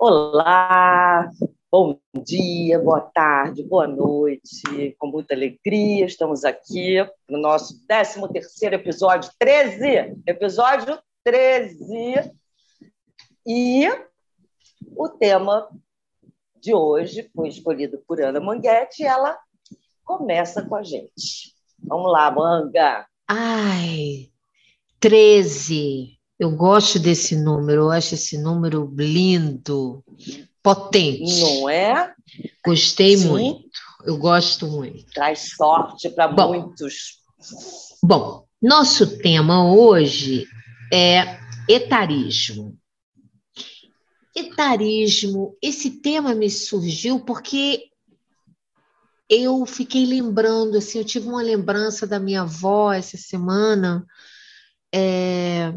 Olá, 0.00 1.28
bom 1.68 1.98
dia, 2.24 2.78
boa 2.78 3.00
tarde, 3.00 3.64
boa 3.64 3.88
noite. 3.88 4.94
Com 4.96 5.08
muita 5.08 5.34
alegria, 5.34 6.06
estamos 6.06 6.44
aqui 6.44 7.04
no 7.28 7.36
nosso 7.36 7.84
13º 7.84 8.74
episódio, 8.74 9.28
13, 9.40 10.22
episódio 10.24 10.96
13. 11.24 12.32
E 13.44 13.88
o 14.96 15.08
tema 15.08 15.68
de 16.60 16.72
hoje 16.72 17.28
foi 17.34 17.48
escolhido 17.48 18.00
por 18.06 18.22
Ana 18.22 18.38
Manguete 18.38 19.02
e 19.02 19.06
ela 19.06 19.36
começa 20.04 20.64
com 20.64 20.76
a 20.76 20.82
gente. 20.84 21.56
Vamos 21.82 22.12
lá, 22.12 22.30
Manga. 22.30 23.04
Ai, 23.26 24.30
13. 25.00 26.17
Eu 26.38 26.52
gosto 26.52 26.98
desse 26.98 27.36
número, 27.36 27.82
eu 27.82 27.90
acho 27.90 28.14
esse 28.14 28.38
número 28.38 28.92
lindo, 28.96 30.04
potente. 30.62 31.40
Não 31.40 31.68
é? 31.68 32.14
Gostei 32.64 33.16
Sim. 33.16 33.28
muito, 33.28 33.70
eu 34.04 34.16
gosto 34.18 34.66
muito. 34.68 35.04
Traz 35.12 35.54
sorte 35.56 36.08
para 36.10 36.28
muitos. 36.28 37.18
Bom, 38.02 38.46
nosso 38.62 39.18
tema 39.18 39.72
hoje 39.72 40.46
é 40.92 41.38
etarismo. 41.68 42.76
Etarismo, 44.34 45.56
esse 45.60 45.90
tema 45.90 46.34
me 46.34 46.48
surgiu 46.48 47.20
porque 47.20 47.88
eu 49.28 49.66
fiquei 49.66 50.06
lembrando, 50.06 50.78
assim, 50.78 50.98
eu 50.98 51.04
tive 51.04 51.28
uma 51.28 51.42
lembrança 51.42 52.06
da 52.06 52.18
minha 52.18 52.42
avó 52.42 52.92
essa 52.92 53.16
semana, 53.16 54.06
é, 54.94 55.74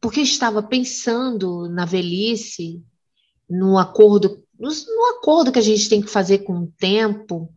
porque 0.00 0.20
estava 0.20 0.62
pensando 0.62 1.68
na 1.68 1.84
velhice, 1.84 2.82
no 3.48 3.78
acordo, 3.78 4.42
no, 4.58 4.68
no 4.68 5.06
acordo 5.16 5.52
que 5.52 5.58
a 5.58 5.62
gente 5.62 5.88
tem 5.88 6.02
que 6.02 6.10
fazer 6.10 6.38
com 6.38 6.60
o 6.60 6.72
tempo, 6.78 7.52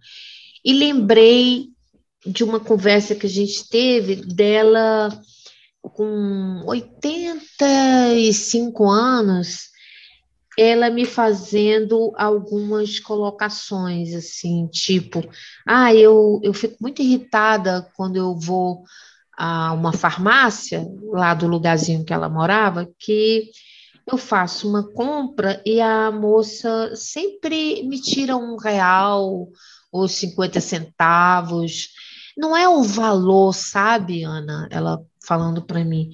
e 0.64 0.74
lembrei 0.74 1.70
de 2.26 2.44
uma 2.44 2.60
conversa 2.60 3.16
que 3.16 3.26
a 3.26 3.30
gente 3.30 3.68
teve 3.70 4.16
dela 4.16 5.10
com 5.82 6.64
85 6.66 8.90
anos, 8.90 9.70
ela 10.58 10.90
me 10.90 11.06
fazendo 11.06 12.12
algumas 12.18 13.00
colocações, 13.00 14.14
assim, 14.14 14.68
tipo, 14.68 15.24
ah, 15.66 15.96
eu, 15.96 16.42
eu 16.44 16.54
fico 16.54 16.76
muito 16.82 17.02
irritada 17.02 17.90
quando 17.96 18.18
eu 18.18 18.38
vou 18.38 18.84
a 19.40 19.72
uma 19.72 19.94
farmácia, 19.94 20.86
lá 21.14 21.34
do 21.34 21.48
lugarzinho 21.48 22.04
que 22.04 22.12
ela 22.12 22.28
morava, 22.28 22.90
que 23.00 23.50
eu 24.06 24.18
faço 24.18 24.68
uma 24.68 24.84
compra 24.92 25.62
e 25.66 25.80
a 25.80 26.12
moça 26.12 26.94
sempre 26.94 27.82
me 27.84 28.02
tira 28.02 28.36
um 28.36 28.58
real 28.58 29.48
ou 29.90 30.08
50 30.10 30.60
centavos. 30.60 31.88
Não 32.36 32.56
é 32.56 32.68
o 32.68 32.84
valor, 32.84 33.54
sabe, 33.54 34.24
Ana? 34.24 34.68
Ela 34.70 35.02
falando 35.26 35.62
para 35.62 35.86
mim. 35.86 36.10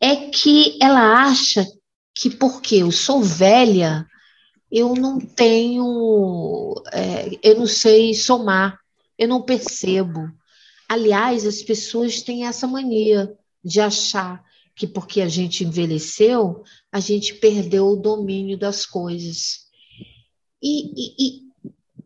É 0.00 0.16
que 0.30 0.78
ela 0.80 1.22
acha 1.22 1.66
que 2.14 2.30
porque 2.30 2.76
eu 2.76 2.90
sou 2.90 3.20
velha, 3.20 4.06
eu 4.70 4.94
não 4.94 5.18
tenho, 5.18 6.74
é, 6.92 7.30
eu 7.42 7.58
não 7.58 7.66
sei 7.66 8.14
somar, 8.14 8.78
eu 9.18 9.28
não 9.28 9.42
percebo. 9.42 10.30
Aliás, 10.88 11.46
as 11.46 11.62
pessoas 11.62 12.22
têm 12.22 12.46
essa 12.46 12.66
mania 12.66 13.36
de 13.62 13.80
achar 13.80 14.44
que 14.76 14.86
porque 14.86 15.20
a 15.20 15.28
gente 15.28 15.64
envelheceu, 15.64 16.62
a 16.90 17.00
gente 17.00 17.34
perdeu 17.34 17.86
o 17.86 17.96
domínio 17.96 18.58
das 18.58 18.84
coisas. 18.84 19.66
E, 20.62 20.90
e, 20.96 21.42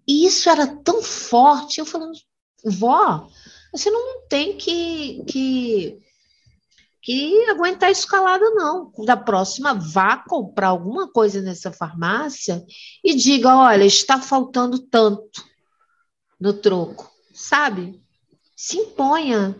e 0.07 0.27
isso 0.27 0.49
era 0.51 0.67
tão 0.67 1.03
forte, 1.03 1.79
eu 1.79 1.87
falando, 1.87 2.19
vó, 2.65 3.29
você 3.73 3.91
não 3.91 4.27
tem 4.29 4.57
que, 4.57 5.25
que 5.25 6.03
que 7.09 7.49
aguentar 7.49 7.91
escalada, 7.91 8.51
não. 8.51 8.93
Da 9.07 9.17
próxima, 9.17 9.73
vá 9.73 10.19
comprar 10.19 10.69
alguma 10.69 11.11
coisa 11.11 11.41
nessa 11.41 11.73
farmácia 11.73 12.63
e 13.03 13.15
diga: 13.15 13.57
olha, 13.57 13.85
está 13.85 14.21
faltando 14.21 14.79
tanto 14.79 15.43
no 16.39 16.53
troco, 16.53 17.11
sabe? 17.33 17.99
Se 18.59 18.77
imponha. 18.77 19.55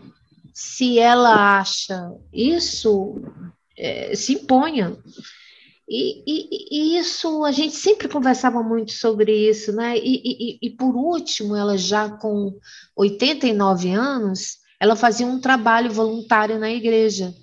Se 0.53 0.99
ela 0.99 1.57
acha 1.57 2.13
isso, 2.33 3.15
é, 3.77 4.13
se 4.13 4.33
imponha. 4.33 4.97
E, 5.87 6.21
e, 6.27 6.49
e, 6.69 6.97
isso, 6.99 7.45
a 7.45 7.51
gente 7.53 7.75
sempre 7.75 8.09
conversava 8.09 8.61
muito 8.61 8.91
sobre 8.91 9.49
isso, 9.49 9.71
né? 9.71 9.97
E, 9.97 10.59
e, 10.61 10.69
por 10.71 10.97
último, 10.97 11.55
ela 11.55 11.77
já 11.77 12.09
com 12.09 12.59
89 12.93 13.89
anos, 13.89 14.57
ela 14.77 14.97
fazia 14.97 15.25
um 15.25 15.39
trabalho 15.39 15.89
voluntário 15.89 16.59
na 16.59 16.69
igreja. 16.69 17.33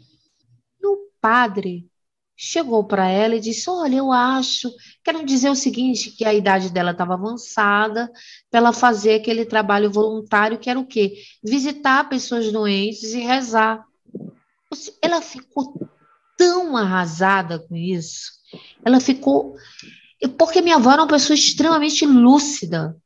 E 0.79 0.87
o 0.87 1.09
padre 1.23 1.91
chegou 2.37 2.85
para 2.85 3.09
ela 3.09 3.37
e 3.37 3.41
disse: 3.41 3.71
Olha, 3.71 3.97
eu 3.97 4.13
acho, 4.13 4.71
quero 5.03 5.25
dizer 5.25 5.49
o 5.49 5.57
seguinte: 5.57 6.11
que 6.11 6.25
a 6.25 6.35
idade 6.35 6.71
dela 6.71 6.91
estava 6.91 7.15
avançada, 7.15 8.11
para 8.51 8.59
ela 8.59 8.73
fazer 8.73 9.15
aquele 9.15 9.45
trabalho 9.45 9.91
voluntário, 9.91 10.59
que 10.59 10.69
era 10.69 10.79
o 10.79 10.87
quê? 10.87 11.15
Visitar 11.43 12.09
pessoas 12.09 12.53
doentes 12.53 13.15
e 13.15 13.21
rezar. 13.21 13.85
Ela 15.01 15.23
ficou 15.23 15.89
tão 16.37 16.77
arrasada 16.77 17.59
com 17.59 17.75
isso, 17.75 18.33
ela 18.85 19.01
ficou. 19.01 19.57
Porque 20.39 20.61
minha 20.61 20.77
avó 20.77 20.93
era 20.93 21.03
uma 21.03 21.09
pessoa 21.09 21.35
extremamente 21.35 22.05
lúcida. 22.05 22.97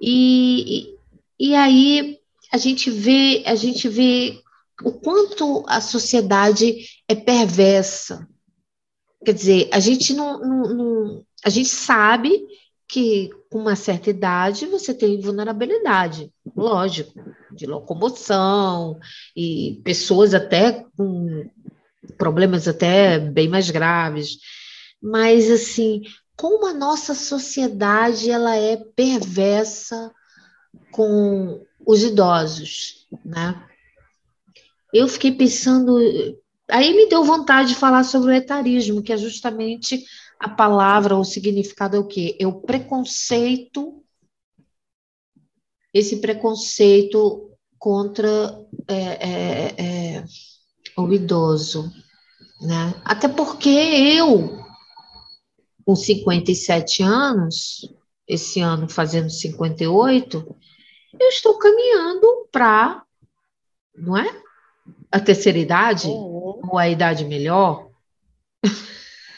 E, 0.00 0.94
e, 1.40 1.48
e 1.50 1.54
aí 1.54 2.18
a 2.52 2.58
gente 2.58 2.90
vê, 2.90 3.42
a 3.46 3.54
gente 3.54 3.88
vê 3.88 4.40
o 4.84 4.92
quanto 4.92 5.64
a 5.66 5.80
sociedade 5.80 6.84
é 7.08 7.14
perversa. 7.14 8.28
Quer 9.28 9.34
dizer, 9.34 9.68
a 9.70 9.78
gente 9.78 10.14
não, 10.14 10.40
não, 10.40 10.74
não, 10.74 11.24
a 11.44 11.50
gente 11.50 11.68
sabe 11.68 12.46
que 12.88 13.28
com 13.50 13.58
uma 13.58 13.76
certa 13.76 14.08
idade 14.08 14.64
você 14.64 14.94
tem 14.94 15.20
vulnerabilidade, 15.20 16.32
lógico, 16.56 17.12
de 17.52 17.66
locomoção 17.66 18.98
e 19.36 19.82
pessoas 19.84 20.32
até 20.32 20.82
com 20.96 21.46
problemas 22.16 22.66
até 22.66 23.18
bem 23.18 23.48
mais 23.48 23.70
graves. 23.70 24.38
Mas 24.98 25.50
assim, 25.50 26.00
como 26.34 26.66
a 26.66 26.72
nossa 26.72 27.14
sociedade 27.14 28.30
ela 28.30 28.56
é 28.56 28.78
perversa 28.96 30.10
com 30.90 31.62
os 31.86 32.02
idosos, 32.02 33.06
né? 33.22 33.62
Eu 34.90 35.06
fiquei 35.06 35.32
pensando, 35.32 35.98
aí 36.68 36.94
me 36.94 37.08
deu 37.08 37.24
vontade 37.24 37.70
de 37.70 37.74
falar 37.74 38.04
sobre 38.04 38.30
o 38.30 38.34
etarismo, 38.34 39.02
que 39.02 39.12
é 39.12 39.16
justamente 39.16 40.04
a 40.38 40.48
palavra, 40.48 41.16
o 41.16 41.24
significado 41.24 41.96
é 41.96 41.98
o 41.98 42.06
quê? 42.06 42.36
É 42.38 42.46
o 42.46 42.60
preconceito, 42.60 44.04
esse 45.92 46.20
preconceito 46.20 47.50
contra 47.78 48.28
é, 48.86 48.94
é, 48.96 49.74
é, 49.78 50.24
o 50.96 51.12
idoso, 51.12 51.90
né? 52.60 52.94
Até 53.04 53.28
porque 53.28 53.68
eu, 53.68 54.58
com 55.84 55.96
57 55.96 57.02
anos, 57.02 57.92
esse 58.26 58.60
ano 58.60 58.88
fazendo 58.88 59.30
58, 59.30 60.56
eu 61.18 61.28
estou 61.28 61.58
caminhando 61.58 62.48
para, 62.52 63.02
não 63.96 64.16
é? 64.16 64.47
A 65.10 65.20
terceira 65.20 65.58
idade, 65.58 66.08
uhum. 66.08 66.60
ou 66.70 66.78
a 66.78 66.88
idade 66.88 67.24
melhor. 67.24 67.88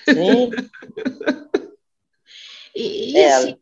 Sim. 0.05 0.51
e, 2.75 3.17
é. 3.17 3.35
assim, 3.35 3.57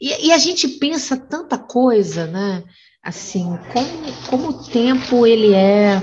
e, 0.00 0.28
e, 0.28 0.32
a 0.32 0.38
gente 0.38 0.66
pensa 0.66 1.16
tanta 1.16 1.58
coisa, 1.58 2.26
né? 2.26 2.64
Assim, 3.02 3.44
como, 3.72 4.12
como 4.28 4.48
o 4.48 4.64
tempo 4.64 5.26
ele 5.26 5.54
é, 5.54 6.02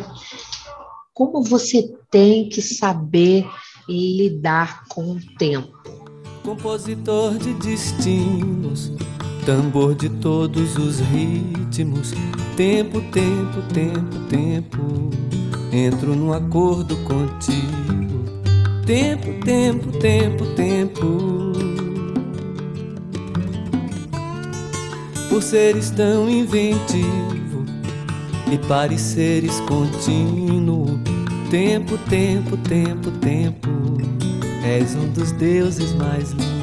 como 1.14 1.44
você 1.44 1.92
tem 2.12 2.48
que 2.48 2.62
saber 2.62 3.46
lidar 3.88 4.86
com 4.88 5.14
o 5.14 5.36
tempo. 5.38 5.78
Compositor 6.44 7.38
de 7.38 7.54
destinos 7.56 8.92
tambor 9.50 9.96
de 9.96 10.10
todos 10.10 10.78
os 10.78 11.00
ritmos. 11.00 12.14
Tempo, 12.56 13.02
tempo, 13.12 13.64
tempo, 13.74 14.20
tempo. 14.30 15.10
Entro 15.72 16.16
num 16.16 16.32
acordo 16.32 16.96
contigo. 16.98 18.26
Tempo, 18.86 19.44
tempo, 19.44 19.92
tempo, 19.98 20.46
tempo. 20.56 21.52
Por 25.30 25.42
seres 25.42 25.90
tão 25.90 26.30
inventivo 26.30 27.66
e 28.52 28.58
pareceres 28.68 29.60
contínuo. 29.62 31.00
Tempo, 31.50 31.98
tempo, 32.08 32.56
tempo, 32.58 33.10
tempo. 33.20 33.70
És 34.64 34.96
um 34.96 35.12
dos 35.12 35.32
deuses 35.32 35.92
mais 35.96 36.34
lindos. 36.34 36.59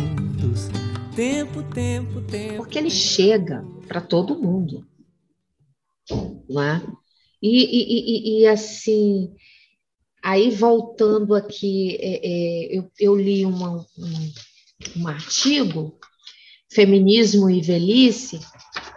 Tempo, 1.16 1.62
tempo, 1.62 2.20
tempo. 2.20 2.56
Porque 2.58 2.78
ele 2.78 2.90
chega 2.90 3.64
para 3.88 4.02
todo 4.02 4.38
mundo. 4.38 4.86
Não 6.46 6.62
é? 6.62 6.86
E, 7.42 7.64
e, 7.64 8.38
e, 8.38 8.42
e, 8.42 8.46
assim, 8.46 9.34
aí 10.22 10.50
voltando 10.50 11.34
aqui, 11.34 11.96
é, 11.96 12.20
é, 12.22 12.78
eu, 12.78 12.92
eu, 13.00 13.16
li 13.16 13.46
uma, 13.46 13.78
um, 13.78 14.32
um 14.98 15.08
artigo, 15.08 15.98
Feminismo 16.70 17.48
e 17.48 17.62
Velhice, 17.62 18.38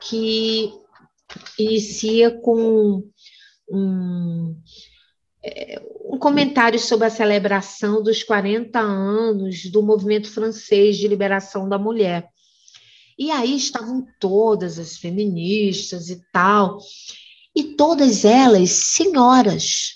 que 0.01 0.73
inicia 1.57 2.31
com 2.31 3.01
um, 3.71 4.61
um 6.05 6.17
comentário 6.17 6.79
sobre 6.79 7.07
a 7.07 7.09
celebração 7.09 8.03
dos 8.03 8.23
40 8.23 8.79
anos 8.79 9.69
do 9.71 9.81
movimento 9.81 10.29
francês 10.29 10.97
de 10.97 11.07
liberação 11.07 11.69
da 11.69 11.77
mulher. 11.77 12.27
E 13.17 13.31
aí 13.31 13.55
estavam 13.55 14.07
todas 14.19 14.79
as 14.79 14.97
feministas 14.97 16.09
e 16.09 16.21
tal, 16.31 16.79
e 17.55 17.75
todas 17.75 18.23
elas 18.23 18.69
senhoras. 18.69 19.95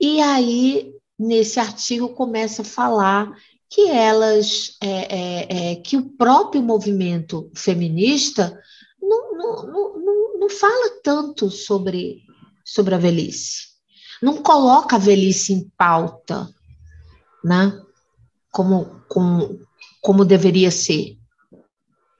E 0.00 0.20
aí, 0.20 0.92
nesse 1.18 1.58
artigo, 1.58 2.10
começa 2.10 2.62
a 2.62 2.64
falar 2.64 3.32
que 3.68 3.88
elas, 3.88 4.76
é, 4.80 4.88
é, 4.88 5.72
é, 5.72 5.74
que 5.76 5.96
o 5.96 6.10
próprio 6.10 6.62
movimento 6.62 7.50
feminista 7.54 8.56
não, 9.00 9.36
não, 9.36 9.98
não, 9.98 10.38
não 10.38 10.48
fala 10.48 11.00
tanto 11.02 11.50
sobre, 11.50 12.22
sobre 12.64 12.94
a 12.94 12.98
velhice. 12.98 13.75
Não 14.26 14.42
coloca 14.42 14.96
a 14.96 14.98
velhice 14.98 15.52
em 15.52 15.70
pauta, 15.78 16.52
né? 17.44 17.80
Como, 18.50 19.00
como, 19.08 19.60
como 20.02 20.24
deveria 20.24 20.68
ser. 20.72 21.16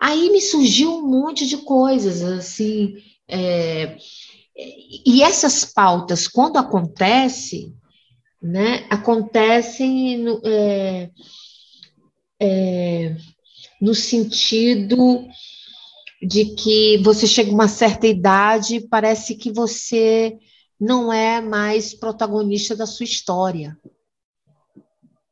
Aí 0.00 0.30
me 0.30 0.40
surgiu 0.40 0.98
um 0.98 1.04
monte 1.04 1.44
de 1.48 1.56
coisas, 1.56 2.22
assim, 2.22 2.94
é, 3.26 3.96
e 5.04 5.20
essas 5.20 5.64
pautas, 5.64 6.28
quando 6.28 6.58
acontecem, 6.58 7.74
né, 8.40 8.86
acontecem 8.88 10.18
no, 10.18 10.40
é, 10.44 11.10
é, 12.40 13.16
no 13.82 13.96
sentido 13.96 15.26
de 16.22 16.54
que 16.54 16.98
você 16.98 17.26
chega 17.26 17.50
a 17.50 17.54
uma 17.54 17.66
certa 17.66 18.06
idade 18.06 18.86
parece 18.88 19.34
que 19.34 19.50
você 19.50 20.38
não 20.80 21.12
é 21.12 21.40
mais 21.40 21.94
protagonista 21.94 22.76
da 22.76 22.86
sua 22.86 23.04
história. 23.04 23.76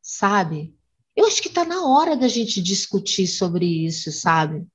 Sabe? 0.02 0.74
Eu 1.16 1.26
acho 1.26 1.40
que 1.40 1.48
está 1.48 1.64
na 1.64 1.86
hora 1.86 2.16
da 2.16 2.28
gente 2.28 2.60
discutir 2.60 3.26
sobre 3.26 3.86
isso, 3.86 4.10
sabe? 4.10 4.66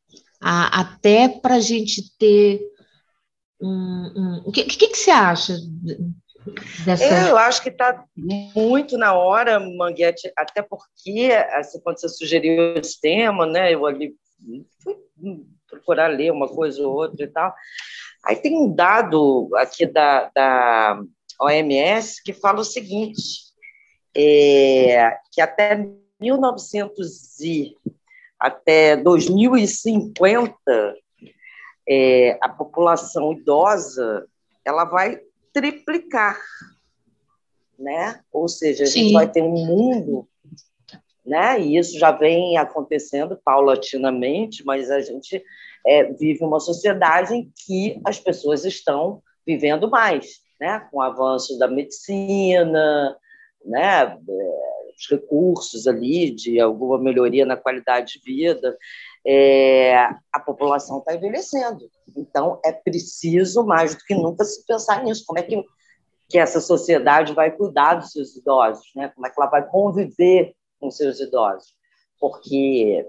A, 0.41 0.81
até 0.81 1.27
para 1.27 1.55
a 1.55 1.59
gente 1.59 2.15
ter 2.17 2.61
um. 3.61 4.41
O 4.45 4.51
que, 4.51 4.63
que, 4.63 4.87
que 4.87 4.97
você 4.97 5.11
acha 5.11 5.57
Dessa... 6.85 7.29
Eu 7.29 7.37
acho 7.37 7.61
que 7.61 7.69
está 7.69 8.03
muito 8.55 8.97
na 8.97 9.13
hora, 9.13 9.59
Manguete, 9.59 10.31
até 10.37 10.61
porque, 10.61 11.31
assim, 11.51 11.79
quando 11.81 11.99
você 11.99 12.09
sugeriu 12.09 12.75
esse 12.75 12.99
tema, 12.99 13.45
né, 13.45 13.73
eu 13.73 13.85
ali 13.85 14.15
fui 14.81 14.95
procurar 15.67 16.07
ler 16.07 16.31
uma 16.31 16.47
coisa 16.47 16.81
ou 16.87 16.95
outra 16.95 17.25
e 17.25 17.27
tal. 17.27 17.53
Aí 18.23 18.35
tem 18.35 18.57
um 18.57 18.73
dado 18.73 19.49
aqui 19.55 19.85
da, 19.85 20.29
da 20.33 21.01
OMS 21.41 22.21
que 22.23 22.33
fala 22.33 22.59
o 22.59 22.65
seguinte, 22.65 23.49
é, 24.15 25.17
que 25.31 25.41
até 25.41 25.87
1900 26.19 27.39
e 27.39 27.75
até 28.39 28.95
2050 28.97 30.55
é, 31.87 32.37
a 32.41 32.49
população 32.49 33.33
idosa 33.33 34.27
ela 34.63 34.85
vai 34.85 35.19
triplicar, 35.51 36.39
né? 37.77 38.21
Ou 38.31 38.47
seja, 38.47 38.83
a 38.83 38.87
Sim. 38.87 39.03
gente 39.03 39.13
vai 39.13 39.31
ter 39.31 39.41
um 39.41 39.65
mundo, 39.65 40.27
né? 41.25 41.59
E 41.59 41.77
isso 41.77 41.97
já 41.97 42.11
vem 42.11 42.57
acontecendo 42.57 43.39
paulatinamente, 43.43 44.63
mas 44.63 44.91
a 44.91 45.01
gente 45.01 45.43
é, 45.85 46.03
vive 46.13 46.43
uma 46.43 46.59
sociedade 46.59 47.33
em 47.33 47.51
que 47.65 47.99
as 48.05 48.19
pessoas 48.19 48.65
estão 48.65 49.21
vivendo 49.45 49.89
mais, 49.89 50.39
né? 50.59 50.79
Com 50.91 50.97
o 50.97 51.01
avanço 51.01 51.57
da 51.57 51.67
medicina, 51.67 53.17
né? 53.65 54.03
É, 54.03 54.69
os 54.99 55.09
recursos 55.09 55.87
ali 55.87 56.31
de 56.31 56.59
alguma 56.59 56.99
melhoria 56.99 57.45
na 57.45 57.55
qualidade 57.55 58.13
de 58.13 58.25
vida, 58.25 58.77
é, 59.25 59.95
a 60.31 60.39
população 60.45 60.99
está 60.99 61.15
envelhecendo. 61.15 61.89
Então, 62.15 62.59
é 62.65 62.71
preciso, 62.71 63.63
mais 63.63 63.95
do 63.95 64.03
que 64.03 64.13
nunca, 64.13 64.43
se 64.43 64.65
pensar 64.65 65.03
nisso. 65.03 65.23
Como 65.25 65.39
é 65.39 65.43
que, 65.43 65.63
que 66.27 66.37
essa 66.37 66.59
sociedade 66.59 67.33
vai 67.33 67.51
cuidar 67.51 67.95
dos 67.95 68.11
seus 68.11 68.35
idosos? 68.35 68.91
Né? 68.95 69.09
Como 69.09 69.25
é 69.25 69.29
que 69.29 69.39
ela 69.39 69.49
vai 69.49 69.65
conviver 69.67 70.53
com 70.79 70.91
seus 70.91 71.19
idosos? 71.19 71.73
Porque 72.19 73.05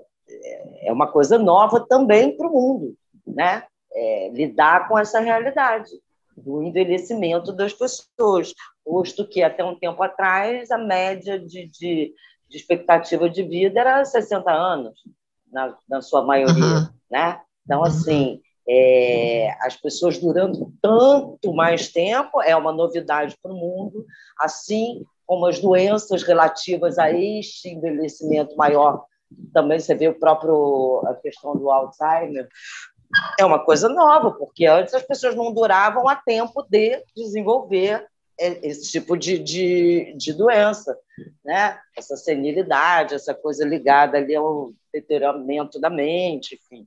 é 0.83 0.93
uma 0.93 1.11
coisa 1.11 1.39
nova 1.39 1.81
também 1.81 2.37
para 2.37 2.49
o 2.49 2.53
mundo, 2.53 2.95
né? 3.27 3.65
É, 3.93 4.31
lidar 4.33 4.89
com 4.89 4.99
essa 4.99 5.21
realidade 5.21 5.91
do 6.37 6.63
envelhecimento 6.63 7.53
das 7.53 7.73
pessoas, 7.73 8.55
posto 8.85 9.27
que 9.27 9.43
até 9.43 9.65
um 9.65 9.75
tempo 9.79 10.03
atrás 10.03 10.71
a 10.71 10.79
média 10.79 11.39
de, 11.39 11.67
de, 11.67 12.15
de 12.49 12.57
expectativa 12.57 13.29
de 13.29 13.43
vida 13.43 13.81
era 13.81 14.05
60 14.05 14.51
anos, 14.51 14.95
na, 15.53 15.77
na 15.89 16.01
sua 16.01 16.23
maioria, 16.23 16.65
uhum. 16.65 16.89
né? 17.11 17.41
Então, 17.65 17.85
assim, 17.85 18.41
é, 18.69 19.51
as 19.61 19.77
pessoas 19.77 20.19
durando 20.19 20.73
tanto 20.81 21.53
mais 21.53 21.89
tempo 21.89 22.41
é 22.41 22.55
uma 22.55 22.73
novidade 22.73 23.37
para 23.43 23.53
o 23.53 23.57
mundo, 23.57 24.07
assim 24.39 25.05
como 25.27 25.47
as 25.47 25.61
doenças 25.61 26.23
relativas 26.23 26.99
a 26.99 27.11
este 27.13 27.69
envelhecimento 27.69 28.57
maior. 28.57 29.05
Também 29.53 29.79
você 29.79 29.95
vê 29.95 30.09
o 30.09 30.19
próprio 30.19 31.03
a 31.07 31.15
questão 31.15 31.57
do 31.57 31.71
Alzheimer, 31.71 32.49
é 33.39 33.45
uma 33.45 33.59
coisa 33.59 33.89
nova, 33.89 34.31
porque 34.31 34.67
antes 34.67 34.95
as 34.95 35.03
pessoas 35.03 35.35
não 35.35 35.53
duravam 35.53 36.09
a 36.09 36.15
tempo 36.15 36.63
de 36.69 37.03
desenvolver 37.17 38.07
esse 38.39 38.91
tipo 38.91 39.19
de, 39.19 39.39
de, 39.39 40.15
de 40.17 40.33
doença, 40.33 40.97
né? 41.45 41.79
Essa 41.97 42.17
senilidade, 42.17 43.15
essa 43.15 43.35
coisa 43.35 43.67
ligada 43.67 44.17
ali 44.17 44.35
ao 44.35 44.73
deterioramento 44.93 45.79
da 45.79 45.91
mente, 45.91 46.55
enfim. 46.55 46.87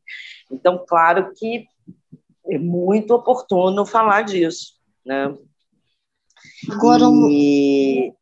Então, 0.51 0.83
claro 0.87 1.31
que 1.35 1.67
é 2.47 2.57
muito 2.57 3.13
oportuno 3.13 3.85
falar 3.85 4.23
disso, 4.23 4.73
né? 5.05 5.37
Agora, 6.71 7.05
e, 7.29 8.13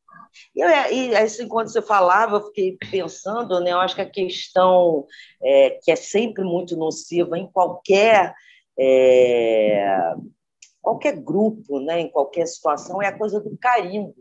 e, 0.55 0.61
e 0.61 1.15
assim, 1.15 1.47
quando 1.47 1.71
você 1.71 1.81
falava, 1.81 2.38
eu 2.38 2.45
fiquei 2.47 2.77
pensando, 2.91 3.59
né? 3.59 3.71
Eu 3.71 3.79
acho 3.79 3.95
que 3.95 4.01
a 4.01 4.09
questão 4.09 5.05
é, 5.41 5.79
que 5.81 5.91
é 5.91 5.95
sempre 5.95 6.43
muito 6.43 6.75
nociva 6.75 7.38
em 7.38 7.47
qualquer 7.51 8.33
é, 8.79 10.13
qualquer 10.81 11.15
grupo, 11.19 11.79
né? 11.79 12.01
Em 12.01 12.09
qualquer 12.09 12.45
situação 12.47 13.01
é 13.01 13.07
a 13.07 13.17
coisa 13.17 13.39
do 13.39 13.57
carimbo, 13.57 14.15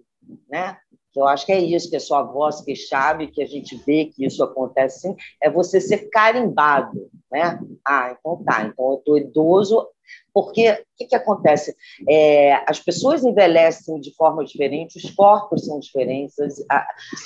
né? 0.49 0.76
eu 1.17 1.26
acho 1.26 1.45
que 1.45 1.52
é 1.52 1.59
isso, 1.59 1.90
que 1.90 1.97
é 1.97 1.99
sua 1.99 2.23
voz 2.23 2.61
que 2.61 2.75
chave, 2.76 3.26
que 3.26 3.43
a 3.43 3.47
gente 3.47 3.76
vê 3.85 4.07
que 4.07 4.25
isso 4.25 4.45
acontece 4.45 5.00
sim, 5.00 5.17
é 5.43 5.50
você 5.50 5.81
ser 5.81 6.09
carimbado, 6.09 7.11
né? 7.31 7.59
Ah, 7.87 8.14
então 8.17 8.43
tá, 8.45 8.62
então 8.64 8.93
eu 8.93 8.99
estou 8.99 9.19
idoso, 9.19 9.88
porque 10.33 10.71
o 10.71 10.76
que, 10.97 11.07
que 11.07 11.17
acontece? 11.17 11.75
É, 12.09 12.55
as 12.69 12.79
pessoas 12.79 13.25
envelhecem 13.25 14.00
de 14.00 14.14
forma 14.14 14.45
diferente, 14.45 14.99
os 14.99 15.11
corpos 15.11 15.67
são 15.67 15.79
diferentes, 15.81 16.38
as, 16.38 16.64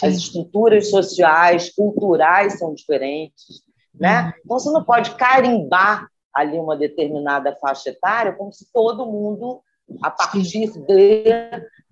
as 0.02 0.14
estruturas 0.14 0.90
sociais, 0.90 1.74
culturais 1.74 2.58
são 2.58 2.74
diferentes, 2.74 3.62
né? 3.94 4.22
Uhum. 4.22 4.32
Então 4.44 4.58
você 4.58 4.70
não 4.70 4.84
pode 4.84 5.14
carimbar 5.14 6.08
ali 6.34 6.58
uma 6.58 6.76
determinada 6.76 7.54
faixa 7.56 7.90
etária 7.90 8.32
como 8.32 8.52
se 8.52 8.70
todo 8.72 9.06
mundo 9.06 9.62
a 10.02 10.10
partir 10.10 10.42
de 10.42 10.72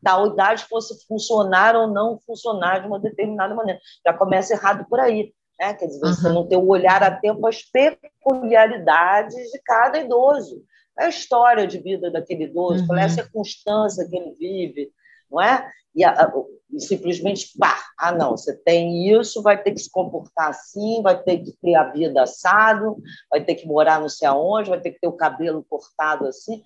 tal 0.02 0.32
idade 0.32 0.64
fosse 0.64 1.06
funcionar 1.06 1.76
ou 1.76 1.86
não 1.86 2.18
funcionar 2.26 2.80
de 2.80 2.86
uma 2.86 2.98
determinada 2.98 3.54
maneira. 3.54 3.80
Já 4.04 4.12
começa 4.12 4.54
errado 4.54 4.86
por 4.88 4.98
aí. 4.98 5.32
Né? 5.60 5.74
Quer 5.74 5.86
dizer, 5.86 6.00
você 6.00 6.26
uhum. 6.28 6.34
não 6.34 6.48
ter 6.48 6.56
o 6.56 6.66
olhar 6.66 7.02
atento 7.02 7.46
às 7.46 7.62
peculiaridades 7.62 9.50
de 9.50 9.60
cada 9.64 9.98
idoso. 9.98 10.62
É 10.98 11.06
a 11.06 11.08
história 11.08 11.66
de 11.66 11.78
vida 11.78 12.10
daquele 12.10 12.44
idoso, 12.44 12.80
uhum. 12.80 12.86
qual 12.86 12.98
é 12.98 13.02
a 13.02 13.06
uhum. 13.06 13.10
circunstância 13.10 14.06
que 14.08 14.16
ele 14.16 14.32
vive, 14.32 14.90
não 15.30 15.40
é? 15.40 15.70
E, 15.94 16.04
a, 16.04 16.10
a, 16.10 16.32
e, 16.70 16.80
simplesmente, 16.80 17.52
pá, 17.58 17.78
ah, 17.98 18.12
não, 18.12 18.30
você 18.32 18.56
tem 18.56 19.10
isso, 19.10 19.42
vai 19.42 19.62
ter 19.62 19.72
que 19.72 19.80
se 19.80 19.90
comportar 19.90 20.48
assim, 20.48 21.02
vai 21.02 21.22
ter 21.22 21.38
que 21.38 21.52
ter 21.60 21.74
a 21.74 21.84
vida 21.90 22.22
assado, 22.22 22.96
vai 23.30 23.44
ter 23.44 23.54
que 23.54 23.66
morar 23.66 24.00
não 24.00 24.08
sei 24.08 24.26
aonde, 24.26 24.70
vai 24.70 24.80
ter 24.80 24.92
que 24.92 25.00
ter 25.00 25.08
o 25.08 25.12
cabelo 25.12 25.64
cortado 25.68 26.26
assim. 26.26 26.62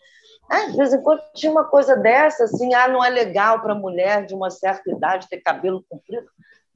É, 0.51 0.71
de 0.71 0.77
vez 0.77 0.95
em 0.95 1.03
quando 1.03 1.21
tinha 1.35 1.51
uma 1.51 1.65
coisa 1.65 1.97
dessa, 1.97 2.45
assim, 2.45 2.73
ah, 2.75 2.87
não 2.87 3.05
é 3.05 3.11
legal 3.11 3.61
para 3.61 3.75
mulher 3.75 4.27
de 4.27 4.35
uma 4.35 4.51
certa 4.51 4.91
idade 4.91 5.29
ter 5.29 5.41
cabelo 5.41 5.85
comprido. 5.89 6.27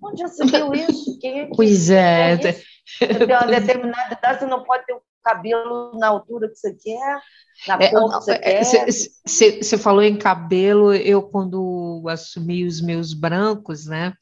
Onde 0.02 0.22
já 0.22 0.28
se 0.28 0.44
viu 0.44 0.72
isso? 0.74 1.18
É 1.22 1.46
pois 1.54 1.90
é. 1.90 2.32
é 2.32 2.36
você 2.36 3.26
tem 3.26 3.36
uma 3.36 3.46
determinada 3.60 4.14
idade, 4.14 4.40
você 4.40 4.46
não 4.46 4.64
pode 4.64 4.86
ter 4.86 4.94
o 4.94 5.02
cabelo 5.22 5.98
na 5.98 6.08
altura 6.08 6.48
que 6.48 6.56
você 6.56 6.74
quer, 6.74 7.20
na 7.66 7.74
é, 7.76 7.90
cor 7.90 8.08
que 8.08 8.24
você 8.24 8.38
quer. 8.38 9.62
Você 9.62 9.78
falou 9.78 10.02
em 10.02 10.16
cabelo, 10.16 10.94
eu 10.94 11.22
quando 11.22 12.04
assumi 12.08 12.64
os 12.64 12.80
meus 12.80 13.12
brancos, 13.12 13.86
né? 13.86 14.14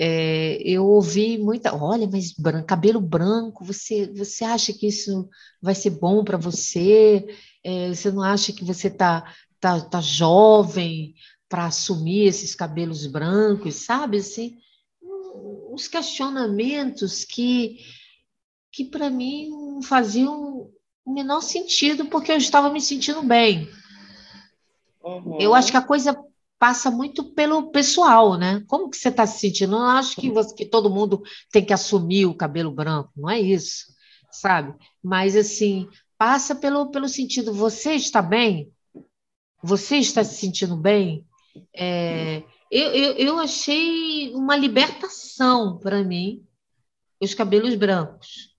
É, 0.00 0.62
eu 0.62 0.86
ouvi 0.86 1.38
muita, 1.38 1.74
olha, 1.74 2.08
mas 2.08 2.32
branco, 2.32 2.66
cabelo 2.68 3.00
branco, 3.00 3.64
você, 3.64 4.06
você 4.14 4.44
acha 4.44 4.72
que 4.72 4.86
isso 4.86 5.28
vai 5.60 5.74
ser 5.74 5.90
bom 5.90 6.22
para 6.22 6.36
você? 6.36 7.26
É, 7.64 7.88
você 7.88 8.10
não 8.12 8.22
acha 8.22 8.52
que 8.52 8.64
você 8.64 8.86
está 8.86 9.34
tá, 9.58 9.80
tá 9.80 10.00
jovem 10.00 11.14
para 11.48 11.66
assumir 11.66 12.26
esses 12.26 12.54
cabelos 12.54 13.06
brancos, 13.06 13.74
sabe? 13.74 14.18
Assim, 14.18 14.56
uns 15.70 15.88
questionamentos 15.88 17.24
que, 17.24 17.78
que 18.72 18.84
para 18.84 19.10
mim 19.10 19.48
não 19.48 19.82
faziam 19.82 20.70
o 21.04 21.12
menor 21.12 21.40
sentido, 21.40 22.06
porque 22.06 22.30
eu 22.30 22.36
estava 22.36 22.70
me 22.70 22.80
sentindo 22.80 23.22
bem. 23.22 23.68
Uhum. 25.02 25.38
Eu 25.40 25.54
acho 25.54 25.70
que 25.70 25.76
a 25.76 25.82
coisa 25.82 26.18
passa 26.58 26.90
muito 26.90 27.24
pelo 27.32 27.70
pessoal, 27.70 28.36
né? 28.36 28.62
Como 28.66 28.90
que 28.90 28.96
você 28.96 29.08
está 29.08 29.26
se 29.26 29.38
sentindo? 29.38 29.74
Eu 29.74 29.78
não 29.78 29.86
acho 29.86 30.16
que, 30.16 30.30
você, 30.30 30.54
que 30.54 30.66
todo 30.66 30.90
mundo 30.90 31.22
tem 31.50 31.64
que 31.64 31.72
assumir 31.72 32.26
o 32.26 32.34
cabelo 32.34 32.70
branco, 32.70 33.10
não 33.16 33.30
é 33.30 33.40
isso, 33.40 33.86
sabe? 34.30 34.74
Mas, 35.02 35.36
assim, 35.36 35.88
passa 36.18 36.54
pelo, 36.54 36.90
pelo 36.90 37.08
sentido, 37.08 37.54
você 37.54 37.92
está 37.92 38.20
bem? 38.20 38.70
Você 39.62 39.96
está 39.96 40.22
se 40.24 40.34
sentindo 40.34 40.76
bem? 40.76 41.24
É, 41.74 42.42
eu, 42.70 42.90
eu, 42.92 43.12
eu 43.14 43.38
achei 43.38 44.32
uma 44.34 44.56
libertação 44.56 45.78
para 45.78 46.02
mim 46.02 46.44
os 47.20 47.34
cabelos 47.34 47.74
brancos. 47.74 48.56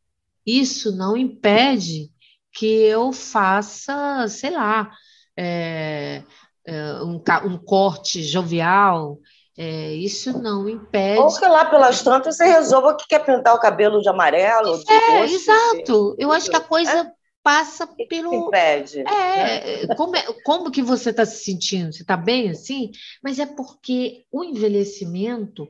Isso 0.58 0.96
não 0.96 1.15
impede 1.15 2.10
que 2.51 2.65
eu 2.65 3.12
faça, 3.12 4.27
sei 4.27 4.51
lá, 4.51 4.89
é, 5.38 6.24
é, 6.65 6.94
um, 7.03 7.22
um, 7.46 7.58
corte 7.58 8.24
jovial. 8.24 9.18
É, 9.58 9.94
isso 9.94 10.38
não 10.41 10.68
impede. 10.68 11.20
Ou 11.20 11.34
que 11.34 11.46
lá 11.46 11.65
pelas 11.65 12.01
tantas 12.01 12.38
você 12.38 12.46
resolva 12.46 12.96
que 12.96 13.08
quer 13.08 13.25
pintar 13.25 13.53
o 13.53 13.60
cabelo 13.60 14.01
de 14.01 14.10
amarelo. 14.10 14.84
De 14.84 14.91
é, 14.91 15.20
roxo, 15.20 15.36
exato. 15.36 16.15
Eu 16.18 16.32
acho 16.32 16.50
que 16.50 16.56
a 16.56 16.62
coisa 16.62 16.91
é 16.91 17.12
passa 17.44 17.88
pelo. 18.08 18.48
impede. 18.48 19.00
É, 19.00 19.86
né? 19.88 19.96
como, 19.96 20.15
é, 20.15 20.24
como 20.44 20.72
que 20.72 20.82
você 20.82 21.10
está 21.10 21.25
se 21.25 21.44
sentindo? 21.44 21.94
Você 21.94 22.01
está 22.01 22.18
bem 22.18 22.50
assim? 22.50 22.91
Mas 23.24 23.39
é 23.39 23.46
porque 23.46 24.25
o 24.32 24.44
envelhecimento, 24.44 25.68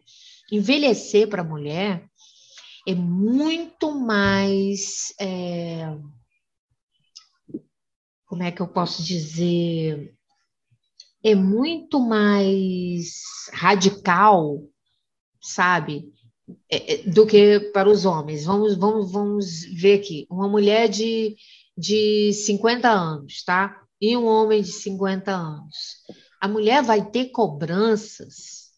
envelhecer 0.52 1.28
para 1.28 1.42
a 1.42 1.46
mulher, 1.46 2.04
é 2.92 2.96
muito 2.96 3.92
mais. 3.92 5.14
É, 5.20 5.96
como 8.26 8.44
é 8.44 8.52
que 8.52 8.62
eu 8.62 8.68
posso 8.68 9.04
dizer? 9.04 10.16
É 11.24 11.36
muito 11.36 12.00
mais 12.00 13.22
radical, 13.54 14.64
sabe? 15.42 16.12
É, 16.72 16.94
é, 16.94 16.98
do 17.04 17.28
que 17.28 17.60
para 17.74 17.90
os 17.90 18.06
homens. 18.06 18.46
Vamos, 18.46 18.76
vamos, 18.76 19.12
vamos 19.12 19.64
ver 19.80 20.00
aqui. 20.00 20.26
Uma 20.30 20.48
mulher 20.48 20.90
de 20.90 21.36
de 21.78 22.34
50 22.34 22.90
anos, 22.90 23.44
tá? 23.44 23.82
E 24.02 24.18
um 24.18 24.26
homem 24.26 24.62
de 24.62 24.72
50 24.72 25.32
anos. 25.32 26.04
A 26.42 26.48
mulher 26.48 26.84
vai 26.84 27.10
ter 27.10 27.30
cobranças, 27.30 28.72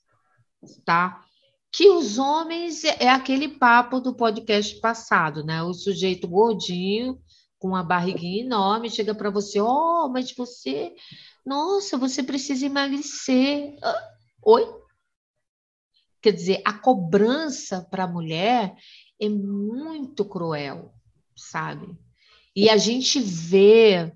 tá? 0.86 1.26
Que 1.72 1.90
os 1.90 2.18
homens 2.18 2.84
é, 2.84 2.98
é 3.06 3.10
aquele 3.10 3.48
papo 3.48 4.00
do 4.00 4.14
podcast 4.14 4.80
passado, 4.80 5.44
né? 5.44 5.64
O 5.64 5.74
sujeito 5.74 6.28
gordinho 6.28 7.20
com 7.58 7.70
uma 7.70 7.84
barriguinha 7.84 8.44
enorme 8.44 8.90
chega 8.90 9.14
para 9.14 9.30
você, 9.30 9.62
oh, 9.62 10.10
mas 10.10 10.34
você, 10.34 10.94
nossa, 11.46 11.98
você 11.98 12.24
precisa 12.24 12.66
emagrecer. 12.66 13.76
Oi? 14.44 14.68
Quer 16.22 16.32
dizer, 16.32 16.62
a 16.66 16.74
cobrança 16.74 17.88
para 17.90 18.06
a 18.06 18.08
mulher 18.08 18.76
é 19.20 19.30
muito 19.30 20.26
cruel, 20.26 20.92
sabe? 21.36 21.96
E 22.56 22.70
a 22.70 22.78
gente 22.78 23.20
vê 23.20 24.12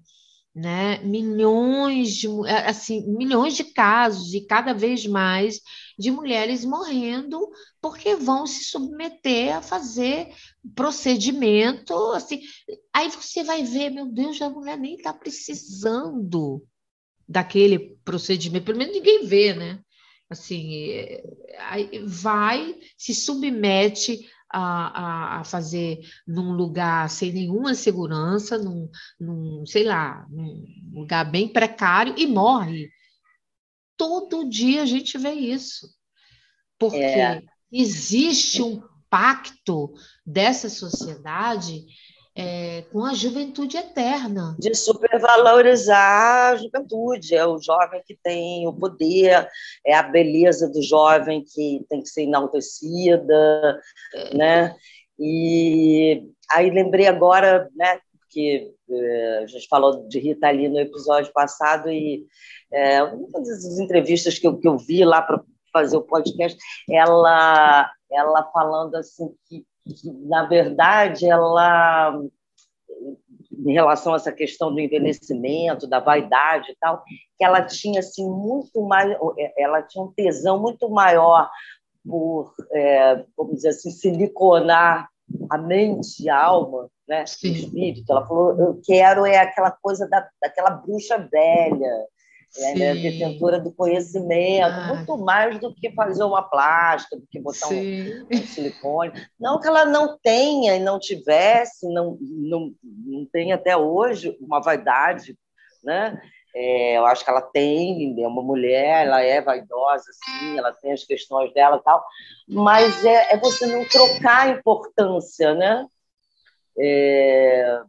né, 0.56 1.00
milhões 1.00 2.16
de 2.16 2.28
assim, 2.66 3.06
milhões 3.18 3.58
de 3.58 3.66
casos 3.66 4.34
e 4.34 4.46
cada 4.46 4.74
vez 4.74 5.06
mais 5.06 5.60
de 6.00 6.10
mulheres 6.10 6.64
morrendo 6.64 7.38
porque 7.82 8.16
vão 8.16 8.48
se 8.48 8.64
submeter 8.64 9.58
a 9.58 9.62
fazer 9.62 10.30
procedimento 10.74 11.94
assim. 12.14 12.42
Aí 12.94 13.10
você 13.10 13.44
vai 13.44 13.64
ver, 13.64 13.90
meu 13.90 14.06
Deus, 14.06 14.42
a 14.42 14.50
mulher 14.50 14.78
nem 14.78 14.96
está 14.96 15.14
precisando 15.14 16.66
daquele 17.28 17.98
procedimento, 18.06 18.66
pelo 18.66 18.78
menos 18.78 18.94
ninguém 18.96 19.26
vê, 19.26 19.54
né? 19.54 19.82
Assim, 20.30 20.90
é, 20.92 21.24
vai, 22.06 22.76
se 22.98 23.14
submete 23.14 24.28
a, 24.56 24.88
a, 24.88 25.40
a, 25.40 25.44
fazer 25.44 26.00
num 26.26 26.54
lugar 26.54 27.10
sem 27.10 27.34
nenhuma 27.34 27.76
segurança, 27.76 28.58
num, 28.58 28.90
num, 29.20 29.66
sei 29.66 29.84
lá, 29.84 30.26
num 30.30 30.66
lugar 30.94 31.30
bem 31.30 31.48
precário 31.48 32.16
e 32.18 32.26
morre. 32.26 32.90
Todo 33.98 34.48
dia 34.48 34.84
a 34.84 34.86
gente 34.86 35.18
vê 35.18 35.32
isso. 35.32 35.90
Porque 36.80 36.98
é. 36.98 37.44
existe 37.72 38.62
um 38.62 38.82
pacto 39.10 39.94
dessa 40.26 40.70
sociedade 40.70 41.86
é, 42.36 42.84
com 42.92 43.06
a 43.06 43.14
juventude 43.14 43.78
eterna. 43.78 44.56
De 44.60 44.76
supervalorizar 44.76 46.52
a 46.52 46.56
juventude, 46.58 47.34
é 47.34 47.46
o 47.46 47.60
jovem 47.60 48.02
que 48.06 48.18
tem 48.22 48.68
o 48.68 48.74
poder, 48.74 49.48
é 49.86 49.96
a 49.96 50.04
beleza 50.04 50.70
do 50.70 50.82
jovem 50.84 51.44
que 51.44 51.86
tem 51.90 52.02
que 52.02 52.10
ser 52.10 52.24
enaltecida, 52.24 53.80
é. 54.14 54.38
né? 54.38 54.76
E 55.18 56.30
aí 56.52 56.70
lembrei 56.70 57.08
agora, 57.08 57.70
né, 57.74 58.00
que 58.30 58.70
é, 58.90 59.40
a 59.44 59.48
gente 59.48 59.68
falou 59.70 60.06
de 60.10 60.20
Rita 60.20 60.48
ali 60.48 60.68
no 60.68 60.80
episódio 60.80 61.32
passado 61.32 61.90
e 61.90 62.26
é, 62.72 63.02
uma 63.02 63.40
das 63.40 63.80
entrevistas 63.80 64.38
que 64.38 64.46
eu, 64.46 64.58
que 64.58 64.68
eu 64.68 64.78
vi 64.78 65.06
lá 65.06 65.22
para 65.22 65.42
fazer 65.72 65.96
o 65.96 66.04
podcast, 66.04 66.58
ela, 66.90 67.90
ela 68.12 68.44
falando 68.52 68.96
assim 68.96 69.34
que, 69.48 69.66
na 70.28 70.44
verdade, 70.46 71.30
ela, 71.30 72.20
em 73.66 73.74
relação 73.74 74.14
a 74.14 74.16
essa 74.16 74.32
questão 74.32 74.74
do 74.74 74.80
envelhecimento, 74.80 75.88
da 75.88 76.00
vaidade 76.00 76.72
e 76.72 76.76
tal, 76.80 77.04
que 77.38 77.44
ela 77.44 77.62
tinha 77.62 78.00
assim 78.00 78.28
muito 78.28 78.82
mais, 78.82 79.16
ela 79.58 79.82
tinha 79.82 80.04
um 80.04 80.12
tesão 80.12 80.60
muito 80.60 80.90
maior 80.90 81.50
por, 82.08 82.54
é, 82.72 83.24
vamos 83.38 83.56
dizer 83.56 83.70
assim, 83.70 83.92
siliconar 83.92 85.10
a 85.50 85.58
mente 85.58 86.24
e 86.24 86.30
a 86.30 86.44
alma, 86.44 86.90
né, 87.08 87.22
o 87.22 87.24
espírito. 87.24 88.12
Ela 88.12 88.26
falou, 88.28 88.58
eu 88.60 88.80
quero 88.84 89.26
é 89.26 89.38
aquela 89.38 89.72
coisa 89.72 90.08
da, 90.08 90.28
daquela 90.42 90.72
bruxa 90.72 91.18
velha, 91.18 92.06
é, 92.58 92.94
detentora 92.96 93.60
do 93.60 93.72
conhecimento, 93.72 94.74
ah. 94.74 94.94
muito 94.96 95.18
mais 95.18 95.60
do 95.60 95.74
que 95.74 95.92
fazer 95.92 96.24
uma 96.24 96.42
plástica, 96.42 97.18
do 97.18 97.28
que 97.30 97.40
botar 97.40 97.68
um, 97.68 98.28
um, 98.32 98.48
silicone. 98.48 99.12
Não 99.40 99.60
que 99.60 99.68
ela 99.68 99.86
não 99.86 100.18
tenha 100.18 100.76
e 100.76 100.80
não 100.80 101.00
tivesse, 101.00 101.88
não, 101.92 102.18
não, 102.22 102.74
não 102.82 103.26
tem 103.26 103.52
até 103.52 103.76
hoje 103.76 104.38
uma 104.40 104.62
vaidade, 104.62 105.38
né? 105.84 106.20
É, 106.58 106.98
eu 106.98 107.06
acho 107.06 107.24
que 107.26 107.30
ela 107.30 107.42
tem, 107.42 108.16
é 108.24 108.28
uma 108.28 108.42
mulher, 108.42 109.06
ela 109.06 109.22
é 109.22 109.42
vaidosa, 109.42 110.06
sim, 110.24 110.58
ela 110.58 110.72
tem 110.72 110.94
as 110.94 111.04
questões 111.04 111.54
dela 111.54 111.76
e 111.76 111.84
tal, 111.84 112.02
mas 112.48 113.04
é, 113.04 113.34
é 113.34 113.38
você 113.38 113.66
não 113.66 113.84
trocar 113.84 114.48
a 114.48 114.50
importância, 114.52 115.54
né? 115.54 115.86
É, 116.80 117.82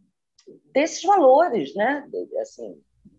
desses 0.73 1.02
valores, 1.04 1.75
né? 1.76 2.08
Assim, 2.40 2.76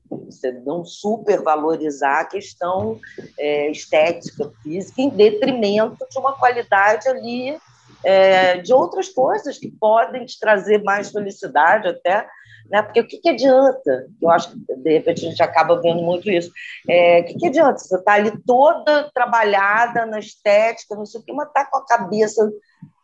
você 0.10 0.52
não 0.52 0.86
supervalorizar 0.86 2.22
a 2.22 2.26
questão 2.26 3.00
é, 3.38 3.70
estética, 3.70 4.52
física, 4.62 5.02
em 5.02 5.10
detrimento 5.10 6.06
de 6.10 6.18
uma 6.18 6.34
qualidade 6.34 7.08
ali 7.08 7.58
é, 8.04 8.58
de 8.58 8.74
outras 8.74 9.10
coisas 9.10 9.58
que 9.58 9.70
podem 9.70 10.26
te 10.26 10.40
trazer 10.40 10.84
mais 10.84 11.12
felicidade 11.12 11.88
até, 11.88 12.28
né? 12.70 12.82
Porque 12.82 13.00
o 13.00 13.08
que, 13.08 13.18
que 13.18 13.30
adianta? 13.30 14.08
Eu 14.22 14.30
acho 14.30 14.52
que 14.52 14.76
de 14.76 14.94
repente 14.94 15.26
a 15.26 15.30
gente 15.30 15.44
acaba 15.44 15.82
vendo 15.82 16.02
muito 16.02 16.30
isso. 16.30 16.52
É, 16.88 17.22
o 17.22 17.26
que, 17.26 17.34
que 17.36 17.48
adianta? 17.48 17.80
Você 17.80 17.96
está 17.96 18.14
ali 18.14 18.32
toda 18.46 19.10
trabalhada 19.14 20.06
na 20.06 20.20
estética, 20.20 20.96
não 20.96 21.06
sei 21.06 21.22
o 21.22 21.24
que, 21.24 21.34
mas 21.34 21.48
está 21.48 21.66
com 21.66 21.78
a 21.78 21.86
cabeça 21.86 22.50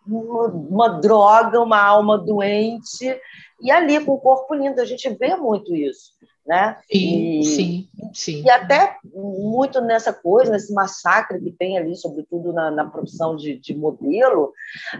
uma, 0.05 0.47
uma 0.47 0.89
droga, 0.89 1.61
uma 1.61 1.81
alma 1.81 2.17
doente, 2.17 3.19
e 3.61 3.71
ali 3.71 4.03
com 4.03 4.11
o 4.13 4.19
corpo 4.19 4.53
lindo, 4.53 4.81
a 4.81 4.85
gente 4.85 5.09
vê 5.09 5.35
muito 5.35 5.73
isso 5.73 6.11
né? 6.45 6.77
Sim, 6.91 7.39
e, 7.39 7.43
sim, 7.43 7.89
sim. 8.13 8.43
E 8.43 8.49
até 8.49 8.97
muito 9.13 9.79
nessa 9.81 10.11
coisa, 10.11 10.51
nesse 10.51 10.73
massacre 10.73 11.39
que 11.39 11.51
tem 11.51 11.77
ali, 11.77 11.95
sobretudo 11.95 12.51
na, 12.51 12.69
na 12.69 12.85
profissão 12.85 13.35
de, 13.35 13.57
de 13.57 13.73
modelo, 13.73 14.51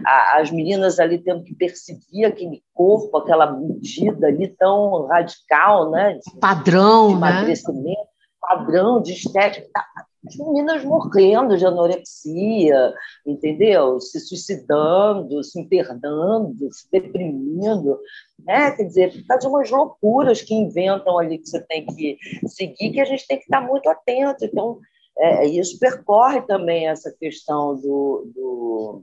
a, 0.06 0.40
as 0.40 0.50
meninas 0.50 0.98
ali 0.98 1.18
tendo 1.18 1.42
que 1.42 1.54
perseguir 1.54 2.26
aquele 2.26 2.62
corpo, 2.72 3.16
aquela 3.18 3.52
medida 3.52 4.26
ali 4.26 4.48
tão 4.48 5.06
radical, 5.06 5.90
né? 5.90 6.14
De, 6.14 6.40
padrão, 6.40 7.08
de 7.08 7.14
né? 7.14 7.18
emagrecimento, 7.18 7.88
né? 7.88 8.06
padrão 8.40 9.00
de 9.00 9.12
estética. 9.12 9.84
Tá, 10.24 10.28
as 10.28 10.36
meninas 10.36 10.84
morrendo 10.84 11.56
de 11.56 11.66
anorexia, 11.66 12.94
entendeu? 13.26 14.00
Se 14.00 14.18
suicidando, 14.20 15.42
se 15.44 15.60
internando, 15.60 16.72
se 16.72 16.90
deprimindo. 16.90 17.98
Né? 18.44 18.70
Quer 18.72 18.84
dizer, 18.84 19.12
por 19.12 19.26
causa 19.26 19.40
de 19.42 19.54
umas 19.54 19.70
loucuras 19.70 20.42
que 20.42 20.54
inventam 20.54 21.18
ali 21.18 21.38
que 21.38 21.48
você 21.48 21.60
tem 21.66 21.86
que 21.86 22.18
seguir, 22.46 22.92
que 22.92 23.00
a 23.00 23.04
gente 23.04 23.26
tem 23.26 23.38
que 23.38 23.44
estar 23.44 23.60
muito 23.60 23.88
atento. 23.88 24.44
Então, 24.44 24.78
é, 25.18 25.46
isso 25.46 25.78
percorre 25.78 26.42
também 26.42 26.88
essa 26.88 27.14
questão 27.18 27.76
do. 27.76 28.32
do... 28.34 29.02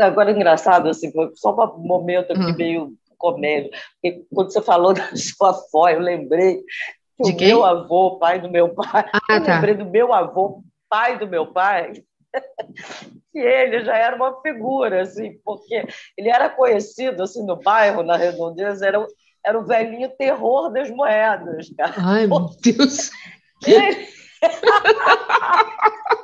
Agora, 0.00 0.30
engraçado, 0.30 0.88
assim, 0.88 1.10
só 1.34 1.54
um 1.76 1.86
momento 1.86 2.32
aqui 2.32 2.52
hum. 2.52 2.56
meio 2.56 2.94
comédia, 3.16 3.70
porque 3.94 4.26
quando 4.34 4.52
você 4.52 4.60
falou 4.60 4.92
da 4.94 5.08
sua 5.16 5.48
avó, 5.50 5.88
eu 5.88 6.00
lembrei 6.00 6.62
que 7.16 7.32
o 7.32 7.36
meu 7.36 7.64
avô, 7.64 8.18
pai 8.18 8.40
do 8.40 8.50
meu 8.50 8.74
pai, 8.74 9.08
ah, 9.12 9.20
eu 9.34 9.44
tá. 9.44 9.54
lembrei 9.54 9.74
do 9.74 9.84
meu 9.84 10.12
avô, 10.12 10.62
pai 10.88 11.18
do 11.18 11.26
meu 11.26 11.52
pai, 11.52 11.92
que 13.32 13.38
ele 13.38 13.84
já 13.84 13.96
era 13.96 14.16
uma 14.16 14.40
figura, 14.40 15.02
assim, 15.02 15.38
porque 15.44 15.86
ele 16.16 16.28
era 16.28 16.48
conhecido 16.48 17.22
assim 17.22 17.44
no 17.44 17.56
bairro, 17.56 18.02
na 18.02 18.16
Redondeza, 18.16 18.86
era, 18.86 19.06
era 19.44 19.58
o 19.58 19.64
velhinho 19.64 20.10
terror 20.16 20.72
das 20.72 20.90
moedas, 20.90 21.68
cara. 21.76 21.94
Ai, 21.98 22.26
meu 22.26 22.50
Deus! 22.62 23.10
Ele... 23.66 24.08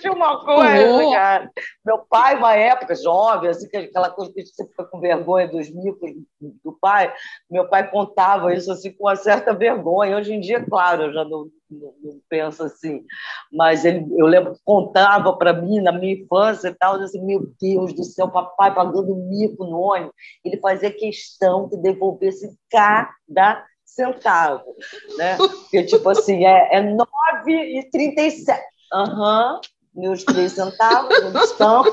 Tinha 0.00 0.12
uma 0.12 0.44
coisa, 0.44 1.04
oh. 1.04 1.10
cara. 1.12 1.50
Meu 1.84 1.98
pai, 1.98 2.36
uma 2.36 2.54
época 2.54 2.94
jovem, 2.94 3.50
assim, 3.50 3.66
aquela 3.66 4.10
coisa 4.10 4.32
que 4.32 4.44
você 4.44 4.66
fica 4.66 4.84
com 4.84 5.00
vergonha 5.00 5.48
dos 5.48 5.70
micos 5.70 6.10
do 6.40 6.72
pai, 6.72 7.12
meu 7.50 7.68
pai 7.68 7.90
contava 7.90 8.54
isso 8.54 8.70
assim 8.70 8.92
com 8.92 9.04
uma 9.04 9.16
certa 9.16 9.52
vergonha. 9.54 10.16
Hoje 10.16 10.32
em 10.32 10.40
dia, 10.40 10.64
claro, 10.64 11.04
eu 11.04 11.12
já 11.12 11.24
não, 11.24 11.48
não, 11.70 11.94
não 12.02 12.20
penso 12.28 12.62
assim, 12.62 13.04
mas 13.52 13.84
ele, 13.84 14.06
eu 14.16 14.26
lembro 14.26 14.54
que 14.54 14.60
contava 14.64 15.36
para 15.36 15.52
mim 15.52 15.80
na 15.80 15.92
minha 15.92 16.14
infância 16.14 16.68
e 16.68 16.74
tal, 16.74 16.94
assim, 16.96 17.24
meu 17.24 17.46
Deus 17.60 17.92
do 17.92 18.04
céu, 18.04 18.28
papai 18.28 18.74
pagando 18.74 19.14
mico 19.14 19.64
no 19.64 19.80
ônibus. 19.80 20.14
Ele 20.44 20.58
fazia 20.58 20.90
questão 20.90 21.68
que 21.68 21.76
devolvesse 21.76 22.56
cada 22.70 23.64
centavo, 23.96 24.76
né? 25.16 25.36
Porque, 25.36 25.82
tipo 25.84 26.08
assim, 26.08 26.44
é, 26.44 26.76
é 26.76 26.82
9,37. 26.82 28.58
Aham, 28.92 29.54
uhum, 29.54 29.60
meus 29.94 30.24
três 30.24 30.52
centavos, 30.52 31.18
onde 31.24 31.38
estão? 31.38 31.84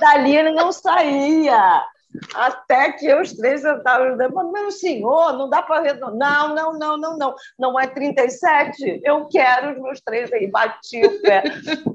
Dali 0.00 0.36
ele 0.36 0.52
não 0.52 0.72
saía. 0.72 1.84
Até 2.34 2.92
que 2.92 3.12
os 3.12 3.32
três 3.32 3.62
centavos, 3.62 4.16
mas 4.32 4.52
meu 4.52 4.70
senhor, 4.70 5.32
não 5.32 5.50
dá 5.50 5.62
para 5.62 5.78
arredondar. 5.78 6.48
Não, 6.48 6.54
não, 6.54 6.78
não, 6.78 6.96
não, 6.96 7.18
não. 7.18 7.34
Não 7.58 7.80
é 7.80 7.88
37? 7.88 9.00
Eu 9.02 9.26
quero 9.26 9.72
os 9.72 9.82
meus 9.82 10.00
três 10.00 10.32
aí. 10.32 10.48
Bati 10.48 11.04
o 11.04 11.22
pé. 11.22 11.42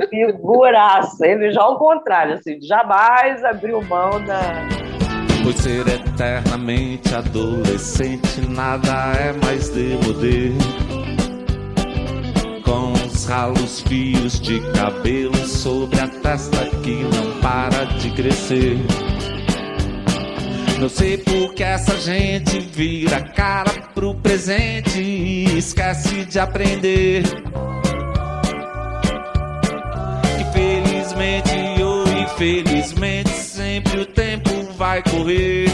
Figuraça. 0.10 1.26
Ele 1.26 1.52
já 1.52 1.62
ao 1.62 1.78
contrário, 1.80 2.34
assim, 2.34 2.60
jamais 2.62 3.44
abriu 3.46 3.82
mão 3.82 4.24
da. 4.26 4.40
Pois 5.42 5.56
ser 5.56 5.88
eternamente 5.88 7.16
adolescente 7.16 8.42
nada 8.50 9.14
é 9.18 9.32
mais 9.46 9.70
de 9.70 9.98
com 13.30 13.64
os 13.64 13.82
fios 13.82 14.40
de 14.40 14.60
cabelo 14.72 15.46
sobre 15.46 16.00
a 16.00 16.08
testa 16.08 16.66
que 16.82 17.04
não 17.04 17.40
para 17.40 17.86
de 18.00 18.10
crescer. 18.10 18.76
Não 20.80 20.90
sei 20.90 21.20
por 21.20 21.54
que 21.54 21.62
essa 21.62 21.96
gente 22.00 22.60
vira 22.60 23.22
cara 23.22 23.70
pro 23.94 24.16
presente 24.16 25.00
e 25.00 25.60
esquece 25.60 26.26
de 26.26 26.40
aprender. 26.40 27.22
Infelizmente 30.40 31.84
ou 31.84 32.08
infelizmente, 32.08 33.30
sempre 33.30 34.00
o 34.00 34.06
tempo 34.08 34.50
vai 34.76 35.04
correr. 35.04 35.69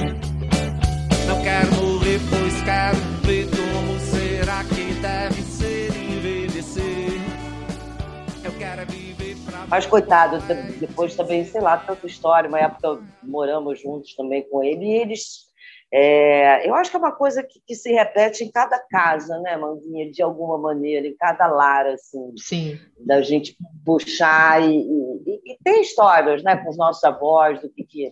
Mas, 9.68 9.86
coitado, 9.86 10.38
depois 10.80 11.16
também, 11.16 11.44
sei 11.46 11.62
lá, 11.62 11.78
tanta 11.78 12.06
história. 12.06 12.48
Uma 12.48 12.60
época 12.60 13.02
moramos 13.24 13.82
juntos 13.82 14.14
também 14.16 14.48
com 14.50 14.64
ele, 14.64 14.86
e 14.86 15.02
eles. 15.02 15.46
É, 15.92 16.68
eu 16.68 16.76
acho 16.76 16.90
que 16.90 16.98
é 16.98 17.00
uma 17.00 17.12
coisa 17.12 17.44
que, 17.44 17.62
que, 17.66 17.76
se 17.76 17.92
repete 17.94 18.44
em 18.44 18.52
cada 18.52 18.78
casa, 18.80 19.40
né, 19.40 19.56
Manguinha? 19.56 20.12
De 20.12 20.22
alguma 20.22 20.58
maneira, 20.58 21.08
em 21.08 21.16
cada 21.16 21.48
lar, 21.48 21.86
assim. 21.88 22.34
Sim. 22.38 22.80
Da 23.00 23.22
gente 23.22 23.56
puxar 23.86 24.62
e, 24.62 24.78
e, 24.78 25.54
e 25.54 25.58
tem 25.64 25.82
histórias, 25.82 26.44
né, 26.44 26.58
com 26.58 26.70
os 26.70 26.78
nossos 26.78 27.04
avós, 27.04 27.62
do 27.62 27.70
que, 27.70 27.84
que, 27.84 28.12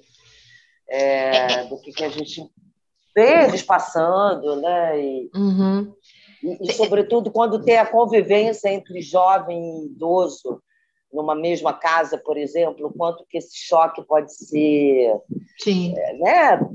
é, 0.90 1.62
é. 1.62 1.66
do 1.66 1.80
que, 1.82 1.92
que 1.92 2.04
a 2.04 2.10
gente 2.10 2.42
vê 3.16 3.44
eles 3.44 3.62
passando, 3.62 4.56
né? 4.58 5.00
E, 5.00 5.30
uhum. 5.36 5.94
e, 6.42 6.70
e, 6.70 6.74
sobretudo, 6.74 7.32
quando 7.32 7.64
tem 7.64 7.78
a 7.78 7.86
convivência 7.86 8.70
entre 8.70 9.02
jovem 9.02 9.60
e 9.60 9.86
idoso, 9.88 10.62
numa 11.14 11.36
mesma 11.36 11.74
casa, 11.74 12.18
por 12.18 12.38
exemplo, 12.38 12.88
o 12.88 12.94
quanto 12.94 13.26
que 13.30 13.38
esse 13.38 13.56
choque 13.56 14.04
pode 14.04 14.34
ser 14.34 15.16
Sim. 15.60 15.94
É, 15.98 16.14
né, 16.18 16.70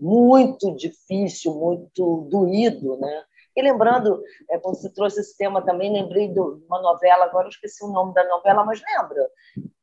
muito 0.00 0.74
difícil, 0.76 1.54
muito 1.54 2.28
doído, 2.30 2.98
né? 2.98 3.22
E 3.56 3.62
lembrando, 3.62 4.22
é, 4.48 4.58
quando 4.58 4.76
você 4.76 4.88
trouxe 4.90 5.20
esse 5.20 5.36
tema 5.36 5.60
também, 5.60 5.92
lembrei 5.92 6.28
de 6.28 6.38
uma 6.38 6.80
novela, 6.80 7.24
agora 7.24 7.46
eu 7.46 7.50
esqueci 7.50 7.84
o 7.84 7.88
nome 7.88 8.14
da 8.14 8.24
novela, 8.28 8.64
mas 8.64 8.80
lembra? 8.80 9.26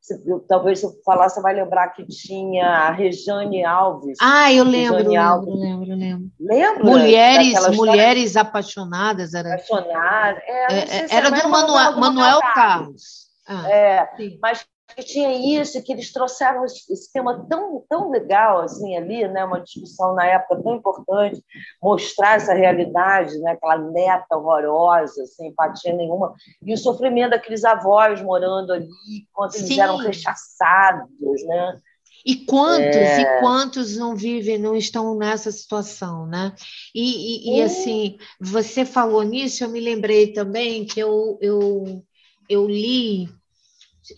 Se, 0.00 0.22
eu, 0.26 0.40
talvez 0.40 0.80
se 0.80 0.86
eu 0.86 0.92
falar, 1.04 1.28
você 1.28 1.40
vai 1.42 1.54
lembrar 1.54 1.88
que 1.88 2.06
tinha 2.06 2.66
a 2.66 2.90
Rejane 2.90 3.62
Alves. 3.64 4.16
Ah, 4.22 4.50
eu 4.52 4.64
lembro, 4.64 4.96
lembro, 4.96 5.20
Alves. 5.20 5.54
lembro, 5.54 5.94
lembro. 5.94 6.30
Lembra? 6.40 6.84
Mulheres, 6.84 7.76
mulheres 7.76 8.36
apaixonadas. 8.36 9.34
Era, 9.34 9.50
apaixonadas. 9.54 10.42
É, 10.46 11.04
é, 11.04 11.06
era 11.10 11.30
do 11.30 11.48
Manuel, 11.48 11.98
Manuel 11.98 12.40
Carlos. 12.54 13.27
Ah, 13.48 13.70
é, 13.70 14.10
mas 14.42 14.66
que 14.94 15.02
tinha 15.02 15.60
isso, 15.60 15.82
que 15.82 15.92
eles 15.92 16.12
trouxeram 16.12 16.64
esse 16.64 17.12
tema 17.12 17.46
tão, 17.48 17.84
tão 17.88 18.10
legal 18.10 18.60
assim 18.60 18.96
ali, 18.96 19.26
né? 19.28 19.44
uma 19.44 19.60
discussão 19.60 20.14
na 20.14 20.24
época 20.24 20.62
tão 20.62 20.76
importante, 20.76 21.42
mostrar 21.82 22.36
essa 22.36 22.54
realidade, 22.54 23.38
né? 23.38 23.52
aquela 23.52 23.78
neta 23.78 24.36
horrorosa, 24.36 25.24
sem 25.26 25.48
empatia 25.48 25.94
nenhuma, 25.94 26.34
e 26.62 26.72
o 26.72 26.78
sofrimento 26.78 27.30
daqueles 27.30 27.64
avós 27.64 28.20
morando 28.22 28.72
ali, 28.72 28.88
quanto 29.32 29.56
eles 29.56 29.68
Sim. 29.68 29.80
eram 29.80 29.96
rechaçados, 29.98 31.08
né? 31.46 31.78
E 32.26 32.44
quantos 32.44 32.96
é... 32.96 33.20
e 33.20 33.40
quantos 33.40 33.96
não 33.96 34.16
vivem, 34.16 34.58
não 34.58 34.74
estão 34.74 35.16
nessa 35.16 35.52
situação, 35.52 36.26
né? 36.26 36.52
E, 36.94 37.52
e, 37.52 37.58
e, 37.58 37.62
assim, 37.62 38.18
você 38.40 38.84
falou 38.84 39.22
nisso, 39.22 39.62
eu 39.62 39.68
me 39.68 39.80
lembrei 39.80 40.32
também 40.32 40.84
que 40.84 40.98
eu, 40.98 41.38
eu, 41.40 42.02
eu 42.48 42.66
li 42.66 43.28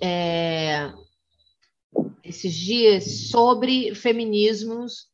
é, 0.02 0.92
esses 2.24 2.54
dias 2.54 3.28
sobre 3.28 3.94
feminismos 3.94 5.08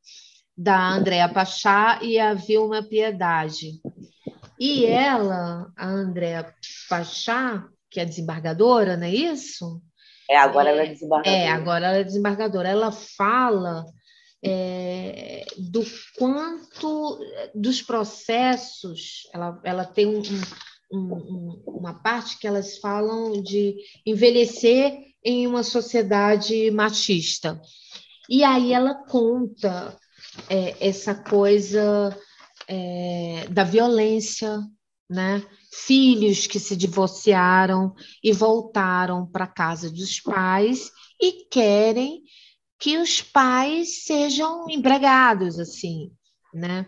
da 0.57 0.91
Andréa 0.91 1.29
Pachá 1.29 2.01
e 2.03 2.19
a 2.19 2.35
Vilma 2.35 2.83
Piedade. 2.83 3.81
E 4.59 4.87
ela, 4.87 5.71
a 5.77 5.87
Andréa 5.87 6.55
Pachá, 6.89 7.69
que 7.91 8.01
é 8.01 8.05
desembargadora, 8.05 8.97
não 8.97 9.07
é 9.07 9.15
isso? 9.15 9.83
É, 10.29 10.39
agora 10.39 10.71
é, 10.71 10.73
ela 10.73 10.83
é 10.83 10.87
desembargadora. 10.87 11.37
É, 11.37 11.49
agora 11.49 11.87
ela 11.87 11.97
é 11.97 12.05
desembargadora. 12.05 12.69
Ela 12.69 12.93
fala 12.93 13.85
é, 14.45 15.45
do 15.59 15.85
quanto 16.19 17.19
dos 17.55 17.83
processos, 17.83 19.29
ela, 19.33 19.61
ela 19.65 19.85
tem 19.85 20.07
um, 20.07 20.19
um, 20.19 20.41
uma 20.91 21.95
parte 21.95 22.39
que 22.39 22.47
elas 22.47 22.79
falam 22.79 23.43
de 23.43 23.77
envelhecer 24.05 24.99
em 25.25 25.47
uma 25.47 25.63
sociedade 25.63 26.71
machista. 26.71 27.61
E 28.29 28.45
aí 28.45 28.73
ela 28.73 28.95
conta 29.07 29.97
é, 30.49 30.89
essa 30.89 31.15
coisa 31.15 32.17
é, 32.69 33.47
da 33.51 33.65
violência, 33.65 34.61
né? 35.09 35.45
Filhos 35.73 36.47
que 36.47 36.59
se 36.59 36.77
divorciaram 36.77 37.95
e 38.23 38.33
voltaram 38.33 39.27
para 39.27 39.45
a 39.45 39.53
casa 39.53 39.91
dos 39.91 40.21
pais 40.21 40.91
e 41.21 41.47
querem 41.51 42.23
que 42.79 42.99
os 42.99 43.21
pais 43.23 44.05
sejam 44.05 44.67
empregados, 44.69 45.59
assim, 45.59 46.11
né? 46.53 46.87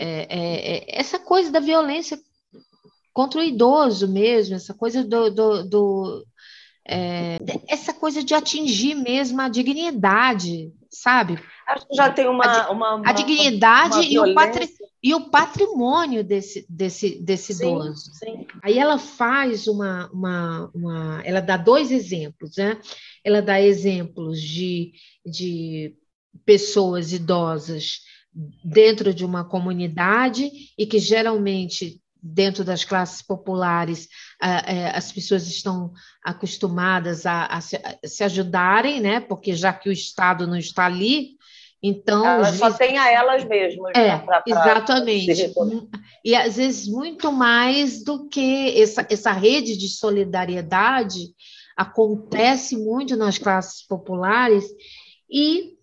é, 0.00 0.26
é, 0.28 0.76
é, 0.76 1.00
essa 1.00 1.18
coisa 1.18 1.50
da 1.50 1.60
violência 1.60 2.18
contra 3.14 3.40
o 3.40 3.44
idoso 3.44 4.08
mesmo, 4.08 4.56
essa 4.56 4.74
coisa 4.74 5.04
do, 5.04 5.30
do, 5.30 5.62
do 5.62 6.26
é, 6.86 7.38
essa 7.66 7.94
coisa 7.94 8.22
de 8.22 8.34
atingir 8.34 8.94
mesmo 8.94 9.40
a 9.40 9.48
dignidade, 9.48 10.70
sabe? 10.90 11.38
Acho 11.66 11.88
que 11.88 11.94
já 11.94 12.10
tem 12.10 12.28
uma. 12.28 12.44
A, 12.44 12.70
uma, 12.70 12.94
uma 12.96 13.08
a 13.08 13.12
dignidade 13.12 13.94
uma 13.94 14.04
e, 14.04 14.18
o 14.18 14.34
patri, 14.34 14.68
e 15.02 15.14
o 15.14 15.30
patrimônio 15.30 16.22
desse, 16.22 16.66
desse, 16.68 17.22
desse 17.22 17.54
sim, 17.54 17.64
idoso. 17.64 18.12
Sim. 18.14 18.46
Aí 18.62 18.78
ela 18.78 18.98
faz 18.98 19.66
uma, 19.66 20.10
uma, 20.12 20.70
uma. 20.74 21.22
Ela 21.24 21.40
dá 21.40 21.56
dois 21.56 21.90
exemplos, 21.90 22.56
né? 22.58 22.78
Ela 23.24 23.40
dá 23.40 23.62
exemplos 23.62 24.42
de, 24.42 24.92
de 25.24 25.96
pessoas 26.44 27.12
idosas 27.12 28.00
dentro 28.62 29.14
de 29.14 29.24
uma 29.24 29.44
comunidade 29.44 30.50
e 30.76 30.84
que 30.84 30.98
geralmente 30.98 32.02
dentro 32.26 32.64
das 32.64 32.84
classes 32.84 33.20
populares, 33.20 34.08
é, 34.42 34.88
as 34.96 35.12
pessoas 35.12 35.46
estão 35.46 35.92
acostumadas 36.24 37.26
a, 37.26 37.44
a, 37.44 37.60
se, 37.60 38.24
ajudarem, 38.24 38.98
né? 38.98 39.20
Porque 39.20 39.54
já 39.54 39.74
que 39.74 39.90
o 39.90 39.92
Estado 39.92 40.46
não 40.46 40.56
está 40.56 40.86
ali, 40.86 41.36
então 41.82 42.26
elas 42.26 42.56
só 42.56 42.72
tem 42.72 42.96
a 42.96 43.12
elas 43.12 43.44
mesmas. 43.44 43.92
É, 43.94 44.08
né, 44.08 44.18
pra, 44.20 44.40
pra 44.40 44.42
exatamente. 44.46 45.52
E 46.24 46.34
às 46.34 46.56
vezes 46.56 46.88
muito 46.88 47.30
mais 47.30 48.02
do 48.02 48.26
que 48.26 48.80
essa, 48.80 49.06
essa 49.10 49.32
rede 49.32 49.76
de 49.76 49.88
solidariedade 49.88 51.34
acontece 51.76 52.74
muito 52.74 53.16
nas 53.16 53.36
classes 53.36 53.86
populares 53.86 54.64
e 55.30 55.74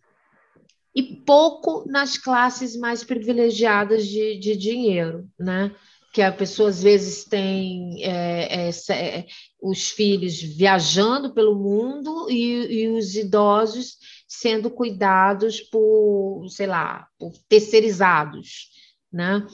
e 0.94 1.02
pouco 1.04 1.86
nas 1.88 2.18
classes 2.18 2.76
mais 2.76 3.02
privilegiadas 3.02 4.06
de, 4.06 4.38
de 4.38 4.58
dinheiro, 4.58 5.26
né? 5.40 5.74
Que 6.12 6.22
a 6.22 6.32
pessoa 6.32 6.70
às 6.70 6.84
vezes 6.84 7.24
tem 7.24 8.04
é, 8.04 8.68
é, 8.68 8.72
é, 8.90 9.26
os 9.62 9.90
filhos 9.90 10.42
viajando 10.42 11.34
pelo 11.34 11.56
mundo 11.56 12.30
e, 12.30 12.82
e, 12.82 12.88
os 12.90 13.16
idosos 13.16 13.98
sendo 14.28 14.70
cuidados 14.70 15.62
por, 15.62 16.46
sei 16.50 16.68
lá, 16.68 17.08
por 17.18 17.32
terceirizados, 17.48 18.70
né? 19.12 19.46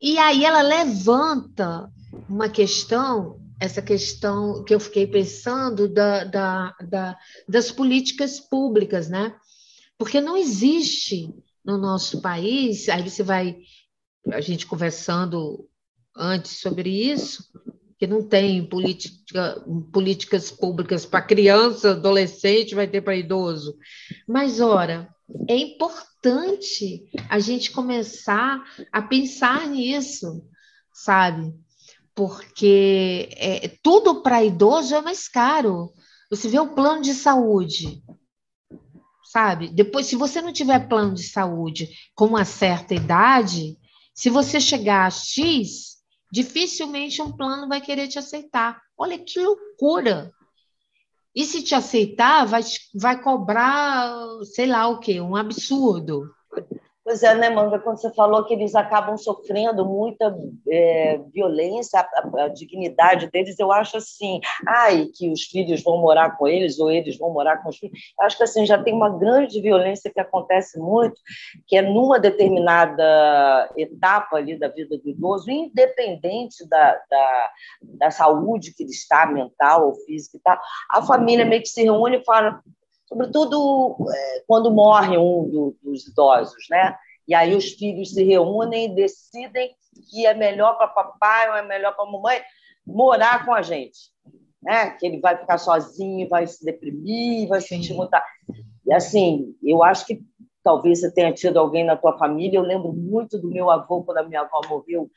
E 0.00 0.18
aí 0.18 0.44
ela 0.44 0.62
levanta 0.62 1.90
uma 2.28 2.48
questão, 2.48 3.38
essa 3.60 3.82
questão 3.82 4.64
que 4.64 4.74
eu 4.74 4.80
fiquei 4.80 5.06
pensando 5.06 5.86
da, 5.92 6.24
da, 6.24 6.74
da 6.88 7.18
das 7.46 7.70
políticas 7.70 8.40
públicas, 8.40 9.10
né? 9.10 9.34
Porque 9.98 10.22
não 10.22 10.38
existe 10.38 11.34
no 11.62 11.76
nosso 11.76 12.22
país, 12.22 12.88
aí 12.88 13.06
você 13.06 13.22
vai 13.22 13.58
a 14.28 14.40
gente 14.40 14.66
conversando 14.66 15.68
antes 16.16 16.60
sobre 16.60 16.90
isso, 16.90 17.44
que 17.98 18.06
não 18.06 18.22
tem 18.26 18.66
política, 18.66 19.62
políticas 19.92 20.50
públicas 20.50 21.04
para 21.04 21.22
criança, 21.22 21.90
adolescente, 21.90 22.74
vai 22.74 22.86
ter 22.86 23.02
para 23.02 23.16
idoso. 23.16 23.76
Mas, 24.26 24.60
ora, 24.60 25.08
é 25.48 25.56
importante 25.56 27.10
a 27.28 27.38
gente 27.38 27.70
começar 27.70 28.62
a 28.90 29.02
pensar 29.02 29.66
nisso, 29.68 30.42
sabe? 30.92 31.54
Porque 32.14 33.28
é, 33.36 33.68
tudo 33.82 34.22
para 34.22 34.44
idoso 34.44 34.94
é 34.94 35.00
mais 35.00 35.28
caro. 35.28 35.92
Você 36.30 36.48
vê 36.48 36.58
o 36.58 36.74
plano 36.74 37.02
de 37.02 37.12
saúde, 37.12 38.02
sabe? 39.30 39.68
Depois, 39.68 40.06
se 40.06 40.16
você 40.16 40.40
não 40.40 40.52
tiver 40.52 40.88
plano 40.88 41.14
de 41.14 41.22
saúde 41.22 41.90
com 42.14 42.26
uma 42.26 42.44
certa 42.44 42.94
idade, 42.94 43.76
se 44.20 44.28
você 44.28 44.60
chegar 44.60 45.06
a 45.06 45.10
X, 45.10 45.96
dificilmente 46.30 47.22
um 47.22 47.32
plano 47.32 47.66
vai 47.66 47.80
querer 47.80 48.06
te 48.06 48.18
aceitar. 48.18 48.78
Olha 48.94 49.18
que 49.18 49.40
loucura! 49.40 50.30
E 51.34 51.42
se 51.46 51.62
te 51.62 51.74
aceitar, 51.74 52.44
vai, 52.44 52.60
vai 52.94 53.22
cobrar, 53.22 54.14
sei 54.52 54.66
lá 54.66 54.88
o 54.88 55.00
quê, 55.00 55.22
um 55.22 55.34
absurdo. 55.34 56.30
Pois 57.10 57.24
é, 57.24 57.34
né, 57.34 57.50
Manga? 57.50 57.76
Quando 57.80 58.00
você 58.00 58.14
falou 58.14 58.44
que 58.44 58.54
eles 58.54 58.72
acabam 58.76 59.16
sofrendo 59.16 59.84
muita 59.84 60.32
é, 60.70 61.18
violência, 61.34 61.98
a, 61.98 62.44
a, 62.44 62.46
dignidade 62.46 63.28
deles, 63.32 63.58
eu 63.58 63.72
acho 63.72 63.96
assim, 63.96 64.38
ai, 64.64 65.06
que 65.06 65.28
os 65.28 65.42
filhos 65.42 65.82
vão 65.82 65.98
morar 65.98 66.38
com 66.38 66.46
eles 66.46 66.78
ou 66.78 66.88
eles 66.88 67.18
vão 67.18 67.32
morar 67.32 67.56
com 67.64 67.68
os 67.68 67.78
filhos. 67.78 67.98
Eu 68.16 68.24
acho 68.24 68.36
que 68.36 68.44
assim 68.44 68.64
já 68.64 68.80
tem 68.80 68.94
uma 68.94 69.10
grande 69.18 69.60
violência 69.60 70.08
que 70.08 70.20
acontece 70.20 70.78
muito, 70.78 71.20
que 71.66 71.76
é 71.76 71.82
numa 71.82 72.20
determinada 72.20 73.68
etapa 73.76 74.36
ali 74.36 74.56
da 74.56 74.68
vida 74.68 74.96
do 74.96 75.08
idoso, 75.08 75.50
independente 75.50 76.64
da, 76.68 76.92
da, 77.10 77.50
da 77.82 78.10
saúde 78.12 78.72
que 78.72 78.84
ele 78.84 78.92
está, 78.92 79.26
mental 79.26 79.88
ou 79.88 79.94
física 80.06 80.36
e 80.36 80.40
tal, 80.40 80.60
a 80.88 81.02
família 81.02 81.44
meio 81.44 81.60
que 81.60 81.68
se 81.68 81.82
reúne 81.82 82.18
e 82.18 82.24
fala 82.24 82.62
sobretudo 83.10 83.96
é, 84.08 84.44
quando 84.46 84.70
morre 84.70 85.18
um 85.18 85.50
do, 85.50 85.76
dos 85.82 86.06
idosos, 86.06 86.66
né? 86.70 86.96
E 87.26 87.34
aí 87.34 87.54
os 87.54 87.72
filhos 87.72 88.14
se 88.14 88.22
reúnem 88.22 88.86
e 88.86 88.94
decidem 88.94 89.74
que 90.08 90.24
é 90.24 90.32
melhor 90.32 90.78
para 90.78 90.88
papai 90.88 91.50
ou 91.50 91.56
é 91.56 91.66
melhor 91.66 91.94
para 91.94 92.10
mamãe 92.10 92.40
morar 92.86 93.44
com 93.44 93.52
a 93.52 93.62
gente, 93.62 93.98
né? 94.62 94.90
Que 94.90 95.06
ele 95.06 95.20
vai 95.20 95.36
ficar 95.36 95.58
sozinho, 95.58 96.28
vai 96.28 96.46
se 96.46 96.64
deprimir, 96.64 97.48
vai 97.48 97.60
se 97.60 97.68
sentir 97.68 97.94
muita. 97.94 98.22
E 98.86 98.92
assim, 98.92 99.56
eu 99.62 99.82
acho 99.82 100.06
que 100.06 100.22
talvez 100.62 101.00
você 101.00 101.12
tenha 101.12 101.32
tido 101.32 101.58
alguém 101.58 101.84
na 101.84 101.96
tua 101.96 102.16
família. 102.16 102.58
Eu 102.58 102.62
lembro 102.62 102.92
muito 102.92 103.38
do 103.38 103.48
meu 103.48 103.70
avô 103.70 104.04
quando 104.04 104.18
a 104.18 104.22
minha 104.22 104.42
avó 104.42 104.60
morreu 104.68 105.10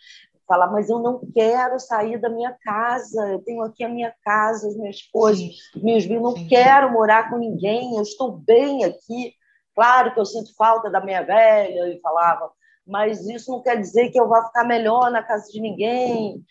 falar, 0.48 0.68
mas 0.68 0.90
eu 0.90 1.00
não 1.00 1.22
quero 1.34 1.80
sair 1.80 2.20
da 2.20 2.30
minha 2.30 2.56
casa, 2.64 3.30
eu 3.30 3.40
tenho 3.40 3.62
aqui 3.62 3.84
a 3.84 3.90
minha 3.90 4.14
casa, 4.24 4.68
as 4.68 4.76
minhas 4.76 5.02
coisas, 5.04 5.44
meus 5.76 6.04
filhos, 6.04 6.22
não 6.22 6.48
quero 6.48 6.92
morar 6.92 7.30
com 7.30 7.38
ninguém, 7.38 7.96
eu 7.96 8.02
estou 8.02 8.32
bem 8.32 8.84
aqui. 8.84 9.34
Claro 9.76 10.14
que 10.14 10.20
eu 10.20 10.26
sinto 10.26 10.56
falta 10.56 10.90
da 10.90 11.04
minha 11.04 11.24
velha, 11.24 11.88
e 11.88 12.00
falava, 12.02 12.52
mas 12.86 13.26
isso 13.28 13.52
não 13.52 13.62
quer 13.62 13.80
dizer 13.80 14.10
que 14.10 14.20
eu 14.20 14.28
vá 14.28 14.46
ficar 14.46 14.64
melhor 14.64 15.10
na 15.10 15.24
casa 15.24 15.50
de 15.52 15.60
ninguém 15.60 16.44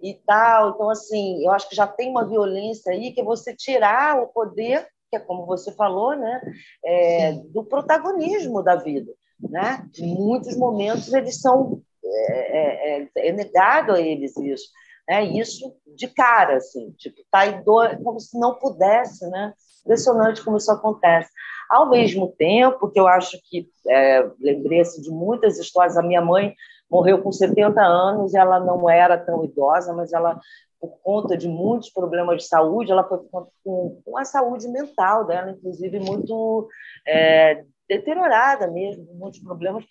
e 0.00 0.14
tal. 0.26 0.70
Então, 0.70 0.90
assim, 0.90 1.44
eu 1.44 1.52
acho 1.52 1.68
que 1.68 1.76
já 1.76 1.86
tem 1.86 2.10
uma 2.10 2.26
violência 2.26 2.92
aí 2.92 3.12
que 3.12 3.20
é 3.20 3.24
você 3.24 3.54
tirar 3.54 4.20
o 4.20 4.28
poder, 4.28 4.86
que 5.10 5.16
é 5.16 5.20
como 5.20 5.46
você 5.46 5.72
falou, 5.72 6.16
né, 6.16 6.40
é, 6.84 7.32
do 7.32 7.64
protagonismo 7.64 8.62
da 8.62 8.76
vida. 8.76 9.12
Né? 9.38 9.86
Em 9.98 10.14
muitos 10.14 10.56
momentos 10.56 11.12
eles 11.12 11.40
são 11.40 11.82
é, 12.06 13.00
é, 13.02 13.08
é, 13.28 13.32
negado 13.32 13.92
a 13.92 14.00
eles 14.00 14.36
isso. 14.36 14.68
Né? 15.08 15.24
Isso 15.24 15.74
de 15.96 16.08
cara, 16.08 16.56
assim, 16.56 16.90
tipo, 16.92 17.22
tá 17.30 17.46
dor, 17.62 17.96
como 18.02 18.18
se 18.20 18.38
não 18.38 18.54
pudesse, 18.54 19.28
né? 19.30 19.52
Impressionante 19.84 20.44
como 20.44 20.56
isso 20.56 20.70
acontece. 20.70 21.30
Ao 21.70 21.88
mesmo 21.88 22.34
tempo 22.36 22.90
que 22.90 22.98
eu 22.98 23.06
acho 23.06 23.38
que, 23.44 23.68
é, 23.88 24.28
lembrei-se 24.40 25.00
de 25.00 25.10
muitas 25.10 25.58
histórias, 25.58 25.96
a 25.96 26.02
minha 26.02 26.20
mãe 26.20 26.54
morreu 26.90 27.22
com 27.22 27.32
70 27.32 27.80
anos, 27.80 28.34
ela 28.34 28.60
não 28.60 28.88
era 28.88 29.18
tão 29.18 29.44
idosa, 29.44 29.92
mas 29.92 30.12
ela, 30.12 30.40
por 30.80 30.98
conta 31.02 31.36
de 31.36 31.48
muitos 31.48 31.90
problemas 31.90 32.38
de 32.38 32.48
saúde, 32.48 32.92
ela 32.92 33.04
foi 33.04 33.18
com, 33.30 34.00
com 34.04 34.18
a 34.18 34.24
saúde 34.24 34.68
mental 34.68 35.26
dela, 35.26 35.50
inclusive, 35.50 35.98
muito 36.00 36.68
é, 37.06 37.64
deteriorada 37.88 38.68
mesmo, 38.68 39.06
muitos 39.14 39.40
problemas, 39.40 39.84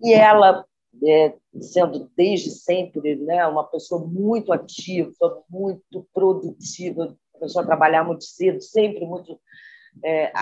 e 0.00 0.12
ela 0.12 0.64
é, 1.04 1.34
sendo 1.60 2.10
desde 2.16 2.50
sempre 2.50 3.16
né, 3.16 3.46
uma 3.46 3.64
pessoa 3.64 4.04
muito 4.04 4.52
ativa, 4.52 5.42
muito 5.48 6.06
produtiva, 6.12 7.16
começou 7.32 7.62
a 7.62 7.66
trabalhar 7.66 8.04
muito 8.04 8.24
cedo, 8.24 8.60
sempre 8.60 9.04
muito. 9.06 9.38
É, 10.04 10.32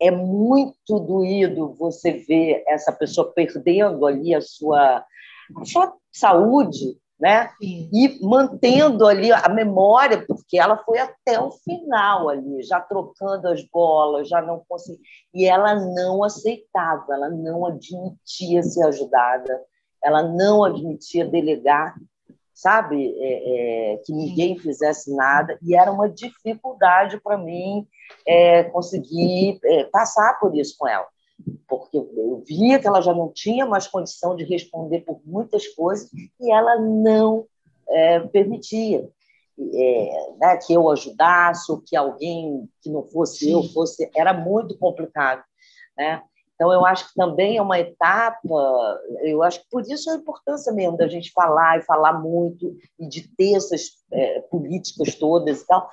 é 0.00 0.10
muito 0.10 0.98
doído 0.98 1.74
você 1.74 2.12
ver 2.12 2.64
essa 2.66 2.92
pessoa 2.92 3.32
perdendo 3.32 4.04
ali 4.04 4.34
a 4.34 4.40
sua, 4.40 5.04
a 5.56 5.64
sua 5.64 5.94
saúde 6.10 6.98
né? 7.22 7.50
Sim. 7.60 7.88
E 7.92 8.18
mantendo 8.20 9.06
ali 9.06 9.30
a 9.30 9.48
memória, 9.48 10.26
porque 10.26 10.58
ela 10.58 10.76
foi 10.78 10.98
até 10.98 11.38
o 11.40 11.52
final 11.52 12.28
ali, 12.28 12.64
já 12.64 12.80
trocando 12.80 13.46
as 13.46 13.62
bolas, 13.62 14.28
já 14.28 14.42
não 14.42 14.64
conseguia. 14.68 15.00
E 15.32 15.44
ela 15.44 15.76
não 15.76 16.24
aceitava, 16.24 17.14
ela 17.14 17.30
não 17.30 17.64
admitia 17.64 18.64
ser 18.64 18.84
ajudada, 18.88 19.62
ela 20.02 20.24
não 20.24 20.64
admitia 20.64 21.24
delegar, 21.24 21.94
sabe, 22.52 23.14
é, 23.16 23.92
é, 23.92 23.96
que 23.98 24.12
ninguém 24.12 24.58
fizesse 24.58 25.14
nada, 25.14 25.56
e 25.62 25.76
era 25.76 25.92
uma 25.92 26.08
dificuldade 26.08 27.20
para 27.20 27.38
mim 27.38 27.86
é, 28.26 28.64
conseguir 28.64 29.60
é, 29.64 29.84
passar 29.84 30.40
por 30.40 30.56
isso 30.56 30.74
com 30.76 30.88
ela 30.88 31.06
porque 31.68 31.96
eu 31.96 32.42
via 32.46 32.78
que 32.78 32.86
ela 32.86 33.00
já 33.00 33.14
não 33.14 33.32
tinha 33.32 33.66
mais 33.66 33.86
condição 33.86 34.36
de 34.36 34.44
responder 34.44 35.00
por 35.00 35.20
muitas 35.24 35.66
coisas 35.68 36.10
e 36.40 36.52
ela 36.52 36.78
não 36.80 37.46
é, 37.88 38.20
permitia 38.20 39.08
é, 39.58 40.30
né, 40.38 40.56
que 40.56 40.72
eu 40.72 40.88
ajudasse 40.90 41.70
ou 41.70 41.80
que 41.80 41.94
alguém 41.94 42.68
que 42.80 42.90
não 42.90 43.04
fosse 43.04 43.46
Sim. 43.46 43.52
eu 43.52 43.62
fosse 43.64 44.10
era 44.16 44.32
muito 44.32 44.76
complicado 44.78 45.42
né 45.96 46.22
Então, 46.54 46.72
eu 46.72 46.86
acho 46.86 47.08
que 47.08 47.14
também 47.14 47.56
é 47.56 47.62
uma 47.62 47.80
etapa, 47.80 49.00
eu 49.22 49.42
acho 49.42 49.60
que 49.60 49.66
por 49.68 49.82
isso 49.82 50.08
a 50.10 50.14
importância 50.14 50.72
mesmo 50.72 50.96
da 50.96 51.08
gente 51.08 51.32
falar 51.32 51.78
e 51.78 51.82
falar 51.82 52.20
muito, 52.20 52.76
e 52.98 53.08
de 53.08 53.28
ter 53.36 53.56
essas 53.56 53.90
é, 54.12 54.40
políticas 54.42 55.16
todas 55.16 55.60
e 55.60 55.66
tal. 55.66 55.90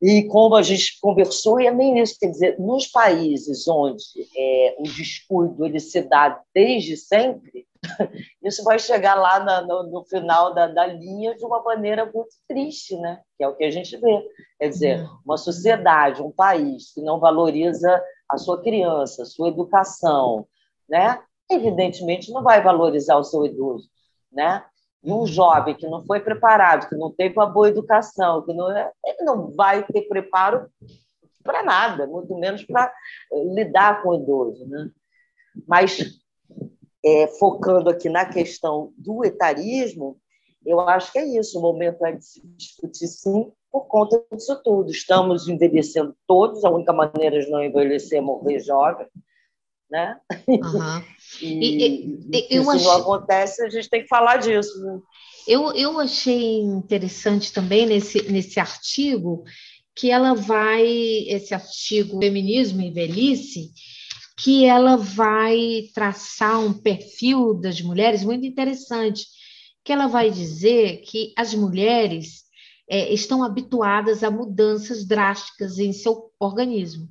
E 0.00 0.24
como 0.24 0.54
a 0.54 0.62
gente 0.62 0.98
conversou, 1.00 1.58
e 1.58 1.66
é 1.66 1.70
nem 1.70 1.98
isso, 1.98 2.16
quer 2.20 2.28
dizer, 2.28 2.58
nos 2.58 2.86
países 2.86 3.66
onde 3.66 4.04
é, 4.36 4.76
o 4.78 4.82
descuido 4.82 5.64
ele 5.64 5.80
se 5.80 6.02
dá 6.02 6.40
desde 6.54 6.96
sempre, 6.96 7.66
isso 8.42 8.62
vai 8.62 8.78
chegar 8.78 9.14
lá 9.14 9.40
na, 9.40 9.62
no, 9.62 9.84
no, 9.84 10.04
final 10.04 10.52
da, 10.52 10.66
da, 10.66 10.86
linha 10.86 11.34
de 11.34 11.44
uma 11.44 11.62
maneira 11.62 12.04
muito 12.04 12.34
triste, 12.46 12.96
né? 12.96 13.20
que 13.36 13.44
é 13.44 13.48
o 13.48 13.56
que 13.56 13.64
a 13.64 13.70
gente 13.70 13.96
vê. 13.96 14.28
Quer 14.58 14.68
dizer, 14.68 15.00
uhum. 15.00 15.18
uma 15.24 15.36
sociedade, 15.36 16.22
um 16.22 16.30
país 16.30 16.92
que 16.92 17.00
não 17.00 17.18
valoriza 17.18 18.02
a 18.28 18.36
sua 18.36 18.60
criança, 18.62 19.22
a 19.22 19.26
sua 19.26 19.48
educação, 19.48 20.46
né? 20.88 21.22
evidentemente 21.50 22.32
não 22.32 22.42
vai 22.42 22.62
valorizar 22.62 23.16
o 23.16 23.24
seu 23.24 23.46
idoso. 23.46 23.88
Né? 24.32 24.62
Um 25.02 25.26
jovem 25.26 25.74
que 25.74 25.86
não 25.86 26.04
foi 26.04 26.20
preparado, 26.20 26.88
que 26.88 26.96
não 26.96 27.12
teve 27.12 27.36
uma 27.36 27.46
boa 27.46 27.68
educação, 27.68 28.42
que 28.42 28.52
não, 28.52 28.70
é, 28.70 28.90
ele 29.04 29.22
não 29.22 29.50
vai 29.52 29.84
ter 29.84 30.02
preparo 30.02 30.68
para 31.42 31.62
nada, 31.62 32.06
muito 32.06 32.34
menos 32.36 32.64
para 32.64 32.92
lidar 33.54 34.02
com 34.02 34.10
o 34.10 34.14
idoso. 34.16 34.66
Né? 34.66 34.90
Mas 35.66 35.98
é, 37.04 37.28
focando 37.38 37.88
aqui 37.88 38.08
na 38.08 38.24
questão 38.24 38.92
do 38.98 39.24
etarismo, 39.24 40.18
eu 40.64 40.80
acho 40.80 41.12
que 41.12 41.18
é 41.20 41.24
isso, 41.24 41.58
o 41.58 41.62
momento 41.62 42.04
é 42.04 42.12
de 42.12 42.24
se 42.24 42.44
discutir 42.56 43.06
sim 43.06 43.52
por 43.70 43.86
conta 43.86 44.20
disso 44.32 44.60
tudo. 44.64 44.90
Estamos 44.90 45.46
envelhecendo 45.46 46.16
todos, 46.26 46.64
a 46.64 46.70
única 46.70 46.92
maneira 46.92 47.40
de 47.40 47.48
não 47.48 47.62
envelhecer 47.62 48.18
é 48.18 48.20
morrer 48.20 48.58
jovem, 48.58 49.06
né? 49.90 50.16
Uhum. 50.46 51.02
e, 51.40 51.86
e, 51.86 52.20
e, 52.32 52.46
se 52.48 52.54
isso 52.56 52.70
achei... 52.70 52.86
não 52.86 52.96
acontece, 52.96 53.62
a 53.62 53.68
gente 53.68 53.88
tem 53.88 54.02
que 54.02 54.08
falar 54.08 54.36
disso. 54.36 54.78
Né? 54.80 54.98
Eu, 55.46 55.72
eu 55.72 55.98
achei 56.00 56.60
interessante 56.60 57.52
também 57.52 57.86
nesse, 57.86 58.30
nesse 58.30 58.58
artigo 58.58 59.44
que 59.94 60.10
ela 60.10 60.34
vai, 60.34 60.86
esse 60.86 61.54
artigo 61.54 62.18
Feminismo 62.18 62.82
e 62.82 62.90
Velhice, 62.90 63.70
que 64.38 64.66
ela 64.66 64.96
vai 64.96 65.88
traçar 65.94 66.60
um 66.60 66.72
perfil 66.74 67.54
das 67.54 67.80
mulheres 67.80 68.22
muito 68.22 68.44
interessante, 68.44 69.24
que 69.82 69.92
ela 69.92 70.06
vai 70.06 70.30
dizer 70.30 70.98
que 71.02 71.32
as 71.36 71.54
mulheres 71.54 72.44
é, 72.88 73.12
estão 73.12 73.42
habituadas 73.42 74.22
a 74.22 74.30
mudanças 74.30 75.06
drásticas 75.06 75.78
em 75.78 75.92
seu 75.92 76.30
organismo. 76.38 77.08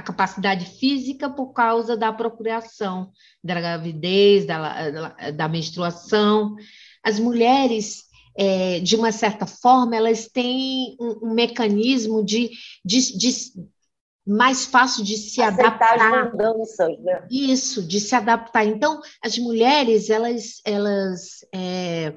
A 0.00 0.02
capacidade 0.02 0.64
física 0.64 1.28
por 1.28 1.52
causa 1.52 1.94
da 1.94 2.10
procriação, 2.10 3.12
da 3.44 3.54
gravidez, 3.54 4.46
da, 4.46 5.30
da 5.30 5.46
menstruação. 5.46 6.56
As 7.04 7.20
mulheres 7.20 8.04
é, 8.34 8.80
de 8.80 8.96
uma 8.96 9.12
certa 9.12 9.44
forma, 9.44 9.94
elas 9.94 10.26
têm 10.26 10.96
um, 10.98 11.28
um 11.28 11.34
mecanismo 11.34 12.24
de, 12.24 12.48
de, 12.82 13.18
de, 13.18 13.30
mais 14.26 14.64
fácil 14.64 15.04
de 15.04 15.18
se 15.18 15.42
Aceitar 15.42 15.66
adaptar. 15.66 16.24
As 16.24 16.32
mudanças, 16.32 16.98
né? 17.00 17.26
Isso, 17.30 17.82
de 17.82 18.00
se 18.00 18.14
adaptar. 18.14 18.64
Então, 18.64 19.02
as 19.22 19.36
mulheres 19.36 20.08
elas, 20.08 20.62
elas 20.64 21.44
é, 21.54 22.14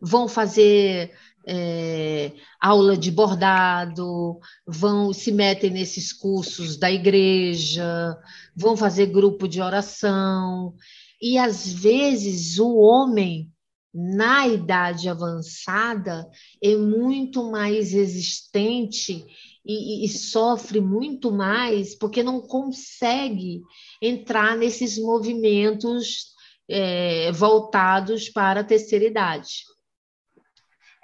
vão 0.00 0.28
fazer 0.28 1.10
é, 1.46 2.32
aula 2.60 2.96
de 2.96 3.10
bordado, 3.10 4.38
vão 4.66 5.12
se 5.12 5.30
metem 5.30 5.70
nesses 5.70 6.12
cursos 6.12 6.76
da 6.76 6.90
igreja, 6.90 8.16
vão 8.56 8.76
fazer 8.76 9.06
grupo 9.06 9.46
de 9.46 9.60
oração. 9.60 10.74
E 11.20 11.38
às 11.38 11.72
vezes 11.72 12.58
o 12.58 12.76
homem 12.76 13.50
na 13.94 14.48
idade 14.48 15.08
avançada 15.08 16.28
é 16.62 16.74
muito 16.74 17.48
mais 17.50 17.92
resistente 17.92 19.24
e, 19.64 20.04
e, 20.04 20.08
sofre 20.08 20.80
muito 20.80 21.32
mais 21.32 21.94
porque 21.94 22.22
não 22.22 22.40
consegue 22.40 23.62
entrar 24.02 24.56
nesses 24.56 24.98
movimentos 24.98 26.34
é, 26.68 27.30
voltados 27.32 28.28
para 28.28 28.60
a 28.60 28.64
terceira 28.64 29.04
idade. 29.04 29.62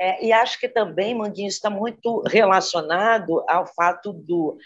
É, 0.01 0.25
e 0.25 0.33
acho 0.33 0.59
que 0.59 0.69
também, 0.69 1.15
Manguinho, 1.15 1.49
está 1.49 1.69
muito 1.69 2.23
relacionado 2.27 3.45
ao 3.47 3.67
fato 3.67 4.15
do, 4.15 4.57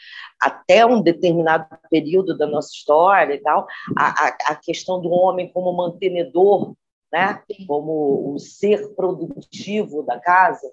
até 0.41 0.87
um 0.87 1.03
determinado 1.03 1.67
período 1.91 2.39
da 2.39 2.47
nossa 2.47 2.71
história 2.73 3.35
e 3.35 3.39
tal, 3.41 3.67
a, 3.99 4.27
a, 4.27 4.29
a 4.53 4.55
questão 4.55 5.01
do 5.01 5.11
homem 5.11 5.53
como 5.53 5.73
mantenedor 5.73 6.75
né? 7.13 7.41
como 7.69 8.35
o 8.35 8.39
ser 8.41 8.93
produtivo 8.97 10.03
da 10.03 10.19
casa. 10.19 10.69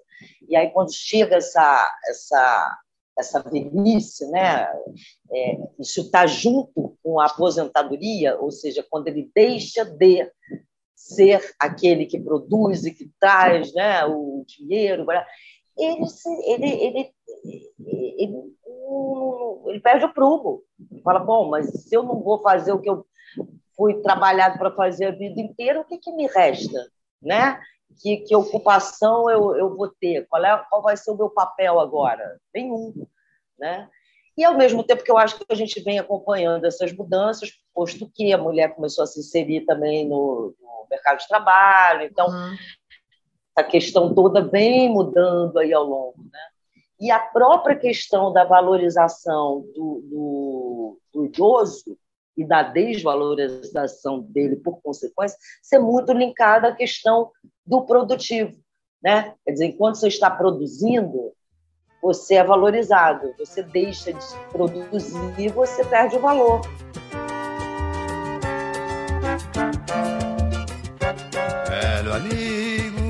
E 0.48 0.56
aí, 0.56 0.70
quando 0.70 0.92
chega 0.92 1.36
essa, 1.36 1.88
essa 2.08 2.78
essa 3.18 3.40
velhice, 3.40 4.26
né? 4.30 4.66
É, 5.30 5.58
isso 5.78 6.00
está 6.00 6.26
junto 6.26 6.96
com 7.02 7.20
a 7.20 7.26
aposentadoria, 7.26 8.38
ou 8.40 8.50
seja, 8.50 8.84
quando 8.88 9.08
ele 9.08 9.30
deixa 9.34 9.84
de 9.84 10.30
ser 11.02 11.54
aquele 11.58 12.06
que 12.06 12.20
produz 12.20 12.84
e 12.84 12.94
que 12.94 13.10
traz 13.18 13.72
né, 13.74 14.04
o 14.06 14.44
dinheiro, 14.46 15.06
ele, 15.78 16.04
ele, 16.46 16.70
ele, 16.70 17.14
ele, 18.18 18.56
ele 19.66 19.80
perde 19.80 20.04
o 20.04 20.12
prumo. 20.12 20.62
Fala, 21.02 21.18
bom, 21.18 21.48
mas 21.48 21.66
se 21.84 21.94
eu 21.94 22.02
não 22.02 22.20
vou 22.22 22.40
fazer 22.40 22.72
o 22.72 22.80
que 22.80 22.90
eu 22.90 23.06
fui 23.76 24.00
trabalhado 24.02 24.58
para 24.58 24.70
fazer 24.70 25.06
a 25.06 25.10
vida 25.10 25.40
inteira, 25.40 25.80
o 25.80 25.84
que, 25.84 25.98
que 25.98 26.12
me 26.12 26.26
resta? 26.26 26.86
Né? 27.20 27.58
que, 28.00 28.18
que 28.18 28.34
ocupação 28.34 29.28
eu, 29.30 29.56
eu 29.56 29.76
vou 29.76 29.88
ter, 29.88 30.26
qual, 30.28 30.44
é, 30.44 30.64
qual 30.68 30.82
vai 30.82 30.96
ser 30.96 31.10
o 31.10 31.16
meu 31.16 31.30
papel 31.30 31.80
agora? 31.80 32.40
Nenhum. 32.54 33.06
Né? 33.58 33.88
E, 34.36 34.44
ao 34.44 34.56
mesmo 34.56 34.82
tempo 34.82 35.04
que 35.04 35.10
eu 35.10 35.18
acho 35.18 35.38
que 35.38 35.44
a 35.50 35.54
gente 35.54 35.80
vem 35.80 35.98
acompanhando 35.98 36.64
essas 36.66 36.92
mudanças, 36.92 37.52
posto 37.74 38.10
que 38.12 38.32
a 38.32 38.38
mulher 38.38 38.74
começou 38.74 39.04
a 39.04 39.06
se 39.06 39.20
inserir 39.20 39.62
também 39.66 40.08
no, 40.08 40.54
mercado 40.90 41.18
de 41.18 41.28
trabalho, 41.28 42.04
então 42.04 42.26
uhum. 42.26 42.56
a 43.56 43.62
questão 43.62 44.14
toda 44.14 44.42
vem 44.42 44.88
mudando 44.90 45.58
aí 45.58 45.72
ao 45.72 45.84
longo. 45.84 46.22
Né? 46.30 46.40
E 47.00 47.10
a 47.10 47.18
própria 47.18 47.76
questão 47.76 48.32
da 48.32 48.44
valorização 48.44 49.62
do, 49.74 50.00
do, 50.08 50.98
do 51.12 51.24
idoso 51.24 51.98
e 52.36 52.44
da 52.44 52.62
desvalorização 52.62 54.20
dele 54.20 54.56
por 54.56 54.80
consequência, 54.80 55.36
ser 55.62 55.78
muito 55.78 56.12
linkada 56.12 56.68
à 56.68 56.74
questão 56.74 57.30
do 57.66 57.82
produtivo. 57.82 58.56
Né? 59.02 59.34
Quer 59.44 59.52
dizer, 59.52 59.66
enquanto 59.66 59.96
você 59.96 60.08
está 60.08 60.30
produzindo, 60.30 61.32
você 62.02 62.34
é 62.36 62.44
valorizado. 62.44 63.34
Você 63.38 63.62
deixa 63.62 64.12
de 64.12 64.26
produzir, 64.50 65.48
você 65.52 65.84
perde 65.84 66.16
o 66.16 66.20
valor. 66.20 66.60
Amigo, 72.14 73.00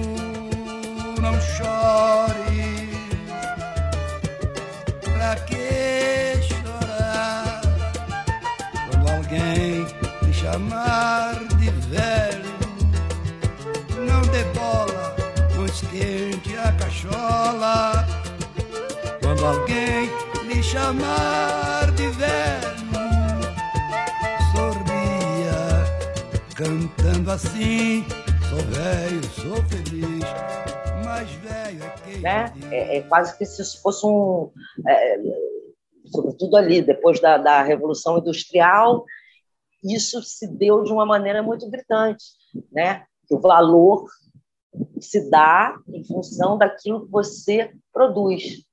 não 1.21 1.41
chore. 1.41 2.89
Pra 5.03 5.35
que 5.47 6.41
chorar 6.49 7.61
quando 8.91 9.11
alguém 9.11 9.87
me 10.23 10.33
chamar 10.33 11.35
de 11.59 11.71
velho? 11.91 12.53
Não 14.07 14.23
dê 14.31 14.45
bola, 14.55 15.17
pois 15.57 15.73
esquente 15.73 16.57
a 16.57 16.73
cachola 16.73 18.07
quando 19.21 19.45
alguém 19.47 20.11
lhe 20.45 20.63
chamar 20.63 21.91
de 21.97 22.09
velho, 22.09 22.73
sorria, 24.53 25.85
cantando 26.55 27.31
assim: 27.33 28.05
sou 28.53 28.61
velho, 28.61 29.25
sou 29.31 29.57
feliz, 29.65 30.25
mas 31.07 31.31
velho 31.37 31.83
é 31.83 31.91
quem. 32.05 32.21
Né? 32.21 32.53
É, 32.71 32.97
é, 32.99 33.03
quase 33.03 33.37
que 33.39 33.47
se 33.47 33.81
fosse 33.81 34.05
um. 34.05 34.53
É, 34.87 35.19
sobretudo 36.07 36.57
ali, 36.57 36.83
depois 36.83 37.19
da, 37.19 37.39
da 37.39 37.63
Revolução 37.63 38.19
Industrial, 38.19 39.07
isso 39.83 40.23
se 40.23 40.47
deu 40.47 40.83
de 40.83 40.93
uma 40.93 41.07
maneira 41.07 41.43
muito 41.43 41.69
gritante, 41.71 42.25
né? 42.71 43.07
O 43.31 43.41
valor 43.41 44.07
se 45.01 45.31
dá 45.31 45.75
em 45.89 46.05
função 46.05 46.59
daquilo 46.59 47.07
que 47.07 47.11
você 47.11 47.73
produz 47.91 48.65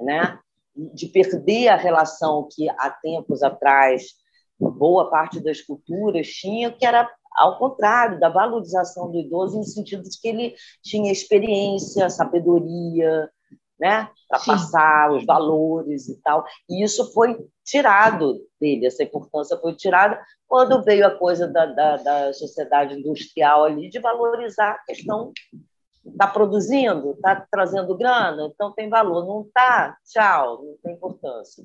né? 0.00 0.38
de 0.76 1.08
perder 1.08 1.68
a 1.68 1.76
relação 1.76 2.48
que 2.52 2.68
há 2.70 2.90
tempos 2.90 3.42
atrás 3.42 4.14
boa 4.58 5.10
parte 5.10 5.40
das 5.40 5.60
culturas 5.60 6.28
tinha, 6.28 6.72
que 6.72 6.84
era 6.84 7.08
ao 7.38 7.58
contrário 7.58 8.18
da 8.20 8.28
valorização 8.28 9.10
do 9.10 9.18
idoso 9.18 9.58
no 9.58 9.64
sentido 9.64 10.02
de 10.02 10.20
que 10.20 10.28
ele 10.28 10.54
tinha 10.82 11.12
experiência, 11.12 12.10
sabedoria, 12.10 13.30
né? 13.78 14.10
Para 14.28 14.40
passar 14.40 15.12
os 15.12 15.24
valores 15.24 16.08
e 16.08 16.20
tal. 16.20 16.44
E 16.68 16.82
isso 16.82 17.12
foi 17.12 17.38
tirado 17.64 18.40
dele, 18.60 18.86
essa 18.86 19.02
importância 19.02 19.56
foi 19.58 19.74
tirada 19.74 20.20
quando 20.46 20.82
veio 20.82 21.06
a 21.06 21.16
coisa 21.16 21.46
da, 21.46 21.66
da, 21.66 21.96
da 21.96 22.32
sociedade 22.32 22.98
industrial 22.98 23.64
ali 23.64 23.88
de 23.88 24.00
valorizar 24.00 24.72
a 24.72 24.84
questão 24.84 25.32
está 26.10 26.26
produzindo, 26.26 27.12
está 27.12 27.46
trazendo 27.50 27.96
grana, 27.96 28.50
então 28.52 28.72
tem 28.72 28.88
valor. 28.88 29.26
Não 29.26 29.42
está, 29.42 29.96
tchau, 30.06 30.64
não 30.64 30.76
tem 30.82 30.94
importância. 30.94 31.64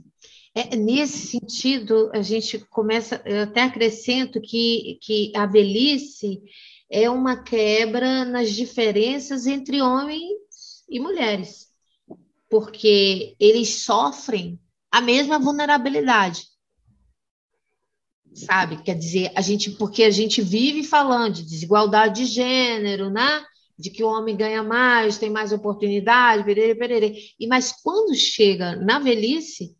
É, 0.55 0.75
nesse 0.75 1.27
sentido, 1.27 2.11
a 2.13 2.21
gente 2.21 2.59
começa, 2.59 3.21
eu 3.25 3.43
até 3.43 3.63
acrescento 3.63 4.39
que, 4.39 4.99
que 5.01 5.31
a 5.35 5.45
velhice 5.45 6.41
é 6.89 7.09
uma 7.09 7.41
quebra 7.41 8.23
nas 8.23 8.51
diferenças 8.51 9.47
entre 9.47 9.81
homens 9.81 10.83
e 10.87 10.99
mulheres, 10.99 11.67
porque 12.49 13.35
eles 13.39 13.83
sofrem 13.83 14.59
a 14.91 15.01
mesma 15.01 15.39
vulnerabilidade. 15.39 16.43
Sabe? 18.35 18.81
Quer 18.83 18.95
dizer, 18.95 19.31
a 19.35 19.41
gente, 19.41 19.71
porque 19.71 20.03
a 20.03 20.11
gente 20.11 20.41
vive 20.41 20.83
falando 20.83 21.35
de 21.35 21.43
desigualdade 21.43 22.23
de 22.23 22.25
gênero, 22.25 23.09
né? 23.09 23.43
De 23.77 23.89
que 23.89 24.03
o 24.03 24.07
homem 24.07 24.35
ganha 24.35 24.63
mais, 24.63 25.17
tem 25.17 25.29
mais 25.29 25.51
oportunidade, 25.51 26.43
perere, 26.43 26.75
perere. 26.75 27.15
E 27.39 27.47
mas 27.47 27.71
quando 27.83 28.15
chega 28.15 28.75
na 28.75 28.99
velhice, 28.99 29.75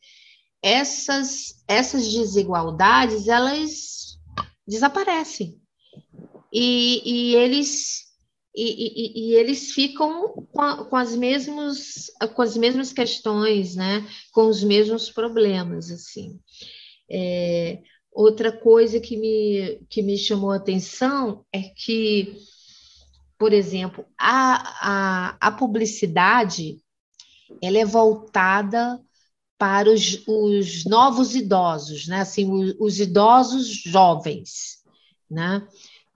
essas 0.62 1.64
essas 1.68 2.12
desigualdades 2.12 3.28
elas 3.28 4.18
desaparecem 4.68 5.60
e, 6.52 7.02
e 7.04 7.36
eles 7.36 8.04
e, 8.56 8.62
e, 8.62 9.30
e, 9.32 9.34
eles 9.34 9.72
ficam 9.72 10.48
com, 10.52 10.62
a, 10.62 10.86
com, 10.86 10.96
as 10.96 11.16
mesmos, 11.16 12.12
com 12.36 12.42
as 12.44 12.56
mesmas 12.56 12.94
questões, 12.94 13.76
né? 13.76 14.08
com 14.32 14.48
os 14.48 14.64
mesmos 14.64 15.10
problemas. 15.10 15.90
assim. 15.90 16.40
É, 17.10 17.80
outra 18.12 18.52
coisa 18.52 19.00
que 19.00 19.18
me, 19.18 19.82
que 19.90 20.04
me 20.04 20.20
chamou 20.20 20.52
a 20.52 20.58
atenção 20.58 21.44
é 21.52 21.62
que 21.62 22.38
por 23.44 23.52
exemplo, 23.52 24.06
a, 24.18 25.34
a, 25.34 25.38
a 25.48 25.52
publicidade 25.52 26.78
ela 27.62 27.78
é 27.78 27.84
voltada 27.84 29.02
para 29.58 29.92
os, 29.92 30.26
os 30.26 30.86
novos 30.86 31.36
idosos, 31.36 32.08
né? 32.08 32.22
Assim, 32.22 32.50
os, 32.50 32.74
os 32.80 33.00
idosos 33.02 33.68
jovens, 33.68 34.78
né? 35.30 35.68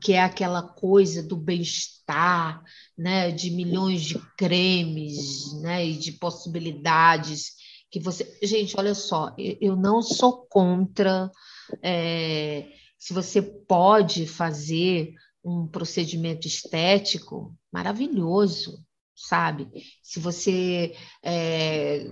Que 0.02 0.14
é 0.14 0.22
aquela 0.22 0.64
coisa 0.64 1.22
do 1.22 1.36
bem-estar, 1.36 2.64
né? 2.98 3.30
De 3.30 3.52
milhões 3.52 4.04
de 4.04 4.18
cremes, 4.38 5.52
né? 5.62 5.86
E 5.86 5.98
de 5.98 6.14
possibilidades 6.14 7.56
que 7.92 8.00
você. 8.00 8.40
Gente, 8.42 8.74
olha 8.80 8.96
só, 8.96 9.36
eu 9.38 9.76
não 9.76 10.02
sou 10.02 10.48
contra. 10.50 11.30
É, 11.84 12.70
se 12.98 13.14
você 13.14 13.42
pode 13.42 14.26
fazer 14.26 15.14
um 15.48 15.66
procedimento 15.66 16.46
estético 16.46 17.56
maravilhoso, 17.72 18.80
sabe? 19.16 19.70
Se 20.04 20.20
você 20.20 20.94
é, 21.24 22.06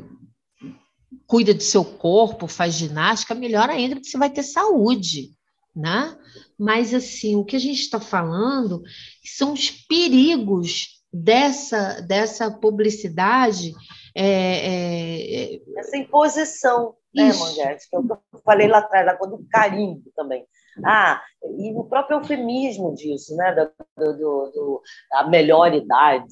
cuida 1.28 1.54
do 1.54 1.62
seu 1.62 1.84
corpo, 1.84 2.48
faz 2.48 2.76
ginástica, 2.76 3.36
melhor 3.36 3.70
ainda, 3.70 3.96
porque 3.96 4.10
você 4.10 4.18
vai 4.18 4.30
ter 4.30 4.44
saúde, 4.44 5.32
né? 5.76 6.18
Mas, 6.58 6.94
assim, 6.94 7.36
o 7.36 7.44
que 7.44 7.58
a 7.58 7.60
gente 7.60 7.82
está 7.82 8.00
falando 8.00 8.82
são 9.24 9.52
os 9.52 9.70
perigos 9.70 11.04
dessa, 11.12 12.00
dessa 12.02 12.50
publicidade. 12.50 13.74
É, 14.16 14.26
é, 14.26 15.56
é 15.56 15.62
Essa 15.78 15.98
imposição, 15.98 16.96
né, 17.14 17.34
Manguete? 17.34 17.90
Que 17.90 17.98
é 17.98 18.00
eu 18.00 18.42
falei 18.46 18.68
lá 18.70 18.78
atrás, 18.78 19.18
coisa 19.18 19.36
do 19.36 19.46
carimbo 19.50 20.10
também. 20.16 20.46
Ah, 20.84 21.22
e 21.58 21.72
o 21.74 21.84
próprio 21.84 22.18
eufemismo 22.18 22.94
disso, 22.96 23.36
né? 23.36 23.54
Do, 23.98 24.14
do, 24.14 24.52
do 24.52 24.82
a 25.14 25.28
melhor 25.28 25.74
idade. 25.74 26.26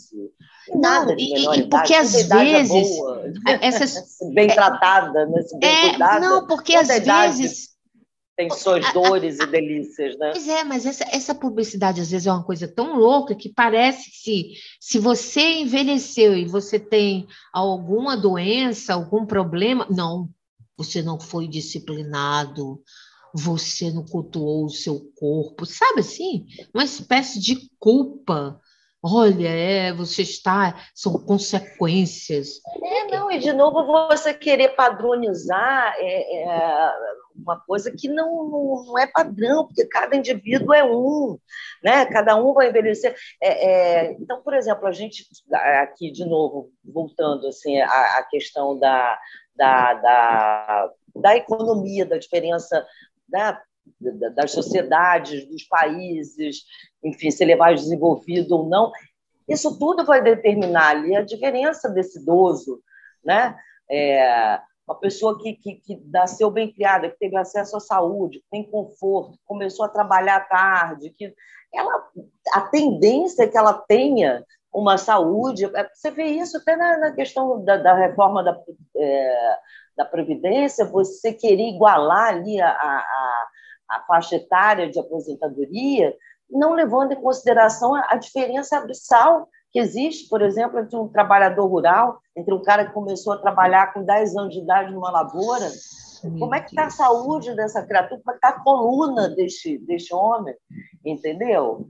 Nada 0.75 1.15
de 1.15 1.29
melhor 1.33 1.55
e, 1.55 1.61
idade. 1.61 1.69
Porque 1.69 1.93
às 1.93 2.13
é 2.13 2.23
vezes. 2.23 2.97
Boa, 2.97 3.23
essas, 3.61 4.17
bem 4.33 4.49
é, 4.49 4.53
tratada, 4.53 5.25
né? 5.25 5.41
bem 5.59 5.69
é, 5.69 5.89
cuidada. 5.89 6.19
Não, 6.19 6.47
porque 6.47 6.75
às 6.75 6.87
vezes. 6.87 7.73
Tem 8.35 8.49
suas 8.49 8.91
dores 8.93 9.37
e 9.39 9.45
delícias, 9.45 10.17
né? 10.17 10.31
Pois 10.31 10.47
é, 10.47 10.63
mas 10.63 10.87
essa, 10.87 11.03
essa 11.11 11.35
publicidade 11.35 12.01
às 12.01 12.09
vezes 12.09 12.25
é 12.25 12.31
uma 12.31 12.43
coisa 12.43 12.67
tão 12.67 12.95
louca 12.95 13.35
que 13.35 13.47
parece 13.47 14.09
que 14.09 14.17
se, 14.17 14.53
se 14.79 14.97
você 14.97 15.59
envelheceu 15.59 16.35
e 16.35 16.43
você 16.43 16.79
tem 16.79 17.27
alguma 17.53 18.17
doença, 18.17 18.95
algum 18.95 19.23
problema, 19.23 19.85
não, 19.87 20.27
você 20.75 21.03
não 21.03 21.19
foi 21.19 21.47
disciplinado, 21.47 22.81
você 23.33 23.91
não 23.91 24.05
cultuou 24.05 24.65
o 24.65 24.69
seu 24.69 25.01
corpo, 25.15 25.65
sabe 25.65 26.01
assim? 26.01 26.45
Uma 26.73 26.83
espécie 26.83 27.39
de 27.39 27.69
culpa. 27.79 28.59
Olha, 29.05 29.49
é, 29.49 29.91
você 29.91 30.21
está, 30.21 30.81
são 30.95 31.13
consequências. 31.25 32.61
É, 32.81 33.07
não, 33.07 33.29
e 33.29 33.37
de 33.37 33.51
novo 33.51 33.85
você 34.07 34.33
querer 34.33 34.69
padronizar 34.75 35.93
é, 35.97 36.43
é 36.43 36.93
uma 37.35 37.59
coisa 37.59 37.91
que 37.91 38.07
não, 38.07 38.85
não, 38.85 38.97
é 38.97 39.05
padrão, 39.05 39.65
porque 39.65 39.85
cada 39.87 40.15
indivíduo 40.15 40.73
é 40.73 40.85
um, 40.85 41.37
né? 41.83 42.05
Cada 42.05 42.37
um 42.37 42.53
vai 42.53 42.69
envelhecer. 42.69 43.13
É, 43.41 44.05
é, 44.05 44.13
então, 44.13 44.41
por 44.41 44.53
exemplo, 44.53 44.87
a 44.87 44.91
gente 44.91 45.25
aqui 45.81 46.09
de 46.09 46.23
novo 46.23 46.71
voltando 46.85 47.47
assim 47.47 47.81
à, 47.81 48.19
à 48.19 48.23
questão 48.23 48.79
da, 48.79 49.19
da, 49.53 49.93
da, 49.95 50.89
da 51.15 51.35
economia, 51.35 52.05
da 52.05 52.17
diferença 52.17 52.85
né, 53.33 53.57
das 54.35 54.51
sociedades, 54.51 55.45
dos 55.49 55.63
países, 55.63 56.63
enfim, 57.03 57.31
se 57.31 57.43
ele 57.43 57.53
é 57.53 57.57
mais 57.57 57.81
desenvolvido 57.81 58.55
ou 58.55 58.69
não. 58.69 58.91
Isso 59.47 59.77
tudo 59.77 60.05
vai 60.05 60.21
determinar 60.21 60.91
ali 60.91 61.15
a 61.15 61.21
diferença 61.21 61.89
desse 61.89 62.19
idoso, 62.19 62.81
né? 63.25 63.57
É, 63.91 64.59
uma 64.87 64.99
pessoa 64.99 65.37
que, 65.39 65.53
que, 65.53 65.75
que 65.75 66.01
nasceu 66.11 66.51
bem 66.51 66.71
criada, 66.71 67.09
que 67.09 67.17
teve 67.17 67.35
acesso 67.37 67.75
à 67.75 67.79
saúde, 67.79 68.39
que 68.39 68.45
tem 68.51 68.69
conforto, 68.69 69.37
começou 69.45 69.85
a 69.85 69.89
trabalhar 69.89 70.47
tarde, 70.47 71.09
que 71.09 71.33
ela, 71.73 72.09
a 72.53 72.61
tendência 72.61 73.43
é 73.43 73.47
que 73.47 73.57
ela 73.57 73.73
tenha 73.73 74.43
uma 74.73 74.97
saúde. 74.97 75.65
É, 75.65 75.89
você 75.93 76.11
vê 76.11 76.25
isso 76.25 76.57
até 76.57 76.75
na, 76.75 76.97
na 76.97 77.11
questão 77.11 77.63
da, 77.63 77.77
da 77.77 77.93
reforma 77.93 78.43
da, 78.43 78.57
é, 78.97 79.57
da 79.95 80.05
Previdência, 80.05 80.85
você 80.85 81.33
querer 81.33 81.69
igualar 81.69 82.29
ali 82.29 82.59
a, 82.59 82.69
a, 82.69 83.45
a 83.89 84.03
faixa 84.07 84.35
etária 84.35 84.89
de 84.89 84.99
aposentadoria, 84.99 86.15
não 86.49 86.73
levando 86.73 87.13
em 87.13 87.21
consideração 87.21 87.95
a, 87.95 88.07
a 88.09 88.15
diferença 88.15 88.77
abissal 88.77 89.47
que 89.71 89.79
existe, 89.79 90.29
por 90.29 90.41
exemplo, 90.41 90.79
entre 90.79 90.95
um 90.95 91.07
trabalhador 91.07 91.65
rural, 91.65 92.19
entre 92.35 92.53
um 92.53 92.61
cara 92.61 92.85
que 92.85 92.93
começou 92.93 93.33
a 93.33 93.37
trabalhar 93.37 93.91
com 93.93 94.03
10 94.03 94.35
anos 94.37 94.53
de 94.53 94.61
idade 94.61 94.93
numa 94.93 95.09
lavoura, 95.09 95.67
como 96.39 96.55
é 96.55 96.61
que 96.61 96.69
está 96.69 96.85
a 96.85 96.89
saúde 96.89 97.53
dessa 97.53 97.85
criatura? 97.85 98.21
Como 98.23 98.35
é 98.35 98.39
que 98.39 98.45
está 98.45 98.49
a 98.49 98.63
coluna 98.63 99.29
deste, 99.29 99.77
deste 99.79 100.13
homem? 100.13 100.55
Entendeu? 101.03 101.85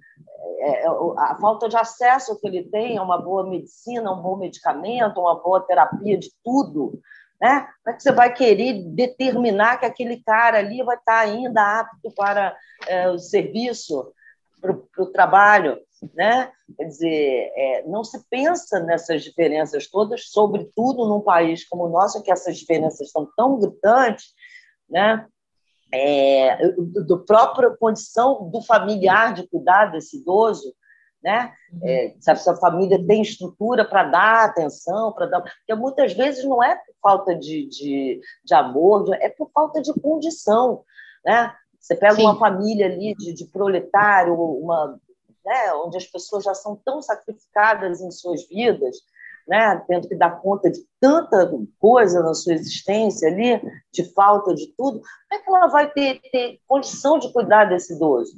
É, 0.59 0.85
é 0.85 0.87
a 0.87 1.37
falta 1.39 1.69
de 1.69 1.77
acesso 1.77 2.39
que 2.39 2.47
ele 2.47 2.63
tem 2.63 2.97
a 2.97 3.03
uma 3.03 3.21
boa 3.21 3.47
medicina, 3.47 4.11
um 4.11 4.21
bom 4.21 4.37
medicamento, 4.37 5.19
uma 5.19 5.39
boa 5.39 5.61
terapia 5.61 6.17
de 6.17 6.31
tudo, 6.43 6.99
né? 7.43 7.67
Como 7.83 7.93
é 7.93 7.97
que 7.97 8.01
você 8.01 8.11
vai 8.13 8.33
querer 8.33 8.85
determinar 8.85 9.77
que 9.77 9.85
aquele 9.85 10.23
cara 10.23 10.59
ali 10.59 10.81
vai 10.81 10.95
estar 10.95 11.19
ainda 11.19 11.81
apto 11.81 12.09
para 12.15 12.55
é, 12.87 13.09
o 13.09 13.19
serviço, 13.19 14.13
para 14.61 15.03
o 15.03 15.07
trabalho? 15.07 15.77
Né? 16.13 16.49
Quer 16.77 16.85
dizer, 16.85 17.51
é, 17.53 17.83
não 17.85 18.01
se 18.01 18.17
pensa 18.29 18.79
nessas 18.79 19.23
diferenças 19.23 19.87
todas, 19.87 20.29
sobretudo 20.29 21.05
num 21.05 21.19
país 21.19 21.67
como 21.67 21.83
o 21.83 21.89
nosso, 21.89 22.23
que 22.23 22.31
essas 22.31 22.57
diferenças 22.57 23.11
são 23.11 23.27
tão 23.35 23.59
gritantes, 23.59 24.33
né? 24.89 25.27
É, 25.93 26.69
do 26.75 27.23
própria 27.23 27.69
condição 27.77 28.49
do 28.49 28.63
familiar 28.63 29.33
de 29.33 29.47
cuidar 29.47 29.87
desse 29.87 30.17
idoso, 30.17 30.73
né? 31.23 31.53
Uhum. 31.71 31.79
É, 31.83 32.15
se 32.19 32.49
a 32.49 32.55
família 32.55 33.03
tem 33.05 33.21
estrutura 33.21 33.85
para 33.85 34.03
dar 34.03 34.45
atenção, 34.45 35.13
para 35.13 35.27
dar. 35.27 35.41
Porque 35.41 35.73
muitas 35.75 36.13
vezes 36.13 36.43
não 36.43 36.61
é 36.61 36.75
por 36.75 36.95
falta 37.01 37.33
de, 37.35 37.67
de, 37.67 38.21
de 38.43 38.53
amor, 38.53 39.07
é 39.13 39.29
por 39.29 39.49
falta 39.51 39.81
de 39.81 39.93
condição. 40.01 40.83
Né? 41.25 41.53
Você 41.79 41.95
pega 41.95 42.15
Sim. 42.15 42.23
uma 42.23 42.37
família 42.37 42.87
ali 42.87 43.15
de, 43.15 43.33
de 43.33 43.45
proletário, 43.45 44.33
uma, 44.33 44.99
né, 45.45 45.73
onde 45.75 45.97
as 45.97 46.05
pessoas 46.05 46.43
já 46.43 46.53
são 46.53 46.75
tão 46.83 47.01
sacrificadas 47.01 48.01
em 48.01 48.11
suas 48.11 48.47
vidas, 48.47 48.97
né, 49.47 49.83
tendo 49.87 50.07
que 50.07 50.15
dar 50.15 50.41
conta 50.41 50.71
de 50.71 50.79
tanta 50.99 51.51
coisa 51.79 52.21
na 52.23 52.33
sua 52.33 52.53
existência 52.53 53.27
ali, 53.27 53.61
de 53.91 54.03
falta 54.13 54.53
de 54.55 54.67
tudo, 54.77 55.01
como 55.01 55.33
é 55.33 55.39
que 55.39 55.49
ela 55.49 55.67
vai 55.67 55.91
ter, 55.91 56.21
ter 56.31 56.59
condição 56.65 57.19
de 57.19 57.31
cuidar 57.33 57.65
desse 57.65 57.93
idoso? 57.93 58.33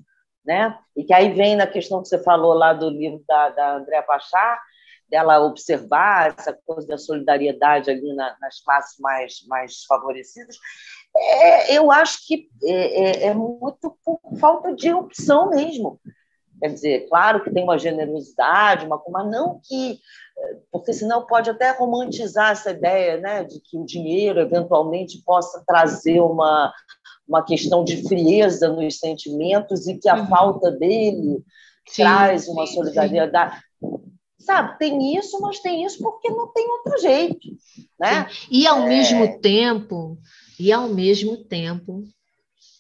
Né? 0.46 0.78
E 0.96 1.04
que 1.04 1.14
aí 1.14 1.34
vem 1.34 1.56
na 1.56 1.68
questão 1.68 2.02
que 2.02 2.08
você 2.08 2.22
falou 2.22 2.54
lá 2.54 2.74
do 2.74 2.90
livro 2.90 3.24
da, 3.28 3.50
da 3.50 3.76
Andréa 3.78 4.04
Pachá, 4.04 4.62
dela 5.10 5.40
observar 5.40 6.36
essa 6.38 6.58
coisa 6.66 6.88
da 6.88 6.98
solidariedade 6.98 7.92
ali 7.92 8.14
na, 8.16 8.36
nas 8.42 8.62
classes 8.62 9.00
mais, 9.00 9.46
mais 9.48 9.84
favorecidas, 9.86 10.58
é, 11.16 11.78
eu 11.78 11.92
acho 11.92 12.26
que 12.26 12.50
é, 12.64 13.26
é, 13.26 13.28
é 13.28 13.34
muito 13.34 13.98
por 14.04 14.20
falta 14.40 14.74
de 14.74 14.94
opção 14.94 15.50
mesmo. 15.50 16.00
Quer 16.60 16.70
dizer, 16.70 17.10
claro 17.10 17.44
que 17.44 17.52
tem 17.52 17.64
uma 17.64 17.78
generosidade, 17.78 18.86
uma, 18.86 19.02
mas 19.10 19.30
não 19.30 19.60
que. 19.64 20.00
Porque 20.72 20.92
senão 20.92 21.26
pode 21.26 21.50
até 21.50 21.72
romantizar 21.72 22.52
essa 22.52 22.72
ideia 22.72 23.18
né, 23.18 23.44
de 23.44 23.60
que 23.62 23.78
o 23.78 23.86
dinheiro 23.86 24.40
eventualmente 24.40 25.22
possa 25.24 25.64
trazer 25.66 26.20
uma, 26.20 26.74
uma 27.28 27.44
questão 27.44 27.84
de 27.84 28.08
frieza 28.08 28.70
nos 28.70 29.00
sentimentos 29.00 29.88
e 29.88 29.98
que 29.98 30.08
a 30.08 30.22
uhum. 30.22 30.28
falta 30.28 30.72
dele 30.72 31.44
sim, 31.88 32.04
traz 32.04 32.48
uma 32.48 32.66
solidariedade. 32.68 33.62
Sabe, 34.40 34.78
tem 34.78 35.18
isso, 35.18 35.40
mas 35.42 35.60
tem 35.60 35.84
isso 35.84 35.98
porque 36.04 36.30
não 36.30 36.48
tem 36.54 36.70
outro 36.70 37.02
jeito. 37.02 37.48
Né? 38.00 38.28
Sim. 38.30 38.48
E 38.52 38.68
ao 38.68 38.84
é... 38.84 38.88
mesmo 38.88 39.40
tempo, 39.40 40.18
e 40.60 40.72
ao 40.72 40.88
mesmo 40.90 41.38
tempo, 41.38 42.04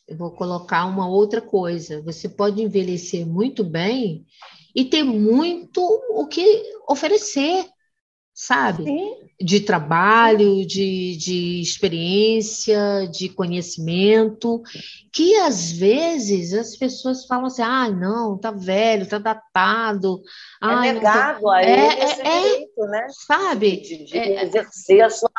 eu 0.07 0.15
vou 0.15 0.31
colocar 0.31 0.85
uma 0.85 1.07
outra 1.07 1.41
coisa. 1.41 2.01
Você 2.03 2.29
pode 2.29 2.61
envelhecer 2.61 3.25
muito 3.25 3.63
bem 3.63 4.25
e 4.75 4.85
ter 4.85 5.03
muito 5.03 5.81
o 6.11 6.27
que 6.27 6.63
oferecer, 6.87 7.65
sabe? 8.35 8.83
Sim. 8.83 9.15
De 9.39 9.61
trabalho, 9.61 10.65
de, 10.65 11.15
de 11.17 11.61
experiência, 11.61 13.07
de 13.09 13.29
conhecimento, 13.29 14.61
que 15.11 15.35
às 15.37 15.71
vezes 15.71 16.53
as 16.53 16.75
pessoas 16.75 17.25
falam 17.25 17.45
assim: 17.45 17.61
ah, 17.61 17.89
não, 17.89 18.37
tá 18.37 18.51
velho, 18.51 19.07
tá 19.07 19.17
datado. 19.17 20.21
É 20.61 20.93
negado 20.93 21.41
tá... 21.41 21.55
a 21.55 21.63
ele 21.63 21.71
é, 21.71 22.03
esse 22.03 22.21
é, 22.21 22.41
direito, 22.41 22.81
né? 22.87 23.07
Sabe? 23.25 23.77
De, 23.77 24.05
de 24.05 24.17
é, 24.17 24.43
exercer 24.43 25.01
a 25.01 25.09
sua, 25.09 25.31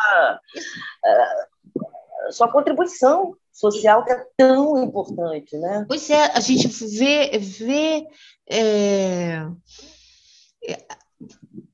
a 2.26 2.32
sua 2.32 2.50
contribuição 2.50 3.36
social 3.52 4.04
que 4.04 4.12
é 4.12 4.26
tão 4.36 4.82
importante, 4.82 5.56
né? 5.58 5.84
Pois 5.86 6.08
é, 6.10 6.32
a 6.34 6.40
gente 6.40 6.68
vê, 6.68 7.38
vê 7.38 8.06
é, 8.50 9.46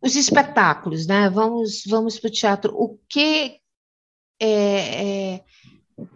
os 0.03 0.17
espetáculos, 0.17 1.07
né? 1.07 1.31
Vamos, 1.31 1.85
vamos 1.87 2.19
para 2.19 2.29
o 2.29 2.33
teatro. 2.33 2.75
O 2.75 2.99
que 3.09 3.61
é, 4.41 5.35
é, 5.35 5.45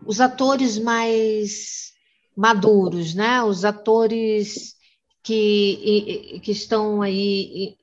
os 0.05 0.21
atores 0.21 0.79
mais 0.79 1.93
maduros, 2.37 3.15
né? 3.15 3.43
Os 3.43 3.65
atores 3.65 4.75
que, 5.23 6.41
que 6.43 6.53
estão 6.53 7.01
aí 7.01 7.77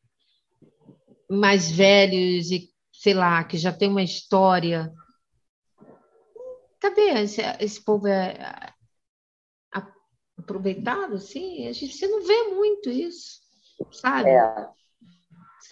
mais 1.29 1.71
velhos 1.71 2.51
e 2.51 2.69
sei 2.91 3.13
lá, 3.13 3.43
que 3.43 3.57
já 3.57 3.71
tem 3.71 3.89
uma 3.89 4.03
história 4.03 4.93
cadê 6.83 7.21
esse, 7.21 7.41
esse 7.61 7.81
povo 7.81 8.07
é, 8.07 8.73
aproveitado 10.37 11.15
assim? 11.15 11.65
A 11.67 11.71
gente, 11.71 11.95
você 11.95 12.07
não 12.07 12.21
vê 12.25 12.43
muito 12.49 12.89
isso, 12.89 13.39
sabe? 13.91 14.29
É. 14.29 14.69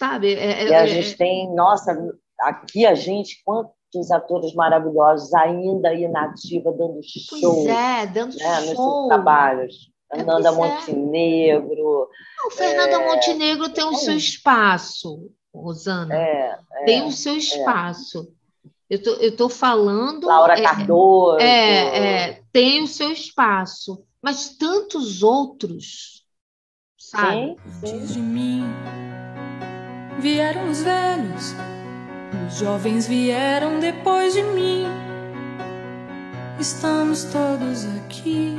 Sabe? 0.02 0.34
É, 0.34 0.64
é 0.64 0.68
e 0.68 0.74
a 0.74 0.82
é, 0.82 0.86
gente 0.88 1.16
tem, 1.16 1.54
nossa, 1.54 1.96
aqui 2.40 2.84
a 2.84 2.92
gente, 2.92 3.40
quantos 3.44 4.10
atores 4.10 4.52
maravilhosos 4.52 5.32
ainda 5.32 5.94
inativa 5.94 6.72
dando 6.72 6.98
show. 7.04 7.54
Pois 7.54 7.66
é, 7.66 8.06
dando 8.08 8.34
né, 8.34 8.74
show. 8.74 9.02
Nos 9.02 9.06
trabalhos. 9.06 9.92
Fernanda 10.12 10.48
é, 10.48 10.50
Montenegro. 10.50 12.08
O 12.46 12.50
Fernanda 12.50 12.96
é... 12.96 13.06
Montenegro 13.06 13.68
tem 13.68 13.84
o 13.84 13.94
seu 13.94 14.16
espaço, 14.16 15.30
Rosana. 15.54 16.12
É, 16.12 16.58
tem 16.84 17.06
o 17.06 17.12
seu 17.12 17.36
espaço. 17.36 18.26
Eu 18.90 19.00
tô, 19.00 19.10
eu 19.12 19.36
tô 19.36 19.48
falando. 19.48 20.26
Laura 20.26 20.58
é, 20.58 20.62
Cardoso. 20.62 21.38
É, 21.38 22.26
é, 22.26 22.42
tem 22.52 22.82
o 22.82 22.88
seu 22.88 23.12
espaço, 23.12 24.04
mas 24.20 24.56
tantos 24.56 25.22
outros, 25.22 26.24
sabe? 26.98 27.56
Sim, 27.80 27.86
sim. 27.86 27.94
Antes 27.94 28.14
de 28.14 28.20
mim 28.20 28.64
vieram 30.22 30.70
os 30.70 30.80
velhos, 30.84 31.52
os 32.46 32.58
jovens 32.58 33.08
vieram 33.08 33.80
depois 33.80 34.32
de 34.32 34.42
mim. 34.44 34.86
Estamos 36.60 37.24
todos 37.24 37.84
aqui. 37.96 38.56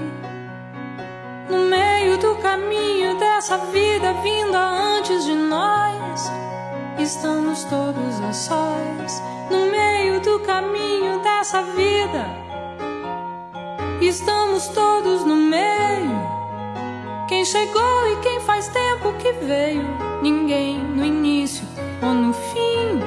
No 1.50 1.60
meio 1.60 2.18
do 2.18 2.36
caminho 2.36 3.18
dessa 3.18 3.58
vida 3.72 4.12
vinda 4.22 4.60
antes 4.60 5.24
de 5.24 5.36
nós, 5.36 6.30
estamos 7.00 7.64
todos 7.64 8.22
a 8.28 8.34
sós 8.34 9.22
no 9.50 9.72
meio 9.72 10.20
do 10.20 10.42
caminho 10.42 11.22
dessa 11.22 11.62
vida. 11.62 12.26
Estamos 14.02 14.68
todos 14.68 15.24
no 15.24 15.38
meio. 15.38 16.33
Quem 17.28 17.46
chegou 17.46 18.12
e 18.12 18.22
quem 18.22 18.40
faz 18.42 18.68
tempo 18.68 19.18
que 19.18 19.32
veio. 19.46 19.84
Ninguém 20.22 20.78
no 20.78 21.06
início 21.06 21.66
ou 22.02 22.14
no 22.14 22.34
fim. 22.34 23.00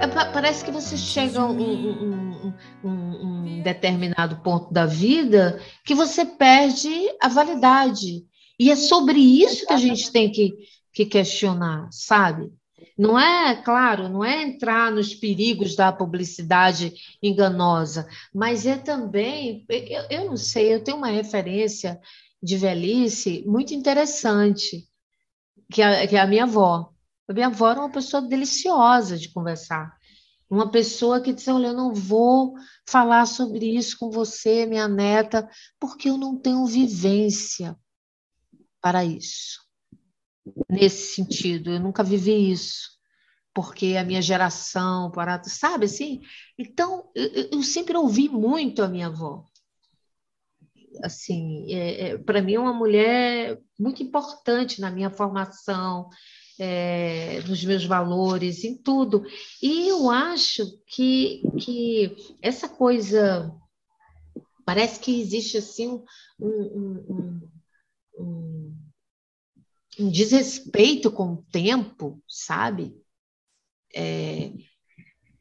É, 0.00 0.06
parece 0.30 0.62
que 0.62 0.70
você 0.70 0.96
chega 0.96 1.40
a 1.40 1.46
um, 1.46 1.58
um, 1.58 2.54
um, 2.84 2.90
um, 2.90 3.62
determinado 3.62 4.36
ponto 4.42 4.72
da 4.72 4.84
vida 4.84 5.58
que 5.84 5.94
você 5.94 6.24
perde 6.24 6.90
a 7.20 7.28
validade. 7.28 8.26
E 8.60 8.70
é 8.70 8.76
sobre 8.76 9.18
isso 9.18 9.66
que 9.66 9.72
a 9.72 9.78
gente 9.78 10.12
tem 10.12 10.30
que, 10.30 10.52
que 10.92 11.06
questionar, 11.06 11.88
sabe? 11.90 12.52
Não 12.96 13.18
é, 13.18 13.56
claro, 13.56 14.08
não 14.08 14.24
é 14.24 14.42
entrar 14.42 14.92
nos 14.92 15.14
perigos 15.14 15.74
da 15.74 15.90
publicidade 15.92 16.92
enganosa, 17.22 18.06
mas 18.34 18.66
é 18.66 18.76
também, 18.76 19.64
eu, 19.68 20.02
eu 20.10 20.24
não 20.26 20.36
sei, 20.36 20.74
eu 20.74 20.82
tenho 20.82 20.96
uma 20.96 21.08
referência 21.08 21.98
de 22.42 22.56
velhice 22.56 23.44
muito 23.46 23.74
interessante, 23.74 24.88
que 25.72 25.82
é, 25.82 26.06
que 26.06 26.16
é 26.16 26.20
a 26.20 26.26
minha 26.26 26.44
avó. 26.44 26.92
A 27.28 27.32
minha 27.32 27.48
avó 27.48 27.70
era 27.70 27.80
uma 27.80 27.92
pessoa 27.92 28.22
deliciosa 28.22 29.18
de 29.18 29.30
conversar. 29.32 29.96
Uma 30.48 30.70
pessoa 30.70 31.20
que 31.20 31.32
disse: 31.32 31.50
Olha, 31.50 31.68
eu 31.68 31.74
não 31.74 31.92
vou 31.92 32.54
falar 32.88 33.26
sobre 33.26 33.76
isso 33.76 33.98
com 33.98 34.10
você, 34.10 34.64
minha 34.64 34.88
neta, 34.88 35.48
porque 35.78 36.08
eu 36.08 36.16
não 36.16 36.38
tenho 36.38 36.64
vivência 36.64 37.76
para 38.80 39.04
isso 39.04 39.68
nesse 40.70 41.14
sentido. 41.14 41.70
Eu 41.70 41.80
nunca 41.80 42.02
vivi 42.02 42.50
isso, 42.50 42.90
porque 43.54 43.96
a 43.98 44.04
minha 44.04 44.22
geração, 44.22 45.10
parado, 45.10 45.48
sabe 45.48 45.86
assim? 45.86 46.20
Então, 46.58 47.10
eu, 47.14 47.48
eu, 47.52 47.62
sempre 47.62 47.96
ouvi 47.96 48.28
muito 48.28 48.82
a 48.82 48.88
minha 48.88 49.08
avó. 49.08 49.44
Assim, 51.02 51.72
é, 51.72 52.08
é, 52.08 52.18
para 52.18 52.42
mim 52.42 52.54
é 52.54 52.60
uma 52.60 52.72
mulher 52.72 53.58
muito 53.78 54.02
importante 54.02 54.80
na 54.80 54.90
minha 54.90 55.10
formação, 55.10 56.08
é, 56.58 57.40
nos 57.46 57.64
meus 57.64 57.84
valores, 57.84 58.64
em 58.64 58.76
tudo. 58.76 59.24
E 59.62 59.88
eu 59.88 60.10
acho 60.10 60.66
que, 60.86 61.42
que 61.58 62.16
essa 62.42 62.68
coisa 62.68 63.54
parece 64.64 65.00
que 65.00 65.20
existe 65.20 65.56
assim 65.56 66.02
um, 66.38 66.46
um, 66.48 67.40
um, 68.18 68.76
um 70.00 70.10
desrespeito 70.10 71.10
com 71.10 71.34
o 71.34 71.42
tempo, 71.50 72.22
sabe? 72.28 72.94
É, 73.94 74.52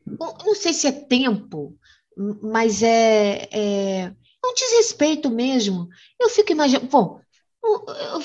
não 0.05 0.55
sei 0.55 0.71
se 0.71 0.87
é 0.87 0.91
tempo, 0.91 1.77
mas 2.41 2.81
é, 2.81 3.49
é 3.51 4.15
desrespeito 4.57 5.29
mesmo. 5.29 5.87
Eu 6.19 6.29
fico 6.29 6.51
imaginando, 6.51 6.87
bom, 6.87 7.21
eu, 7.63 8.23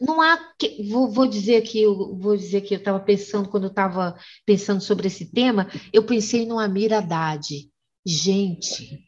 não 0.00 0.20
há 0.20 0.36
que, 0.58 0.88
vou, 0.88 1.10
vou 1.10 1.26
dizer 1.26 1.56
aqui, 1.56 1.82
eu 1.82 2.16
vou 2.16 2.36
dizer 2.36 2.60
que 2.60 2.74
eu 2.74 2.78
estava 2.78 3.00
pensando 3.00 3.48
quando 3.48 3.64
eu 3.64 3.70
estava 3.70 4.16
pensando 4.46 4.80
sobre 4.80 5.08
esse 5.08 5.26
tema, 5.32 5.68
eu 5.92 6.04
pensei 6.04 6.46
no 6.46 6.58
Amir 6.58 6.92
Haddad. 6.92 7.68
Gente, 8.06 9.04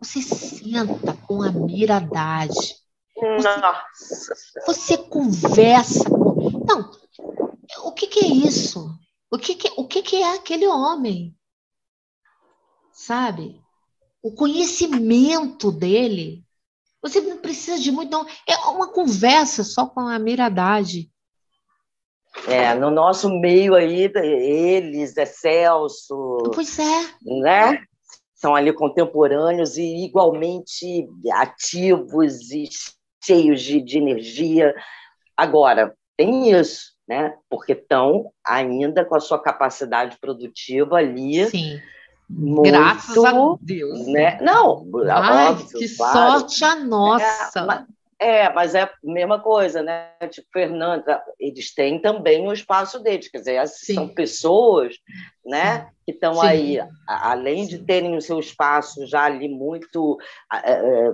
você 0.00 0.22
senta 0.22 1.14
com 1.26 1.42
a 1.42 1.48
Amir 1.48 1.90
Haddad 1.90 2.54
você, 3.92 4.34
você 4.66 4.98
conversa. 4.98 6.08
Não, 6.08 6.90
o 7.84 7.92
que, 7.92 8.06
que 8.06 8.20
é 8.20 8.28
isso? 8.28 8.88
O, 9.30 9.38
que, 9.38 9.54
que, 9.54 9.72
o 9.76 9.86
que, 9.86 10.02
que 10.02 10.16
é 10.16 10.34
aquele 10.34 10.66
homem? 10.66 11.36
Sabe? 12.92 13.60
O 14.22 14.32
conhecimento 14.32 15.70
dele. 15.70 16.44
Você 17.00 17.20
não 17.20 17.38
precisa 17.38 17.78
de 17.78 17.92
muito, 17.92 18.10
não. 18.10 18.26
É 18.46 18.56
uma 18.68 18.92
conversa 18.92 19.62
só 19.62 19.86
com 19.86 20.00
a 20.00 20.18
Miradade. 20.18 21.10
É, 22.46 22.74
no 22.74 22.90
nosso 22.90 23.28
meio 23.30 23.74
aí, 23.74 24.10
eles, 24.14 25.16
é 25.16 25.24
Celso. 25.24 26.38
Pois 26.54 26.78
é. 26.78 27.06
Né? 27.22 27.82
São 28.34 28.54
ali 28.54 28.72
contemporâneos 28.72 29.76
e 29.76 30.04
igualmente 30.04 31.08
ativos 31.32 32.50
e 32.50 32.68
cheios 33.24 33.62
de, 33.62 33.80
de 33.80 33.98
energia. 33.98 34.74
Agora, 35.36 35.94
tem 36.16 36.50
isso. 36.50 36.92
né? 37.08 37.34
Porque 37.48 37.72
estão 37.72 38.30
ainda 38.46 39.04
com 39.04 39.16
a 39.16 39.20
sua 39.20 39.40
capacidade 39.42 40.18
produtiva 40.20 40.96
ali. 40.96 41.46
Sim. 41.46 41.80
Muito, 42.28 42.70
Graças 42.70 43.24
a 43.24 43.56
Deus. 43.60 44.06
Né? 44.06 44.38
Não, 44.42 44.84
Ai, 45.10 45.46
óbvio, 45.48 45.78
que 45.78 45.96
claro. 45.96 46.40
sorte 46.40 46.64
a 46.64 46.74
nossa. 46.74 47.58
É, 47.58 47.64
mas, 47.64 47.86
é, 48.20 48.52
mas 48.52 48.74
é 48.74 48.82
a 48.82 48.90
mesma 49.02 49.40
coisa, 49.40 49.82
né? 49.82 50.10
Tipo, 50.30 50.48
Fernanda, 50.52 51.22
eles 51.38 51.72
têm 51.72 52.00
também 52.00 52.46
o 52.46 52.52
espaço 52.52 52.98
deles, 52.98 53.28
quer 53.28 53.38
dizer, 53.38 53.66
Sim. 53.68 53.94
são 53.94 54.08
pessoas, 54.08 54.96
né? 55.44 55.88
Que 56.04 56.12
estão 56.12 56.34
Sim. 56.34 56.46
aí, 56.46 56.78
além 57.06 57.66
de 57.66 57.78
terem 57.78 58.16
o 58.16 58.20
seu 58.20 58.38
espaço 58.38 59.06
já 59.06 59.24
ali 59.24 59.48
muito 59.48 60.18
é, 60.52 60.72
é, 60.72 61.12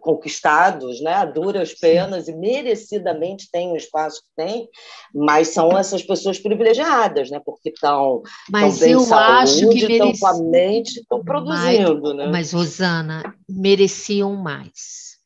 conquistados, 0.00 1.00
né? 1.00 1.14
A 1.14 1.24
duras 1.24 1.74
penas 1.74 2.28
e 2.28 2.34
merecidamente 2.34 3.50
têm 3.50 3.72
o 3.72 3.76
espaço 3.76 4.22
que 4.22 4.30
têm, 4.44 4.68
mas 5.14 5.48
são 5.48 5.76
essas 5.76 6.02
pessoas 6.02 6.38
privilegiadas, 6.38 7.30
né? 7.30 7.40
Porque 7.44 7.70
estão 7.70 8.22
Mas 8.50 8.78
bem 8.78 8.92
eu 8.92 9.00
de 9.00 9.06
saúde, 9.06 9.32
acho 9.42 9.68
que 9.70 9.78
estão 9.78 10.12
com 10.12 10.26
a 10.26 10.32
mereci... 10.34 10.50
mente, 10.50 11.00
estão 11.00 11.24
produzindo, 11.24 12.14
né? 12.14 12.26
Mas, 12.26 12.52
Rosana, 12.52 13.34
mereciam 13.48 14.34
mais. 14.36 15.18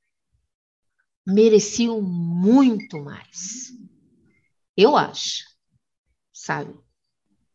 Mereciam 1.27 2.01
muito 2.01 3.03
mais. 3.03 3.73
Eu 4.77 4.97
acho. 4.97 5.45
Sabe? 6.33 6.75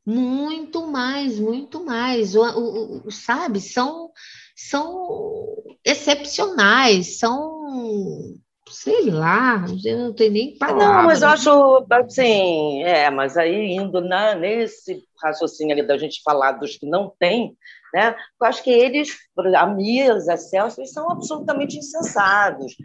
Muito 0.06 0.88
mais, 0.88 1.38
muito 1.38 1.84
mais. 1.84 2.34
O, 2.34 2.42
o- 2.42 3.08
o- 3.08 3.12
sabe? 3.12 3.60
São, 3.60 4.10
são 4.56 5.37
excepcionais, 5.88 7.18
são, 7.20 8.36
sei 8.70 9.10
lá, 9.10 9.66
eu 9.86 9.98
não 9.98 10.14
tenho 10.14 10.32
nem 10.34 10.58
Ah, 10.62 10.66
palavras. 10.68 10.88
Não, 10.88 11.04
mas 11.06 11.22
eu 11.22 11.28
acho 11.30 11.88
assim, 11.92 12.84
é, 12.84 13.10
mas 13.10 13.38
aí 13.38 13.72
indo 13.72 14.02
na, 14.02 14.36
nesse 14.36 15.04
raciocínio 15.24 15.74
ali 15.74 15.86
da 15.86 15.98
gente 15.98 16.22
falar 16.24 16.54
dos 16.54 16.78
que 16.78 16.86
não 16.86 17.12
têm, 17.20 17.56
né? 17.94 18.16
Eu 18.40 18.48
acho 18.48 18.64
que 18.64 18.70
eles, 18.70 19.18
a 19.56 19.66
Mia, 19.66 20.16
os 20.16 20.26
Celso, 20.26 20.80
eles 20.80 20.92
são 20.92 21.10
absolutamente 21.10 21.78
insensados, 21.78 22.76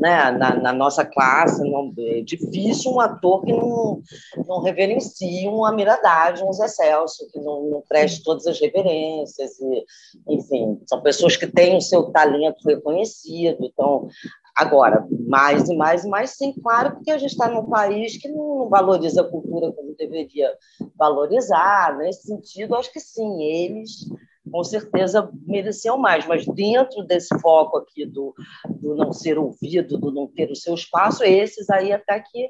né? 0.00 0.30
Na, 0.32 0.54
na 0.56 0.72
nossa 0.72 1.04
classe, 1.04 1.62
não, 1.62 1.92
é 1.98 2.20
difícil 2.22 2.92
um 2.92 3.00
ator 3.00 3.44
que 3.44 3.52
não, 3.52 4.02
não 4.46 4.62
reverencie 4.62 5.46
uma 5.48 5.72
miradade, 5.72 6.42
um 6.42 6.52
Zé 6.52 6.68
Celso, 6.68 7.28
que 7.32 7.38
não, 7.40 7.70
não 7.70 7.82
preste 7.88 8.22
todas 8.22 8.46
as 8.46 8.60
reverências, 8.60 9.52
e, 9.60 9.84
enfim, 10.28 10.80
são 10.86 11.02
pessoas 11.02 11.36
que 11.36 11.46
têm 11.46 11.76
o 11.76 11.80
seu 11.80 12.04
talento 12.10 12.66
reconhecido, 12.66 13.58
então 13.64 14.08
Agora, 14.58 15.06
mais 15.28 15.68
e 15.68 15.76
mais 15.76 16.04
e 16.04 16.08
mais, 16.08 16.30
sim, 16.30 16.52
claro, 16.60 16.96
porque 16.96 17.12
a 17.12 17.18
gente 17.18 17.30
está 17.30 17.48
num 17.48 17.66
país 17.66 18.16
que 18.16 18.26
não 18.26 18.68
valoriza 18.68 19.20
a 19.20 19.30
cultura 19.30 19.70
como 19.70 19.94
deveria 19.94 20.52
valorizar. 20.96 21.96
Nesse 21.96 22.26
sentido, 22.26 22.74
acho 22.74 22.92
que 22.92 22.98
sim, 22.98 23.40
eles 23.40 24.08
com 24.50 24.64
certeza 24.64 25.30
mereciam 25.46 25.98
mais, 25.98 26.26
mas 26.26 26.46
dentro 26.46 27.02
desse 27.04 27.36
foco 27.40 27.78
aqui 27.78 28.04
do, 28.06 28.34
do 28.68 28.94
não 28.94 29.12
ser 29.12 29.38
ouvido, 29.38 29.98
do 29.98 30.10
não 30.10 30.26
ter 30.26 30.50
o 30.50 30.56
seu 30.56 30.74
espaço, 30.74 31.22
esses 31.24 31.68
aí 31.70 31.92
até 31.92 32.20
que, 32.20 32.48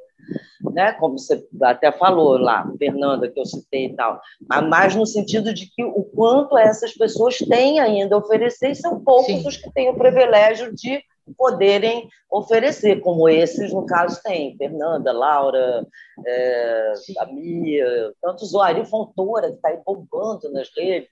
né, 0.72 0.92
como 0.92 1.18
você 1.18 1.46
até 1.62 1.90
falou 1.92 2.38
lá, 2.38 2.70
Fernanda, 2.78 3.30
que 3.30 3.38
eu 3.38 3.46
citei 3.46 3.86
e 3.86 3.96
tal, 3.96 4.20
mas 4.48 4.68
mais 4.68 4.96
no 4.96 5.06
sentido 5.06 5.52
de 5.52 5.66
que 5.66 5.84
o 5.84 6.02
quanto 6.02 6.56
essas 6.56 6.92
pessoas 6.94 7.38
têm 7.38 7.80
ainda 7.80 8.14
a 8.14 8.18
oferecer, 8.18 8.70
e 8.70 8.74
são 8.74 9.00
poucos 9.00 9.26
Sim. 9.26 9.48
os 9.48 9.56
que 9.56 9.72
têm 9.72 9.88
o 9.88 9.96
privilégio 9.96 10.74
de 10.74 11.02
poderem 11.36 12.08
oferecer, 12.30 13.00
como 13.00 13.28
esses, 13.28 13.72
no 13.72 13.84
caso, 13.86 14.20
tem. 14.22 14.56
Fernanda, 14.56 15.12
Laura, 15.12 15.86
é, 16.26 16.92
a 17.18 17.26
Mia, 17.26 18.12
tantos, 18.20 18.54
o 18.54 18.60
Ari 18.60 18.84
Fontoura, 18.84 19.50
que 19.50 19.56
está 19.56 19.68
aí 19.68 19.78
bombando 19.84 20.50
nas 20.50 20.70
redes. 20.76 21.10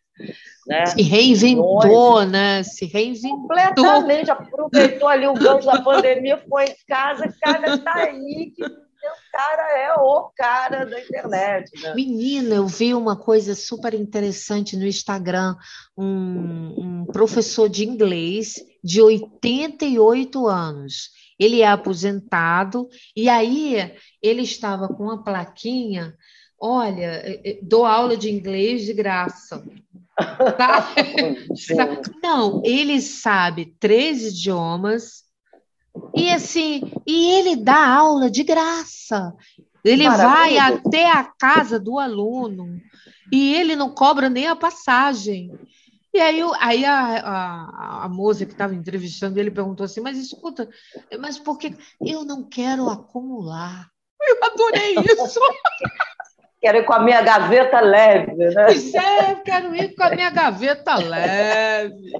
Né? 0.66 0.86
Se 0.86 1.02
reinventou, 1.02 2.24
né? 2.24 2.62
Se 2.62 2.86
reinventou. 2.86 3.46
Completamente, 3.46 4.30
aproveitou 4.30 5.08
ali 5.08 5.26
o 5.26 5.34
gancho 5.34 5.66
da 5.66 5.80
pandemia, 5.80 6.42
foi 6.48 6.64
em 6.64 6.76
casa, 6.88 7.32
cara, 7.40 7.74
está 7.74 7.94
aí, 7.94 8.52
que 8.54 8.64
o 8.64 9.30
cara 9.32 9.78
é 9.78 9.94
o 9.94 10.30
cara 10.36 10.84
da 10.84 11.00
internet. 11.00 11.70
Né? 11.80 11.94
Menina, 11.94 12.56
eu 12.56 12.66
vi 12.66 12.94
uma 12.94 13.16
coisa 13.16 13.54
super 13.54 13.94
interessante 13.94 14.76
no 14.76 14.86
Instagram, 14.86 15.54
um, 15.96 16.74
um 16.78 17.06
professor 17.06 17.68
de 17.68 17.84
inglês 17.84 18.54
de 18.82 19.00
88 19.00 20.46
anos. 20.46 21.10
Ele 21.38 21.60
é 21.60 21.68
aposentado 21.68 22.88
e 23.14 23.28
aí 23.28 23.94
ele 24.22 24.42
estava 24.42 24.88
com 24.88 25.04
uma 25.04 25.22
plaquinha, 25.22 26.14
olha, 26.58 27.22
eh, 27.24 27.40
eh, 27.44 27.58
dou 27.62 27.84
aula 27.84 28.16
de 28.16 28.30
inglês 28.30 28.84
de 28.84 28.94
graça. 28.94 29.62
Tá? 30.56 30.94
Sim. 31.54 31.74
Não, 32.22 32.62
ele 32.64 33.02
sabe 33.02 33.76
três 33.78 34.22
idiomas 34.22 35.24
e 36.14 36.30
assim, 36.30 36.90
e 37.06 37.30
ele 37.32 37.56
dá 37.56 37.86
aula 37.86 38.30
de 38.30 38.42
graça. 38.42 39.34
Ele 39.84 40.08
vai 40.08 40.54
Maravilha. 40.56 40.82
até 40.86 41.10
a 41.10 41.24
casa 41.24 41.78
do 41.78 41.98
aluno 41.98 42.80
e 43.32 43.54
ele 43.54 43.76
não 43.76 43.90
cobra 43.90 44.28
nem 44.28 44.46
a 44.46 44.56
passagem. 44.56 45.52
E 46.12 46.18
aí, 46.18 46.40
aí 46.58 46.84
a, 46.84 46.98
a, 47.18 48.04
a 48.04 48.08
moça 48.08 48.46
que 48.46 48.52
estava 48.52 48.74
entrevistando 48.74 49.38
ele 49.38 49.50
perguntou 49.50 49.84
assim: 49.84 50.00
Mas 50.00 50.18
escuta, 50.18 50.68
mas 51.20 51.38
por 51.38 51.58
que 51.58 51.76
eu 52.00 52.24
não 52.24 52.42
quero 52.42 52.88
acumular? 52.88 53.88
Eu 54.20 54.44
adorei 54.44 54.94
isso. 54.94 55.40
Quero 56.66 56.78
ir 56.78 56.84
com 56.84 56.94
a 56.94 56.98
minha 56.98 57.22
gaveta 57.22 57.80
leve, 57.80 58.34
né? 58.34 58.64
Pois 58.66 58.92
é, 58.92 59.30
eu 59.30 59.36
quero 59.36 59.76
ir 59.76 59.94
com 59.94 60.02
a 60.02 60.10
minha 60.10 60.30
gaveta 60.30 60.96
leve. 60.96 62.10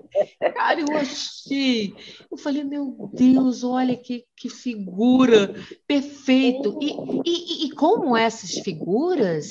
Cara, 0.54 0.80
eu 0.80 0.96
achei. 0.96 1.92
Eu 2.30 2.36
falei, 2.36 2.62
meu 2.62 3.10
Deus, 3.12 3.64
olha 3.64 3.96
que, 3.96 4.24
que 4.36 4.48
figura, 4.48 5.52
perfeito. 5.84 6.78
E, 6.80 6.92
e, 7.24 7.66
e 7.66 7.70
como 7.72 8.16
essas 8.16 8.52
figuras, 8.52 9.50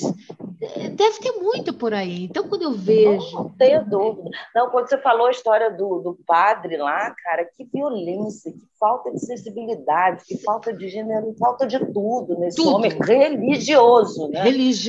eh, 0.62 0.88
deve 0.88 1.18
ter 1.18 1.32
muito 1.32 1.74
por 1.74 1.92
aí. 1.92 2.24
Então, 2.24 2.48
quando 2.48 2.62
eu 2.62 2.72
vejo. 2.72 3.34
Não 3.34 3.50
tenho 3.50 3.84
dúvida. 3.84 4.30
Não, 4.54 4.70
quando 4.70 4.88
você 4.88 4.96
falou 4.96 5.26
a 5.26 5.30
história 5.30 5.70
do, 5.70 5.98
do 6.00 6.18
padre 6.26 6.78
lá, 6.78 7.14
cara, 7.22 7.44
que 7.44 7.64
violência, 7.64 8.50
que 8.50 8.64
falta 8.80 9.10
de 9.10 9.18
sensibilidade, 9.20 10.24
que 10.24 10.38
falta 10.38 10.72
de 10.72 10.88
gênero, 10.88 11.34
falta 11.38 11.66
de 11.66 11.78
tudo 11.92 12.38
nesse 12.38 12.56
Tudo. 12.56 12.76
homem 12.76 12.90
religioso, 12.90 14.28
né? 14.28 14.42
Religioso. 14.42 14.85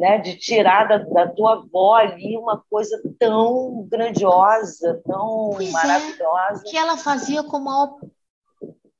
Né? 0.00 0.18
De 0.18 0.36
tirar 0.36 0.88
da, 0.88 0.98
da 0.98 1.28
tua 1.28 1.54
avó 1.54 1.94
ali 1.94 2.36
uma 2.36 2.62
coisa 2.70 3.00
tão 3.18 3.86
grandiosa, 3.90 5.00
tão 5.06 5.50
Pois 5.52 5.68
é. 5.68 5.72
maravilhosa. 5.72 6.64
Que 6.64 6.76
ela 6.76 6.96
fazia 6.96 7.42
com 7.42 7.58
o 7.58 7.64
maior. 7.64 7.98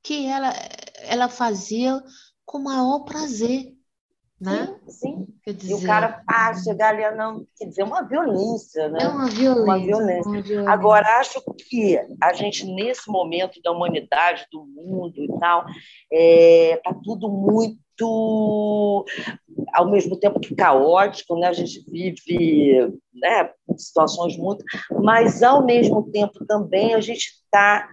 Que 0.03 0.27
ela, 0.27 0.53
ela 1.07 1.27
fazia 1.27 2.01
com 2.45 2.59
o 2.59 2.63
maior 2.63 2.99
prazer. 2.99 3.73
Né? 4.39 4.75
Sim, 4.87 4.91
sim. 4.91 5.27
Quer 5.43 5.51
E 5.51 5.53
dizer, 5.53 5.73
o 5.75 5.85
cara 5.85 6.23
pá, 6.25 6.51
chegar 6.55 6.95
ali, 6.95 7.15
não, 7.15 7.45
quer 7.55 7.65
dizer, 7.65 7.83
uma 7.83 8.01
violência, 8.01 8.89
né? 8.89 9.03
é 9.03 9.07
uma 9.07 9.27
violência. 9.27 9.63
uma 9.63 9.77
violência. 9.77 10.31
uma 10.31 10.41
violência. 10.41 10.73
Agora, 10.73 11.19
acho 11.19 11.39
que 11.69 11.99
a 12.19 12.33
gente, 12.33 12.65
nesse 12.65 13.07
momento 13.07 13.61
da 13.61 13.71
humanidade, 13.71 14.47
do 14.51 14.65
mundo 14.65 15.13
e 15.15 15.27
tal, 15.39 15.63
está 16.11 16.91
tudo 17.03 17.29
muito, 17.29 17.77
ao 18.05 19.89
mesmo 19.89 20.17
tempo 20.17 20.39
que 20.39 20.55
caótico, 20.55 21.35
né? 21.37 21.47
a 21.47 21.53
gente 21.53 21.83
vive 21.89 22.93
né, 23.13 23.49
situações 23.77 24.37
muito, 24.37 24.63
mas, 25.01 25.41
ao 25.41 25.65
mesmo 25.65 26.09
tempo, 26.11 26.45
também 26.45 26.93
a 26.93 27.01
gente 27.01 27.25
está 27.43 27.87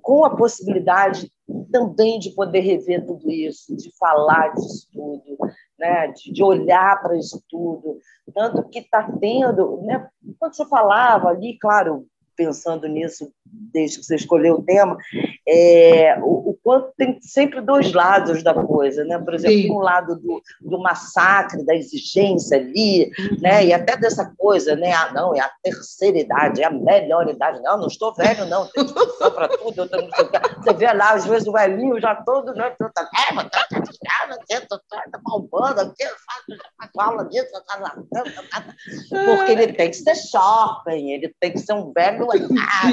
com 0.00 0.24
a 0.24 0.36
possibilidade 0.36 1.30
também 1.70 2.18
de 2.18 2.30
poder 2.30 2.60
rever 2.60 3.06
tudo 3.06 3.30
isso, 3.30 3.74
de 3.76 3.90
falar 3.96 4.52
disso 4.54 4.88
tudo, 4.92 5.22
né? 5.78 6.08
de, 6.08 6.32
de 6.32 6.42
olhar 6.42 7.00
para 7.00 7.16
isso 7.16 7.42
tudo. 7.48 7.98
Tanto 8.34 8.68
que 8.68 8.80
está 8.80 9.10
tendo. 9.20 9.80
Né? 9.82 10.06
Quando 10.38 10.54
você 10.54 10.66
falava 10.66 11.28
ali, 11.28 11.58
claro, 11.58 12.06
pensando 12.36 12.86
nisso 12.86 13.32
desde 13.52 13.98
que 13.98 14.06
você 14.06 14.16
escolheu 14.16 14.54
o 14.54 14.62
tema, 14.62 14.96
é, 15.46 16.18
o, 16.20 16.50
o 16.50 16.58
quanto 16.62 16.92
tem 16.96 17.18
sempre 17.20 17.60
dois 17.60 17.92
lados 17.92 18.42
da 18.42 18.54
coisa, 18.54 19.04
né? 19.04 19.18
Por 19.18 19.34
exemplo, 19.34 19.56
Sim. 19.56 19.70
um 19.72 19.78
lado 19.78 20.16
do, 20.16 20.42
do 20.60 20.78
massacre, 20.78 21.64
da 21.64 21.74
exigência 21.74 22.56
ali, 22.56 23.10
né? 23.40 23.66
E 23.66 23.72
até 23.72 23.96
dessa 23.96 24.32
coisa, 24.36 24.74
né? 24.76 24.92
Ah, 24.92 25.12
não, 25.12 25.34
é 25.34 25.40
a 25.40 25.50
terceira 25.62 26.18
idade, 26.18 26.62
é 26.62 26.66
a 26.66 26.70
melhor 26.70 27.28
idade. 27.28 27.60
Não, 27.62 27.78
não 27.78 27.88
estou 27.88 28.14
velho, 28.14 28.46
não, 28.46 28.66
tem 28.66 28.84
discussão 28.84 29.30
para 29.30 29.48
tudo. 29.48 29.82
Eu 29.82 29.88
tô, 29.88 29.96
não 29.96 30.10
sei 30.10 30.24
o 30.24 30.30
quê. 30.30 30.38
Você 30.58 30.72
vê 30.74 30.92
lá, 30.92 31.12
às 31.12 31.26
vezes, 31.26 31.46
o 31.46 31.52
velhinho 31.52 32.00
já 32.00 32.14
todo, 32.14 32.54
né? 32.54 32.74
Todo, 32.78 32.92
é, 32.98 33.34
mas 33.34 33.50
tá, 33.50 33.66
tá, 33.68 33.80
tá, 33.80 34.60
tá, 34.68 34.80
tá, 34.88 35.04
tá 35.12 35.20
bombando 35.22 35.80
aqui, 35.80 36.04
faz 36.78 36.90
aula 36.96 37.24
disso, 37.24 37.50
tá 37.52 37.78
tá, 37.78 37.90
tá, 37.90 38.24
tá. 38.50 38.74
porque 39.24 39.52
ele 39.52 39.72
tem 39.72 39.90
que 39.90 39.96
ser 39.96 40.14
shopping, 40.14 41.10
ele 41.10 41.34
tem 41.40 41.52
que 41.52 41.58
ser 41.58 41.72
um 41.72 41.92
velho. 41.92 42.28
Ah, 42.32 42.90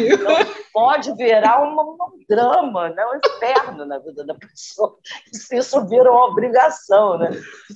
pode 0.74 1.14
virar 1.16 1.62
uma, 1.62 1.84
um 1.84 2.24
drama, 2.28 2.90
né? 2.90 3.06
um 3.06 3.18
inferno 3.18 3.86
na 3.86 4.00
vida 4.00 4.26
da 4.26 4.34
pessoa. 4.34 4.98
Se 5.34 5.58
isso 5.58 5.86
vira 5.88 6.12
uma 6.12 6.26
obrigação. 6.26 7.18
Né? 7.18 7.30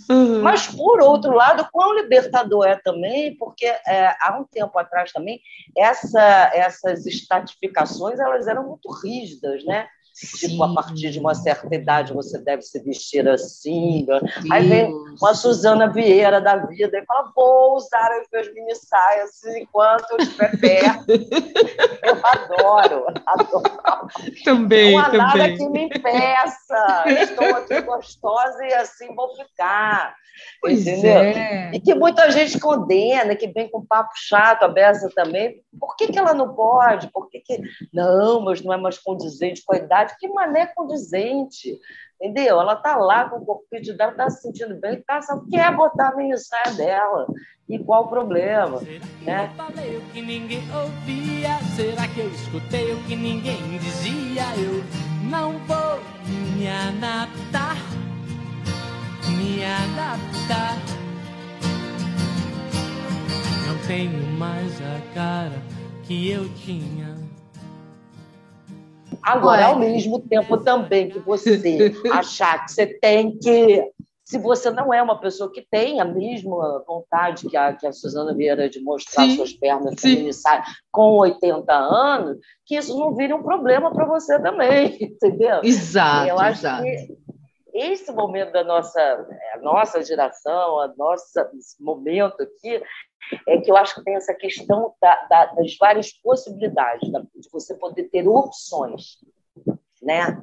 Uhum. 0.10 0.42
Mas, 0.42 0.68
por 0.68 1.02
outro 1.02 1.34
lado, 1.34 1.68
quão 1.72 1.94
libertador 1.96 2.66
é 2.66 2.76
também, 2.76 3.36
porque 3.38 3.66
é, 3.66 4.16
há 4.22 4.38
um 4.40 4.44
tempo 4.44 4.78
atrás 4.78 5.12
também, 5.12 5.42
essa, 5.78 6.52
essas 6.54 7.06
estratificações 7.06 8.20
elas 8.20 8.48
eram 8.48 8.68
muito 8.68 8.92
rígidas, 8.92 9.64
né? 9.66 9.88
Sim. 10.14 10.50
Tipo, 10.50 10.64
a 10.64 10.74
partir 10.76 11.10
de 11.10 11.20
uma 11.20 11.34
certa 11.34 11.74
idade 11.74 12.14
você 12.14 12.38
deve 12.38 12.62
se 12.62 12.80
vestir 12.84 13.28
assim. 13.28 14.06
Né? 14.08 14.20
Aí 14.52 14.68
vem 14.68 14.94
uma 15.20 15.34
Suzana 15.34 15.88
Vieira 15.88 16.40
da 16.40 16.56
vida 16.68 17.00
e 17.00 17.06
fala: 17.06 17.32
vou 17.36 17.76
usar 17.76 18.12
as 18.12 18.28
minhas 18.32 18.54
mini 18.54 18.76
saias 18.76 19.44
enquanto 19.58 20.12
eu 20.12 20.18
estiver 20.18 20.60
perto. 20.60 21.06
eu 22.04 22.18
adoro, 22.24 23.06
adoro. 23.26 24.08
Também, 24.46 24.94
Não 24.94 25.00
há 25.00 25.06
também. 25.06 25.20
nada 25.20 25.58
que 25.58 25.70
me 25.70 25.86
impeça. 25.86 27.04
Estou 27.08 27.56
aqui 27.56 27.82
gostosa 27.82 28.64
e 28.66 28.74
assim 28.76 29.14
vou 29.16 29.36
ficar. 29.36 30.16
Pois 30.62 30.86
entendeu? 30.88 31.18
É. 31.18 31.72
E 31.74 31.80
que 31.80 31.94
muita 31.94 32.30
gente 32.32 32.60
condena, 32.60 33.36
que 33.36 33.48
vem 33.48 33.70
com 33.70 33.86
papo 33.86 34.12
chato, 34.16 34.64
a 34.64 34.68
Bessa 34.68 35.10
também. 35.14 35.62
Por 35.80 35.96
que, 35.96 36.08
que 36.08 36.18
ela 36.18 36.34
não 36.34 36.54
pode? 36.56 37.12
Por 37.12 37.30
que, 37.30 37.40
que. 37.40 37.62
Não, 37.94 38.42
mas 38.42 38.62
não 38.62 38.74
é 38.74 38.78
mais 38.78 38.98
condizente 38.98 39.64
com 39.66 39.76
a 39.76 39.78
idade. 39.78 40.03
Que 40.20 40.28
mané 40.28 40.68
condizente? 40.68 41.80
Entendeu? 42.22 42.62
Ela 42.62 42.74
está 42.74 42.96
lá 42.96 43.30
com 43.30 43.38
o 43.38 43.46
corpite 43.46 43.92
dela, 43.94 44.12
está 44.12 44.30
se 44.30 44.42
sentindo 44.42 44.80
bem, 44.80 45.02
tá, 45.02 45.22
só 45.22 45.42
quer 45.52 45.76
botar 45.76 46.10
a 46.10 46.16
meia 46.16 46.38
saia 46.38 46.74
dela. 46.74 47.28
E 47.68 47.78
qual 47.80 48.06
o 48.06 48.08
problema? 48.08 48.80
Será 48.80 49.00
que 49.00 49.26
né? 49.26 49.50
eu 49.52 49.56
falei 49.56 49.98
o 49.98 50.02
que 50.12 50.22
ninguém 50.22 50.64
ouvia? 50.74 51.60
Será 51.76 52.08
que 52.08 52.20
eu 52.20 52.30
escutei 52.30 52.94
o 52.94 53.04
que 53.04 53.16
ninguém 53.16 53.78
dizia? 53.78 54.44
Eu 54.58 54.84
não 55.30 55.58
vou 55.60 56.00
me 56.28 56.68
adaptar, 56.68 57.78
me 59.28 59.64
adaptar. 59.64 60.78
Não 63.68 63.88
tenho 63.88 64.28
mais 64.38 64.82
a 64.82 65.14
cara 65.14 65.62
que 66.04 66.30
eu 66.30 66.48
tinha. 66.56 67.23
Agora, 69.24 69.68
ao 69.68 69.80
mesmo 69.80 70.20
tempo 70.20 70.58
também 70.58 71.10
que 71.10 71.20
você 71.20 71.60
achar 72.12 72.66
que 72.66 72.72
você 72.72 72.86
tem 72.86 73.38
que. 73.38 73.92
Se 74.26 74.38
você 74.38 74.72
não 74.72 74.94
é 74.94 75.02
uma 75.02 75.20
pessoa 75.20 75.52
que 75.52 75.62
tem 75.70 76.00
a 76.00 76.06
mesma 76.06 76.84
vontade 76.88 77.48
que 77.48 77.58
a, 77.58 77.74
que 77.74 77.86
a 77.86 77.92
Suzana 77.92 78.34
Vieira 78.34 78.70
de 78.70 78.80
mostrar 78.80 79.26
Sim, 79.26 79.36
suas 79.36 79.54
pernas 79.54 79.96
com 80.90 81.18
80 81.18 81.74
anos, 81.74 82.38
que 82.66 82.76
isso 82.76 82.98
não 82.98 83.14
vire 83.16 83.34
um 83.34 83.44
problema 83.44 83.94
para 83.94 84.06
você 84.06 84.42
também, 84.42 84.98
entendeu? 85.02 85.60
Exato, 85.62 86.30
Eu 86.30 86.40
acho 86.40 86.62
exato. 86.62 86.84
que 86.84 87.18
esse 87.74 88.12
momento 88.12 88.52
da 88.52 88.64
nossa, 88.64 89.00
a 89.56 89.58
nossa 89.60 90.04
geração, 90.04 90.80
a 90.80 90.94
nossa, 90.96 91.50
esse 91.58 91.84
momento 91.84 92.42
aqui, 92.42 92.82
é 93.48 93.58
que 93.60 93.72
eu 93.72 93.78
acho 93.78 93.96
que 93.96 94.04
tem 94.04 94.16
essa 94.16 94.34
questão 94.34 94.94
da- 95.02 95.28
da- 95.30 95.46
das 95.54 95.76
várias 95.78 96.12
possibilidades, 96.12 97.12
da- 97.12 97.22
de 97.22 97.50
você 97.52 97.76
poder 97.76 98.04
ter 98.10 98.28
opções, 98.28 99.18
né? 100.02 100.42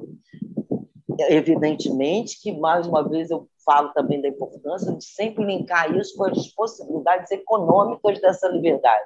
Evidentemente 1.29 2.41
que, 2.41 2.51
mais 2.57 2.87
uma 2.87 3.07
vez, 3.07 3.29
eu 3.29 3.47
falo 3.65 3.89
também 3.89 4.21
da 4.21 4.27
importância 4.27 4.91
de 4.95 5.03
sempre 5.03 5.45
linkar 5.45 5.95
isso 5.95 6.15
com 6.17 6.23
as 6.25 6.47
possibilidades 6.47 7.29
econômicas 7.31 8.19
dessa 8.19 8.47
liberdade. 8.47 9.03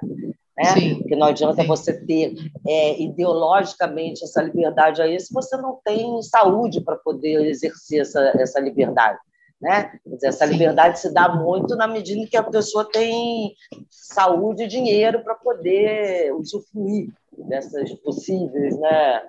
Né? 0.56 0.64
Sim. 0.72 0.94
Porque 1.00 1.14
não 1.14 1.26
adianta 1.26 1.60
Sim. 1.60 1.68
você 1.68 2.06
ter 2.06 2.34
é, 2.66 3.02
ideologicamente 3.02 4.24
essa 4.24 4.42
liberdade 4.42 5.02
aí 5.02 5.20
se 5.20 5.32
você 5.32 5.54
não 5.58 5.78
tem 5.84 6.22
saúde 6.22 6.80
para 6.80 6.96
poder 6.96 7.46
exercer 7.46 8.00
essa, 8.00 8.20
essa 8.40 8.58
liberdade. 8.58 9.18
Né? 9.60 9.98
Dizer, 10.04 10.28
essa 10.28 10.44
liberdade 10.44 10.98
se 10.98 11.12
dá 11.12 11.34
muito 11.34 11.74
na 11.76 11.86
medida 11.88 12.20
em 12.20 12.26
que 12.26 12.36
a 12.36 12.42
pessoa 12.42 12.88
tem 12.90 13.54
saúde 13.88 14.64
e 14.64 14.68
dinheiro 14.68 15.24
para 15.24 15.34
poder 15.34 16.34
usufruir 16.34 17.08
dessas 17.48 17.92
possíveis 17.94 18.78
né, 18.78 19.22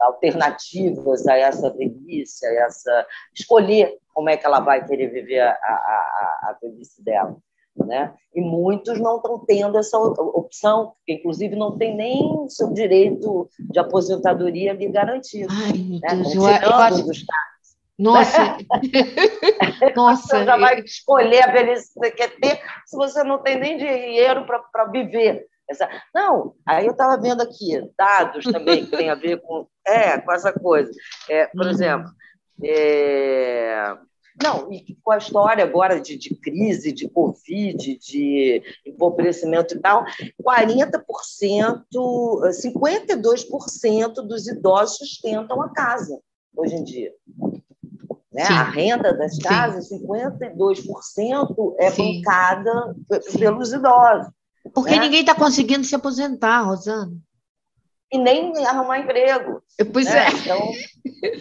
alternativas 0.00 1.26
a 1.26 1.36
essa 1.36 1.70
velhice, 1.70 2.46
a 2.46 2.64
essa 2.64 3.06
escolher 3.34 3.98
como 4.14 4.30
é 4.30 4.36
que 4.36 4.46
ela 4.46 4.60
vai 4.60 4.86
querer 4.86 5.08
viver 5.08 5.40
a, 5.40 5.50
a, 5.50 6.50
a, 6.50 6.58
velhice 6.60 7.02
dela. 7.02 7.36
Né? 7.74 8.12
E 8.34 8.40
muitos 8.40 9.00
não 9.00 9.16
estão 9.16 9.38
tendo 9.46 9.78
essa 9.78 9.98
opção, 9.98 10.92
porque, 10.96 11.14
inclusive, 11.14 11.56
não 11.56 11.78
tem 11.78 11.96
nem 11.96 12.46
seu 12.48 12.70
direito 12.70 13.48
de 13.58 13.78
aposentadoria 13.78 14.72
ali 14.72 14.88
garantido. 14.88 15.48
Ai, 15.50 15.72
meu 15.72 16.00
Né? 16.00 16.08
Deus, 16.16 16.34
eu, 16.34 16.42
eu 16.42 16.74
acho. 16.74 17.06
Nossa, 18.02 18.56
nossa, 19.96 20.38
Você 20.38 20.44
já 20.44 20.56
vai 20.56 20.80
escolher 20.80 21.44
a 21.48 21.52
velhice 21.52 21.92
que 21.92 22.00
você 22.00 22.10
quer 22.10 22.28
ter 22.40 22.60
se 22.86 22.96
você 22.96 23.22
não 23.22 23.38
tem 23.42 23.58
nem 23.58 23.76
dinheiro 23.76 24.44
para 24.46 24.84
viver. 24.86 25.46
Não, 26.14 26.54
aí 26.66 26.84
eu 26.84 26.92
estava 26.92 27.20
vendo 27.20 27.40
aqui 27.42 27.80
dados 27.96 28.44
também 28.44 28.84
que 28.84 28.90
tem 28.96 29.08
a 29.08 29.14
ver 29.14 29.40
com, 29.40 29.66
é, 29.86 30.18
com 30.18 30.32
essa 30.32 30.52
coisa. 30.52 30.90
É, 31.30 31.46
por 31.46 31.64
Uhum. 31.64 31.70
exemplo, 31.70 32.10
é, 32.62 33.96
não, 34.42 34.72
e 34.72 34.96
com 35.02 35.12
a 35.12 35.18
história 35.18 35.62
agora 35.64 36.00
de, 36.00 36.16
de 36.16 36.34
crise, 36.34 36.92
de 36.92 37.08
Covid, 37.08 37.98
de 37.98 38.62
empobrecimento 38.86 39.74
e 39.74 39.80
tal, 39.80 40.04
40%, 40.42 41.84
52% 42.50 44.12
dos 44.26 44.46
idosos 44.48 44.98
sustentam 44.98 45.62
a 45.62 45.70
casa 45.72 46.18
hoje 46.56 46.74
em 46.74 46.84
dia. 46.84 47.12
Né? 48.32 48.44
Sim. 48.46 48.52
A 48.54 48.62
renda 48.62 49.12
das 49.12 49.36
Sim. 49.36 49.42
casas, 49.42 49.88
52% 49.90 51.74
é 51.78 51.90
Sim. 51.90 52.20
bancada 52.22 52.94
p- 53.08 53.22
Sim. 53.22 53.38
pelos 53.38 53.72
idosos. 53.72 54.32
porque 54.74 54.94
né? 54.96 55.00
ninguém 55.00 55.20
está 55.20 55.34
conseguindo 55.34 55.84
se 55.84 55.94
aposentar, 55.94 56.62
Rosana. 56.62 57.12
E 58.10 58.18
nem 58.18 58.52
arrumar 58.66 58.98
emprego. 58.98 59.62
Pois 59.92 60.04
né? 60.06 60.26
é. 60.26 60.30
Então, 60.32 60.70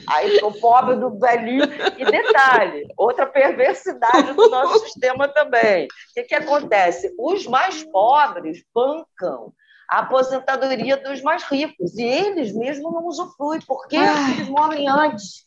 aí 0.07 0.37
o 0.41 0.53
pobre 0.53 0.95
do 0.95 1.19
velhinho. 1.19 1.65
E 1.97 2.05
detalhe, 2.05 2.87
outra 2.97 3.25
perversidade 3.25 4.33
do 4.33 4.49
nosso 4.49 4.79
sistema 4.87 5.27
também. 5.27 5.85
O 5.85 6.13
que, 6.13 6.23
que 6.23 6.35
acontece? 6.35 7.13
Os 7.19 7.45
mais 7.45 7.83
pobres 7.83 8.63
bancam 8.73 9.53
a 9.89 9.99
aposentadoria 9.99 10.95
dos 10.95 11.21
mais 11.21 11.43
ricos. 11.43 11.97
E 11.97 12.03
eles 12.03 12.53
mesmos 12.55 12.93
não 12.93 13.05
usufruem, 13.05 13.59
porque 13.67 13.97
Ai. 13.97 14.31
eles 14.31 14.47
morrem 14.47 14.87
antes. 14.87 15.45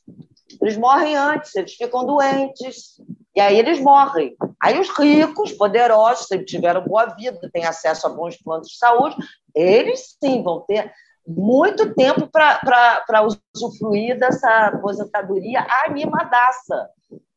Eles 0.64 0.78
morrem 0.78 1.14
antes, 1.14 1.54
eles 1.54 1.74
ficam 1.74 2.06
doentes. 2.06 2.98
E 3.36 3.40
aí 3.40 3.58
eles 3.58 3.78
morrem. 3.80 4.34
Aí 4.62 4.80
os 4.80 4.88
ricos, 4.88 5.52
poderosos, 5.52 6.26
sempre 6.26 6.46
tiveram 6.46 6.82
boa 6.82 7.04
vida, 7.14 7.50
têm 7.52 7.66
acesso 7.66 8.06
a 8.06 8.10
bons 8.10 8.38
planos 8.38 8.68
de 8.68 8.78
saúde, 8.78 9.14
eles 9.54 10.16
sim 10.18 10.42
vão 10.42 10.60
ter 10.60 10.90
muito 11.26 11.94
tempo 11.94 12.26
para 12.28 13.28
usufruir 13.54 14.18
dessa 14.18 14.68
aposentadoria 14.68 15.66
animadaça. 15.86 16.88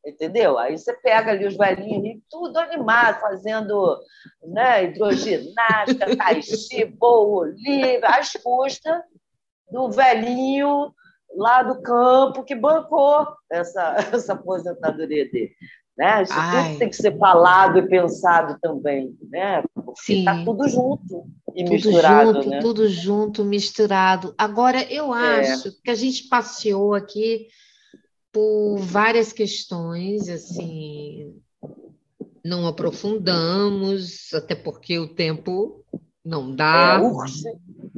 Entendeu? 0.06 0.58
Aí 0.58 0.78
você 0.78 0.94
pega 0.94 1.32
ali 1.32 1.46
os 1.46 1.54
velhinhos 1.54 2.22
tudo 2.30 2.58
animado, 2.58 3.20
fazendo 3.20 3.98
né, 4.42 4.84
hidroginástica, 4.84 6.06
tai 6.16 6.40
chi, 6.40 6.86
boa, 6.86 7.48
livre, 7.48 8.06
às 8.06 8.32
custas 8.32 9.02
do 9.70 9.90
velhinho 9.90 10.94
lá 11.36 11.62
do 11.62 11.80
campo 11.82 12.42
que 12.44 12.54
bancou 12.54 13.26
essa, 13.50 13.96
essa 14.12 14.32
aposentadoria 14.32 15.30
dele. 15.30 15.50
Né? 15.96 16.22
Isso 16.22 16.32
Ai. 16.36 16.68
tudo 16.68 16.78
tem 16.78 16.88
que 16.90 16.96
ser 16.96 17.18
falado 17.18 17.78
e 17.78 17.88
pensado 17.88 18.56
também, 18.62 19.16
né? 19.30 19.62
porque 19.74 20.00
Sim. 20.00 20.18
está 20.20 20.44
tudo 20.44 20.68
junto 20.68 21.26
e 21.56 21.64
Tudo 21.64 21.72
misturado. 21.72 22.34
junto, 22.34 22.48
né? 22.50 22.58
tudo 22.60 22.88
junto, 22.88 23.44
misturado. 23.44 24.32
Agora, 24.38 24.80
eu 24.92 25.12
É. 25.14 25.40
acho 25.52 25.72
que 25.82 25.90
a 25.90 25.96
gente 25.96 26.28
passeou 26.28 26.94
aqui 26.94 27.48
por 28.30 28.76
várias 28.78 29.32
questões, 29.32 30.28
assim, 30.28 31.34
não 32.44 32.66
aprofundamos, 32.66 34.32
até 34.34 34.54
porque 34.54 34.98
o 35.00 35.08
tempo 35.08 35.84
não 36.24 36.52
É, 36.52 36.54
dá. 36.54 37.00
urge. 37.02 37.42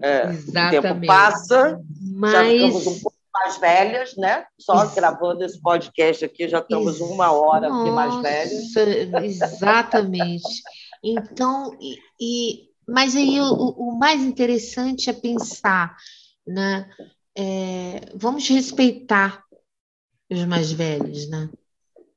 É, 0.03 0.21
o 0.21 0.29
tempo 0.29 0.33
Exatamente. 0.33 1.07
passa, 1.07 1.81
Mas 2.15 3.03
mais 3.33 3.59
velhas, 3.59 4.17
né? 4.17 4.45
Só 4.59 4.85
Isso. 4.85 4.95
gravando 4.95 5.45
esse 5.45 5.61
podcast 5.61 6.25
aqui, 6.25 6.49
já 6.49 6.59
estamos 6.59 7.01
uma 7.01 7.31
hora 7.33 7.67
aqui 7.69 7.91
mais 7.91 8.15
velhas. 8.23 8.75
Nossa, 8.75 9.25
exatamente. 9.25 10.63
Então, 11.03 11.77
e, 11.81 11.97
e- 12.21 12.71
mas 12.89 13.15
aí 13.15 13.41
o, 13.41 13.53
o 13.55 13.99
mais 13.99 14.21
interessante 14.23 15.09
é 15.09 15.13
pensar, 15.13 15.97
né? 16.47 16.89
É, 17.37 18.11
vamos 18.15 18.49
respeitar 18.49 19.45
os 20.29 20.45
mais 20.45 20.73
velhos, 20.73 21.29
né? 21.31 21.49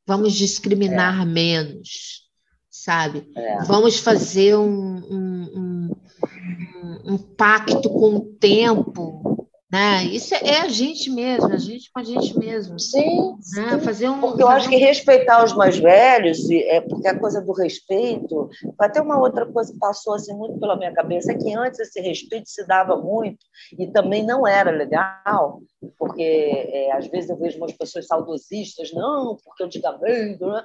Vamos 0.06 0.34
discriminar 0.34 1.26
menos, 1.26 2.28
sabe? 2.70 3.32
É. 3.36 3.64
Vamos 3.64 4.00
fazer 4.00 4.56
um, 4.58 4.66
um- 4.98 5.52
um- 5.56 7.14
um 7.14 7.18
pacto 7.18 7.90
com 7.90 8.16
o 8.16 8.22
tempo, 8.40 9.33
né? 9.74 10.04
Isso 10.04 10.36
é, 10.36 10.50
é 10.50 10.62
a 10.62 10.68
gente 10.68 11.10
mesmo, 11.10 11.52
a 11.52 11.58
gente 11.58 11.92
com 11.92 12.00
a 12.00 12.04
gente 12.04 12.38
mesmo. 12.38 12.80
Sim, 12.80 13.34
né? 13.56 13.80
Fazer 13.80 14.08
um, 14.08 14.22
porque 14.22 14.44
eu 14.44 14.48
acho 14.48 14.70
que 14.70 14.76
respeitar 14.76 15.44
os 15.44 15.52
mais 15.54 15.80
velhos, 15.80 16.48
é 16.52 16.80
porque 16.80 17.08
a 17.08 17.18
coisa 17.18 17.42
do 17.42 17.52
respeito, 17.54 18.52
até 18.78 19.02
uma 19.02 19.20
outra 19.20 19.48
coisa 19.48 19.74
que 19.74 19.80
passou 19.80 20.14
assim 20.14 20.36
muito 20.36 20.60
pela 20.60 20.76
minha 20.76 20.94
cabeça 20.94 21.32
é 21.32 21.36
que 21.36 21.52
antes 21.56 21.80
esse 21.80 22.00
respeito 22.02 22.48
se 22.50 22.64
dava 22.68 22.96
muito 22.98 23.40
e 23.80 23.88
também 23.88 24.24
não 24.24 24.46
era 24.46 24.70
legal, 24.70 25.60
porque 25.98 26.22
é, 26.22 26.92
às 26.92 27.08
vezes 27.08 27.32
eu 27.32 27.38
vejo 27.38 27.58
umas 27.58 27.74
pessoas 27.74 28.06
saudosistas, 28.06 28.94
não, 28.94 29.38
porque 29.44 29.64
antigamente, 29.64 30.40
né? 30.40 30.64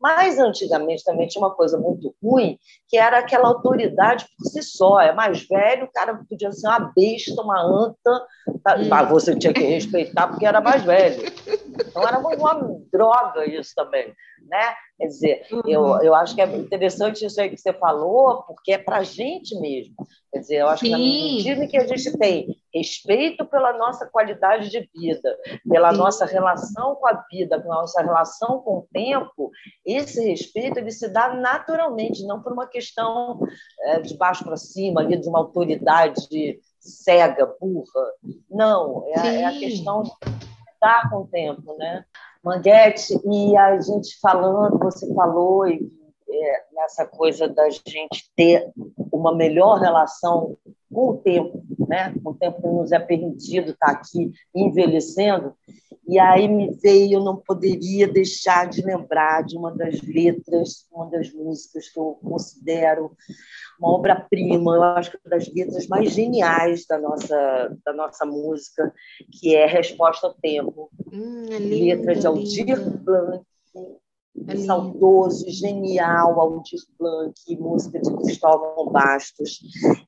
Mas 0.00 0.38
antigamente 0.38 1.04
também 1.04 1.26
tinha 1.26 1.44
uma 1.44 1.54
coisa 1.54 1.78
muito 1.78 2.14
ruim, 2.22 2.58
que 2.88 2.96
era 2.96 3.18
aquela 3.18 3.48
autoridade 3.48 4.26
por 4.36 4.48
si 4.48 4.62
só. 4.62 5.00
É 5.00 5.12
mais 5.12 5.46
velho, 5.46 5.84
o 5.84 5.92
cara 5.92 6.20
podia 6.28 6.52
ser 6.52 6.68
uma 6.68 6.92
besta, 6.94 7.42
uma 7.42 7.60
anta, 7.60 8.26
tá? 8.62 8.76
Hum. 8.76 8.88
mas 8.88 9.08
você 9.08 9.36
tinha 9.36 9.52
que 9.52 9.64
respeitar 9.64 10.28
porque 10.28 10.46
era 10.46 10.60
mais 10.60 10.82
velho. 10.84 11.22
Então 11.80 12.02
era 12.02 12.18
uma, 12.18 12.34
uma 12.34 12.80
droga 12.92 13.46
isso 13.46 13.72
também. 13.74 14.12
Né? 14.48 14.74
Quer 14.96 15.06
dizer, 15.06 15.46
Uhum. 15.52 15.62
eu, 15.66 16.02
eu 16.02 16.14
acho 16.14 16.34
que 16.34 16.40
é 16.40 16.46
interessante 16.56 17.24
isso 17.24 17.40
aí 17.40 17.50
que 17.50 17.56
você 17.58 17.72
falou, 17.72 18.42
porque 18.44 18.72
é 18.72 18.78
para 18.78 18.96
a 18.98 19.02
gente 19.02 19.54
mesmo. 19.60 19.94
Quer 20.32 20.38
dizer, 20.40 20.56
eu 20.56 20.68
acho 20.68 20.82
que 20.84 20.90
na 20.90 20.96
Sim. 20.96 21.34
medida 21.36 21.64
em 21.64 21.68
que 21.68 21.76
a 21.76 21.86
gente 21.86 22.18
tem 22.18 22.56
respeito 22.74 23.44
pela 23.46 23.72
nossa 23.76 24.06
qualidade 24.06 24.70
de 24.70 24.88
vida, 24.94 25.36
pela 25.68 25.90
Sim. 25.92 25.98
nossa 25.98 26.24
relação 26.26 26.94
com 26.96 27.06
a 27.08 27.24
vida, 27.30 27.60
pela 27.60 27.76
nossa 27.76 28.02
relação 28.02 28.60
com 28.62 28.78
o 28.78 28.88
tempo, 28.92 29.50
esse 29.86 30.22
respeito 30.28 30.78
ele 30.78 30.90
se 30.90 31.08
dá 31.08 31.34
naturalmente, 31.34 32.26
não 32.26 32.42
por 32.42 32.52
uma 32.52 32.66
questão 32.66 33.38
é, 33.82 34.00
de 34.00 34.16
baixo 34.16 34.44
para 34.44 34.56
cima, 34.56 35.00
ali, 35.02 35.16
de 35.20 35.28
uma 35.28 35.38
autoridade 35.38 36.58
cega, 36.80 37.46
burra. 37.60 38.12
Não, 38.50 39.04
é, 39.08 39.18
a- 39.18 39.32
é 39.34 39.44
a 39.44 39.52
Sim. 39.52 39.58
questão 39.60 40.02
de 40.02 40.10
lidar 40.74 41.10
com 41.10 41.16
o 41.18 41.26
tempo, 41.26 41.76
né? 41.76 42.04
Manguete, 42.44 43.14
e 43.24 43.56
a 43.56 43.80
gente 43.80 44.18
falando, 44.20 44.78
você 44.78 45.12
falou 45.14 45.66
e, 45.66 45.90
é, 46.30 46.64
nessa 46.72 47.06
coisa 47.06 47.48
da 47.48 47.68
gente 47.70 48.30
ter 48.36 48.70
uma 49.12 49.34
melhor 49.34 49.78
relação 49.78 50.56
com 50.92 51.10
o 51.10 51.16
tempo, 51.18 51.62
né? 51.88 52.14
Com 52.22 52.30
o 52.30 52.34
tempo 52.34 52.60
que 52.60 52.68
nos 52.68 52.92
é 52.92 52.98
permitido 52.98 53.72
estar 53.72 53.90
aqui 53.90 54.32
envelhecendo. 54.54 55.54
E 56.06 56.18
aí 56.18 56.48
me 56.48 56.70
veio, 56.82 57.18
eu 57.18 57.24
não 57.24 57.36
poderia 57.36 58.08
deixar 58.08 58.66
de 58.66 58.80
lembrar 58.80 59.44
de 59.44 59.56
uma 59.56 59.70
das 59.70 60.00
letras, 60.00 60.86
uma 60.90 61.04
das 61.10 61.30
músicas 61.32 61.90
que 61.90 62.00
eu 62.00 62.18
considero 62.22 63.12
uma 63.78 63.90
obra-prima, 63.92 64.74
eu 64.74 64.82
acho 64.82 65.10
que 65.10 65.18
uma 65.18 65.36
das 65.36 65.52
letras 65.52 65.86
mais 65.86 66.10
geniais 66.12 66.86
da 66.86 66.98
nossa, 66.98 67.76
da 67.84 67.92
nossa 67.92 68.24
música, 68.24 68.92
que 69.38 69.54
é 69.54 69.66
Resposta 69.66 70.26
ao 70.26 70.34
Tempo. 70.34 70.90
Hum, 71.12 71.46
é 71.50 71.58
Letra 71.58 72.14
de 72.14 72.26
Aldir. 72.26 72.98
Blanc, 73.00 73.44
É 74.46 74.56
saudoso, 74.56 75.44
genial 75.50 76.40
Aldir 76.40 76.80
Blanc, 76.98 77.34
música 77.58 78.00
de 78.00 78.14
Cristóvão 78.16 78.90
Bastos. 78.90 79.60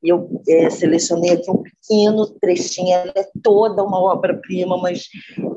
E 0.03 0.09
eu 0.09 0.41
eh, 0.49 0.71
selecionei 0.71 1.33
aqui 1.33 1.51
um 1.51 1.63
pequeno 1.63 2.27
trechinho, 2.41 2.93
ela 2.93 3.13
é 3.17 3.29
toda 3.43 3.83
uma 3.83 4.01
obra-prima, 4.01 4.79
mas 4.79 5.09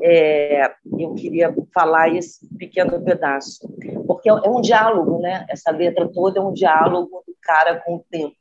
eh, 0.02 0.70
eu 0.98 1.14
queria 1.14 1.54
falar 1.72 2.14
esse 2.14 2.46
pequeno 2.58 3.00
pedaço, 3.02 3.68
porque 4.06 4.28
é 4.28 4.32
é 4.32 4.48
um 4.48 4.60
diálogo, 4.60 5.20
né? 5.20 5.46
Essa 5.48 5.70
letra 5.70 6.08
toda 6.08 6.40
é 6.40 6.42
um 6.42 6.52
diálogo 6.52 7.22
do 7.26 7.34
cara 7.40 7.80
com 7.84 7.96
o 7.96 8.04
tempo. 8.10 8.34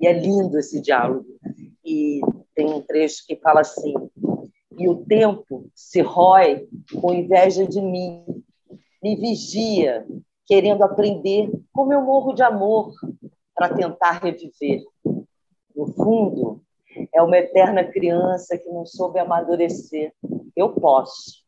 E 0.00 0.06
é 0.06 0.12
lindo 0.12 0.58
esse 0.58 0.80
diálogo. 0.80 1.26
E 1.84 2.20
tem 2.54 2.72
um 2.72 2.80
trecho 2.80 3.24
que 3.26 3.36
fala 3.36 3.60
assim: 3.60 3.94
e 4.78 4.88
o 4.88 4.96
tempo 4.96 5.70
se 5.74 6.00
rói 6.00 6.66
com 7.00 7.12
inveja 7.12 7.66
de 7.66 7.80
mim, 7.80 8.24
me 9.04 9.16
vigia, 9.16 10.06
querendo 10.46 10.82
aprender 10.82 11.50
como 11.74 11.92
eu 11.92 12.00
morro 12.00 12.32
de 12.32 12.42
amor 12.42 12.90
para 13.54 13.68
tentar 13.68 14.12
reviver. 14.12 14.82
No 15.76 15.92
fundo, 15.92 16.62
é 17.12 17.20
uma 17.20 17.36
eterna 17.36 17.84
criança 17.84 18.56
que 18.56 18.70
não 18.70 18.86
soube 18.86 19.18
amadurecer. 19.18 20.10
Eu 20.56 20.72
posso. 20.72 21.44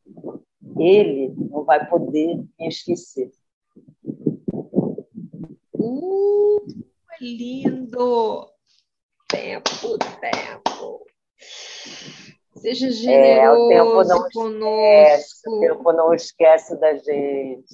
Ele 0.78 1.32
não 1.50 1.64
vai 1.64 1.88
poder 1.88 2.36
me 2.60 2.68
esquecer. 2.68 3.32
Uh, 5.72 6.66
é 7.18 7.24
lindo! 7.24 8.50
Tempo, 9.30 9.96
tempo. 10.20 11.06
Seja 12.56 12.86
É, 13.10 13.50
o 13.50 13.68
tempo 13.68 14.02
generoso 14.02 14.08
não 14.08 14.28
conosco. 14.30 15.50
O 15.56 15.60
tempo 15.60 15.92
não 15.92 16.14
esquece 16.14 16.78
da 16.80 16.94
gente, 16.94 17.66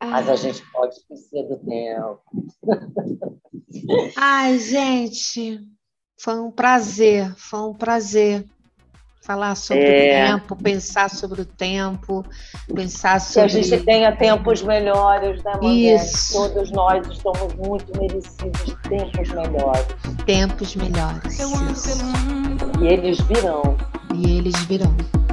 mas 0.00 0.28
a 0.28 0.32
Ah, 0.32 0.36
gente 0.36 0.62
pode 0.72 0.94
esquecer 0.94 1.42
do 1.48 1.56
tempo. 1.58 2.20
Ai, 4.16 4.58
gente, 4.58 5.60
foi 6.20 6.38
um 6.40 6.50
prazer, 6.50 7.34
foi 7.36 7.60
um 7.60 7.74
prazer 7.74 8.44
falar 9.22 9.54
sobre 9.56 9.82
É. 9.84 10.22
o 10.22 10.38
tempo, 10.38 10.56
pensar 10.56 11.08
sobre 11.08 11.40
o 11.40 11.46
tempo, 11.46 12.22
pensar 12.74 13.12
Que 13.12 13.16
a 13.16 13.20
sobre. 13.48 13.48
gente 13.62 13.82
tenha 13.84 14.14
tempos 14.14 14.60
melhores, 14.62 15.42
né, 15.42 15.52
Manguete? 15.54 15.94
Isso. 16.04 16.34
Todos 16.34 16.70
nós 16.70 17.06
estamos 17.08 17.54
muito 17.54 17.98
merecidos 17.98 18.64
de 18.66 18.76
tempos 18.82 19.28
melhores. 19.30 19.86
tempos 20.26 20.76
melhores. 20.76 21.40
Eu 21.40 21.48
ando 21.54 21.72
Isso. 21.72 21.98
pelo 21.98 22.10
mundo 22.10 22.84
E 22.84 22.86
eles 22.86 23.18
virão. 23.22 23.76
E 24.16 24.38
eles 24.38 24.54
virão. 24.66 25.23